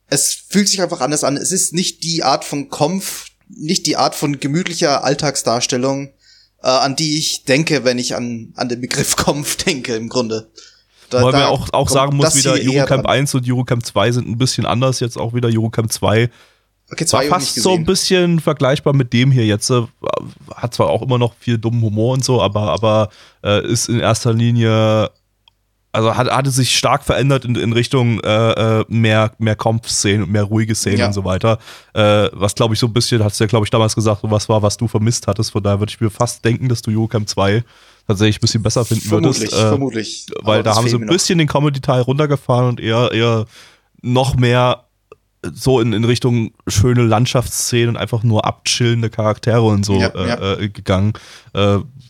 [0.07, 1.37] es fühlt sich einfach anders an.
[1.37, 6.07] Es ist nicht die Art von Kampf, nicht die Art von gemütlicher Alltagsdarstellung,
[6.63, 10.49] äh, an die ich denke, wenn ich an, an den Begriff Kampf denke, im Grunde.
[11.09, 13.15] Da- Weil man auch, auch sagen muss, wieder Eurocamp dran.
[13.17, 14.99] 1 und Eurocamp 2 sind ein bisschen anders.
[14.99, 16.29] Jetzt auch wieder Eurocamp 2
[16.91, 19.69] Okay, war fast so ein bisschen vergleichbar mit dem hier jetzt.
[19.71, 19.81] äh,
[20.53, 23.09] Hat zwar auch immer noch viel dummen Humor und so, aber, aber
[23.43, 25.09] äh, ist in erster Linie,
[25.95, 30.31] also hat, hatte sich stark verändert in, in Richtung äh, äh, mehr, mehr Kampfszenen und
[30.31, 31.07] mehr ruhige Szenen Ja.
[31.07, 31.57] und so weiter.
[31.93, 34.47] Äh, was glaube ich so ein bisschen, hast du ja glaube ich damals gesagt, was
[34.49, 35.51] war, was du vermisst hattest.
[35.51, 37.63] Von daher würde ich mir fast denken, dass du Eurocamp 2
[38.07, 39.53] tatsächlich ein bisschen besser finden Vermutlich, würdest.
[39.53, 40.25] Äh, vermutlich.
[40.43, 43.45] weil Aber da haben sie ein bisschen den Comedy-Teil runtergefahren und eher, eher
[44.01, 44.83] noch mehr
[45.53, 50.27] so in, in Richtung schöne Landschaftsszenen und einfach nur abchillende Charaktere und so Ja, äh,
[50.27, 50.53] ja.
[50.59, 51.13] Äh, gegangen.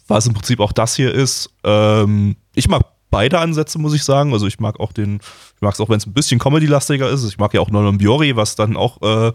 [0.08, 1.50] Was im Prinzip auch das hier ist.
[1.64, 4.34] Ähm, ich mag beide Ansätze, muss ich sagen.
[4.34, 5.16] Also ich mag auch den,
[5.56, 7.24] ich mag es auch, wenn es ein bisschen Comedy-lastiger ist.
[7.26, 9.32] Ich mag ja auch Nonon Biori, was dann auch äh,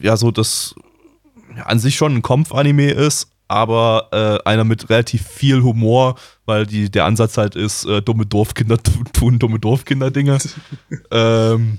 [0.00, 0.74] ja so das
[1.56, 4.08] ja, an sich schon ein Kampf-Anime ist, aber
[4.44, 6.16] äh, einer mit relativ viel Humor,
[6.46, 10.38] weil die, der Ansatz halt ist, äh, dumme Dorfkinder tu- tun dumme Dorfkinder-Dinge.
[11.12, 11.78] ähm,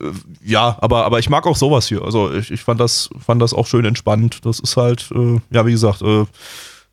[0.00, 0.04] äh,
[0.44, 2.02] ja, aber, aber ich mag auch sowas hier.
[2.02, 4.44] Also ich, ich fand, das, fand das auch schön entspannt.
[4.44, 6.24] Das ist halt, äh, ja, wie gesagt, äh,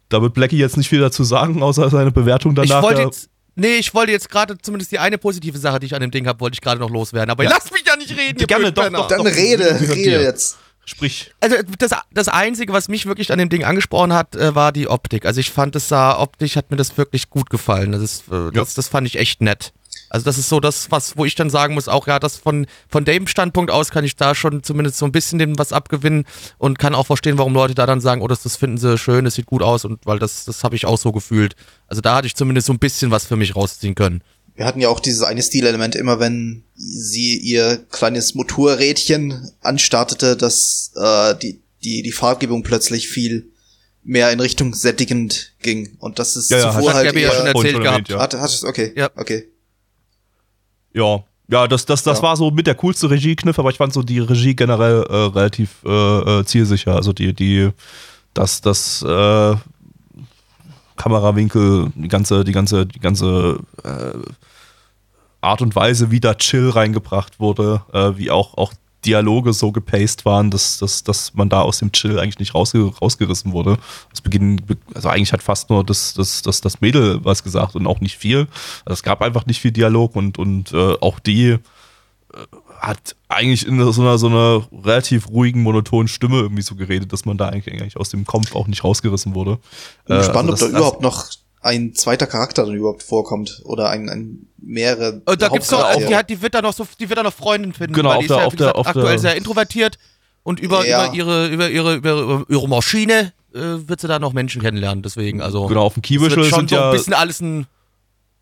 [0.10, 2.82] da wird Blackie jetzt nicht viel dazu sagen, außer seine Bewertung Ich danach.
[2.84, 3.30] wollte ja, jetzt.
[3.60, 6.26] Nee, ich wollte jetzt gerade zumindest die eine positive Sache, die ich an dem Ding
[6.28, 7.30] habe, wollte ich gerade noch loswerden.
[7.30, 7.49] Aber Ja.
[7.51, 10.22] lasst mich ja nicht reden, Gerne, doch, doch, Dann doch, rede, rede dir.
[10.22, 10.57] jetzt.
[10.86, 11.32] sprich.
[11.39, 14.88] Also das, das Einzige, was mich wirklich an dem Ding angesprochen hat, äh, war die
[14.88, 15.26] Optik.
[15.26, 17.91] Also ich fand es sah optisch, hat mir das wirklich gut gefallen.
[17.91, 19.72] Das, ist, äh, das, das fand ich echt nett.
[20.10, 22.66] Also das ist so das, was, wo ich dann sagen muss, auch ja, das von,
[22.88, 26.26] von dem Standpunkt aus kann ich da schon zumindest so ein bisschen dem was abgewinnen
[26.57, 29.26] und kann auch verstehen, warum Leute da dann sagen, oh, das, das finden sie schön,
[29.26, 31.55] das sieht gut aus und weil das, das habe ich auch so gefühlt.
[31.88, 34.24] Also da hatte ich zumindest so ein bisschen was für mich rausziehen können.
[34.55, 40.91] Wir hatten ja auch dieses eine Stilelement immer, wenn sie ihr kleines Motorrädchen anstartete, dass
[40.95, 43.47] äh, die, die, die Farbgebung plötzlich viel
[44.03, 45.95] mehr in Richtung sättigend ging.
[45.99, 47.86] Und das ist Ja, ja, zuvor hat halt Gabby ja schon erzählt gehabt.
[47.86, 48.20] erwähnt, ja.
[48.20, 49.10] Hat, hat es, okay, Ja.
[49.16, 49.47] okay.
[50.93, 52.23] Ja, ja, das, das, das Ja.
[52.23, 55.83] war so mit der coolste Regiekniff, aber ich fand so die Regie generell äh, relativ
[55.83, 56.95] äh, äh, zielsicher.
[56.95, 57.69] Also die, die,
[58.33, 59.55] das, das äh,
[60.95, 64.13] Kamerawinkel, die ganze, die ganze, die ganze äh,
[65.41, 68.73] Art und Weise, wie da Chill reingebracht wurde, äh, wie auch, auch
[69.06, 72.91] Dialoge so gepaced waren, dass, dass, dass man da aus dem Chill eigentlich nicht rausge
[73.02, 73.78] rausgerissen wurde.
[74.10, 74.62] Das Beginn,
[74.93, 78.18] also eigentlich hat fast nur das, das, das, das Mädel was gesagt und auch nicht
[78.18, 78.47] viel.
[78.86, 81.58] Also es gab einfach nicht viel Dialog und, und äh, auch die äh,
[82.80, 87.26] hat eigentlich in so einer, so einer relativ ruhigen, monotonen Stimme irgendwie so geredet, dass
[87.26, 89.60] man da eigentlich, eigentlich aus dem Kampf auch nicht rausgerissen wurde.
[90.06, 91.30] Bin Äh, gespannt, also ob da überhaupt noch
[91.62, 95.95] ein zweiter Charakter dann überhaupt vorkommt oder ein, ein mehrere Und da gibt's doch auch,
[95.97, 98.18] die, hat, die wird da noch so, die wird da noch Freundin finden, Genau, weil
[98.18, 99.97] auf die ist der- ja, der- gesagt, auf aktuell der- sehr introvertiert
[100.43, 101.05] und über, Ja.
[101.07, 105.41] über ihre, über ihre, über ihre Maschine äh, wird sie da noch Menschen kennenlernen, deswegen,
[105.41, 105.66] also.
[105.68, 107.66] Genau, auf dem schon sind so ja ein bisschen alles ein,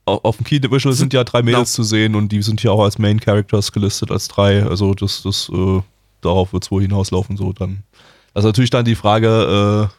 [0.05, 2.71] auf auf dem Key Visual sind ja drei Mädels zu sehen und die sind ja
[2.71, 4.63] auch als Main Characters gelistet als drei.
[4.63, 5.81] Also das, das, äh,
[6.21, 7.83] darauf wird es wohl hinauslaufen, so dann.
[8.33, 9.96] Also natürlich dann die Frage, äh,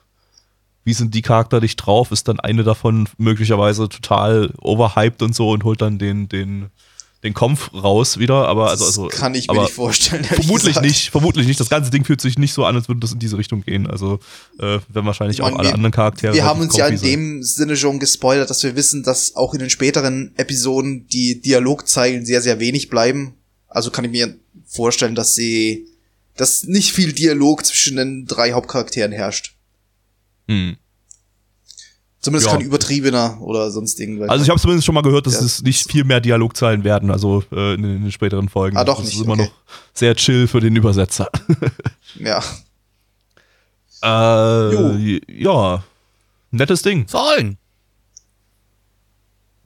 [0.85, 2.13] wie sind die Charakter dich drauf?
[2.13, 6.67] Ist dann eine davon möglicherweise total overhyped und so und holt dann den, den,
[7.25, 10.25] den Kampf raus wieder, aber also, also das kann ich mir nicht vorstellen.
[10.25, 11.59] Vermutlich nicht, vermutlich nicht.
[11.61, 13.87] Das ganze Ding fühlt sich nicht so an, als würde das in diese Richtung gehen.
[13.87, 14.21] Also
[14.59, 16.33] äh, werden wahrscheinlich Ich meine, auch alle wir- anderen Charaktere.
[16.33, 19.53] Wir haben relativ uns ja in dem Sinne schon gespoilert, dass wir wissen, dass auch
[19.53, 23.35] in den späteren Episoden die Dialogzeilen sehr, sehr wenig bleiben.
[23.67, 24.35] Also kann ich mir
[24.67, 25.87] vorstellen, dass sie,
[26.37, 29.55] dass nicht viel Dialog zwischen den drei Hauptcharakteren herrscht.
[30.49, 30.77] Hm.
[32.21, 32.57] Zumindest Ja.
[32.57, 34.29] kein übertriebener oder sonst irgendwas.
[34.29, 35.41] Also ich habe zumindest schon mal gehört, dass Ja.
[35.47, 38.77] es nicht viel mehr Dialogzeilen werden, also äh, in, den- in den späteren Folgen.
[38.77, 39.45] Ah, doch das nicht, ist immer okay.
[39.45, 39.53] noch
[39.95, 41.31] sehr chill für den Übersetzer.
[42.17, 42.43] ja.
[44.03, 45.85] äh, ja,
[46.51, 47.07] nettes Ding.
[47.07, 47.57] Zahlen.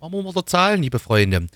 [0.01, 1.47] Machen wir mal so Zahlen, liebe Freunde.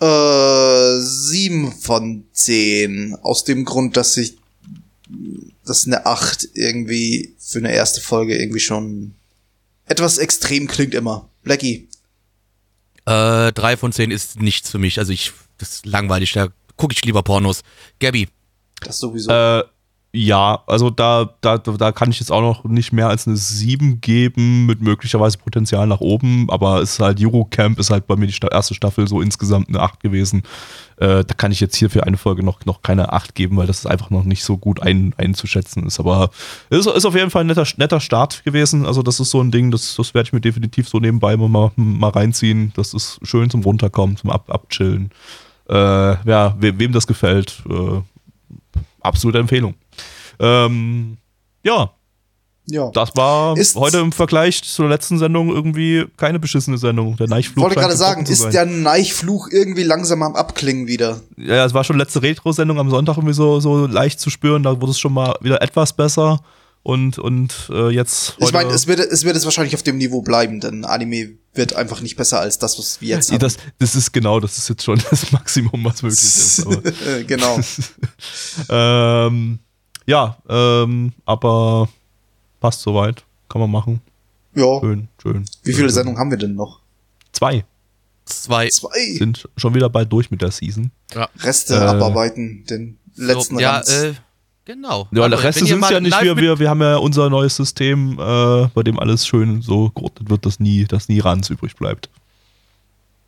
[0.02, 3.16] Äh, sieben von zehn.
[3.22, 4.36] Aus dem Grund, dass ich,
[5.66, 9.16] dass eine 8 irgendwie für eine erste Folge irgendwie schon
[9.86, 11.30] etwas extrem klingt immer.
[11.44, 11.88] Blackie.
[13.06, 15.00] Äh, drei von zehn ist nichts für mich.
[15.00, 15.32] Also ich,
[15.64, 17.62] das ist langweilig, da gucke ich lieber Pornos.
[18.00, 18.28] Gabby.
[18.82, 19.32] Das sowieso.
[19.32, 19.64] Äh,
[20.16, 24.00] ja, also da, da, da kann ich jetzt auch noch nicht mehr als eine 7
[24.00, 28.28] geben, mit möglicherweise Potenzial nach oben, aber es ist halt Eurocamp, ist halt bei mir
[28.28, 30.44] die erste Staffel so insgesamt eine 8 gewesen.
[30.98, 33.66] Äh, da kann ich jetzt hier für eine Folge noch, noch keine 8 geben, weil
[33.66, 36.00] das einfach noch nicht so gut ein, einzuschätzen ist.
[36.00, 36.30] Aber
[36.70, 38.86] es ist, ist auf jeden Fall ein netter, netter Start gewesen.
[38.86, 41.72] Also, das ist so ein Ding, das, das werde ich mir definitiv so nebenbei mal,
[41.76, 42.72] mal reinziehen.
[42.76, 45.10] Das ist schön zum Runterkommen, zum Ab Abchillen.
[45.70, 48.02] Äh, ja, we, wem das gefällt, äh,
[49.02, 49.76] absolute Empfehlung.
[50.40, 51.18] Ähm,
[51.64, 51.92] ja,
[52.66, 52.90] ja.
[52.94, 57.16] das war Ist- heute im Vergleich zur letzten Sendung irgendwie keine beschissene Sendung.
[57.18, 61.22] Der Neichflug Wollte scheint gerade sagen, ist der Neichfluch irgendwie langsam am Abklingen wieder?
[61.38, 64.64] Ja, es war schon letzte Retro-Sendung am Sonntag irgendwie so, so leicht zu spüren.
[64.64, 66.42] Da wurde es schon mal wieder etwas besser.
[66.86, 68.36] Und, und äh, jetzt.
[68.40, 71.76] Ich meine, es wird, es wird jetzt wahrscheinlich auf dem Niveau bleiben, denn Anime wird
[71.76, 73.40] einfach nicht besser als das, was wir jetzt Ja, haben.
[73.40, 76.66] das, das ist genau, das ist jetzt schon das Maximum, was möglich ist.
[77.28, 77.60] Genau.
[78.70, 79.60] ähm,
[80.06, 81.88] ja, ähm, aber
[82.60, 83.24] passt soweit.
[83.48, 84.02] Kann man machen.
[84.56, 84.80] Ja.
[84.82, 85.46] Schön, schön.
[85.64, 86.82] Wie viele Sendungen haben wir denn noch?
[87.32, 87.64] Zwei
[88.26, 88.70] Zwei.
[88.70, 89.14] Zwei.
[89.18, 90.92] sind schon wieder bald durch mit der Season.
[91.42, 93.90] Reste Äh, abarbeiten, den letzten so, ja, Ranz.
[93.92, 94.14] äh,
[94.66, 95.08] genau.
[95.12, 96.60] Ja, Also, der Rest sind mal ja nicht wir, wir.
[96.60, 100.60] Wir haben ja unser neues System, äh, bei dem alles schön so geordnet wird, dass
[100.60, 102.10] nie, dass nie Ranz übrig bleibt.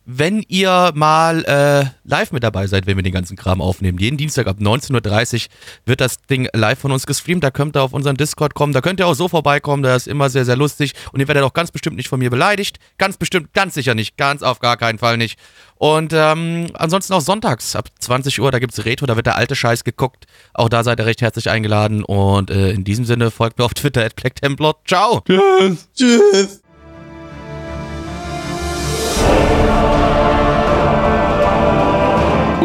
[0.06, 3.98] Wenn ihr mal äh, live mit dabei seid, wenn wir den ganzen Kram aufnehmen.
[3.98, 5.50] Jeden Dienstag ab 19.30 Uhr
[5.84, 7.42] wird das Ding live von uns gestreamt.
[7.42, 8.72] Da könnt ihr auf unseren Discord kommen.
[8.72, 9.82] Da könnt ihr auch so vorbeikommen.
[9.82, 10.92] Da ist immer sehr, sehr lustig.
[11.12, 12.78] Und ihr werdet auch ganz bestimmt nicht von mir beleidigt.
[12.98, 14.16] Ganz bestimmt, ganz sicher nicht.
[14.16, 15.40] Ganz auf gar keinen Fall nicht.
[15.74, 19.56] Und ähm, ansonsten auch sonntags ab 20 Uhr, da gibt's Retro, da wird der alte
[19.56, 20.26] Scheiß geguckt.
[20.54, 22.04] Auch da seid ihr recht herzlich eingeladen.
[22.04, 24.76] Und äh, in diesem Sinne folgt mir auf Twitter at BlackTemplot.
[24.86, 25.22] Ciao!
[25.26, 25.88] Tschüss!
[25.96, 26.62] Tschüss.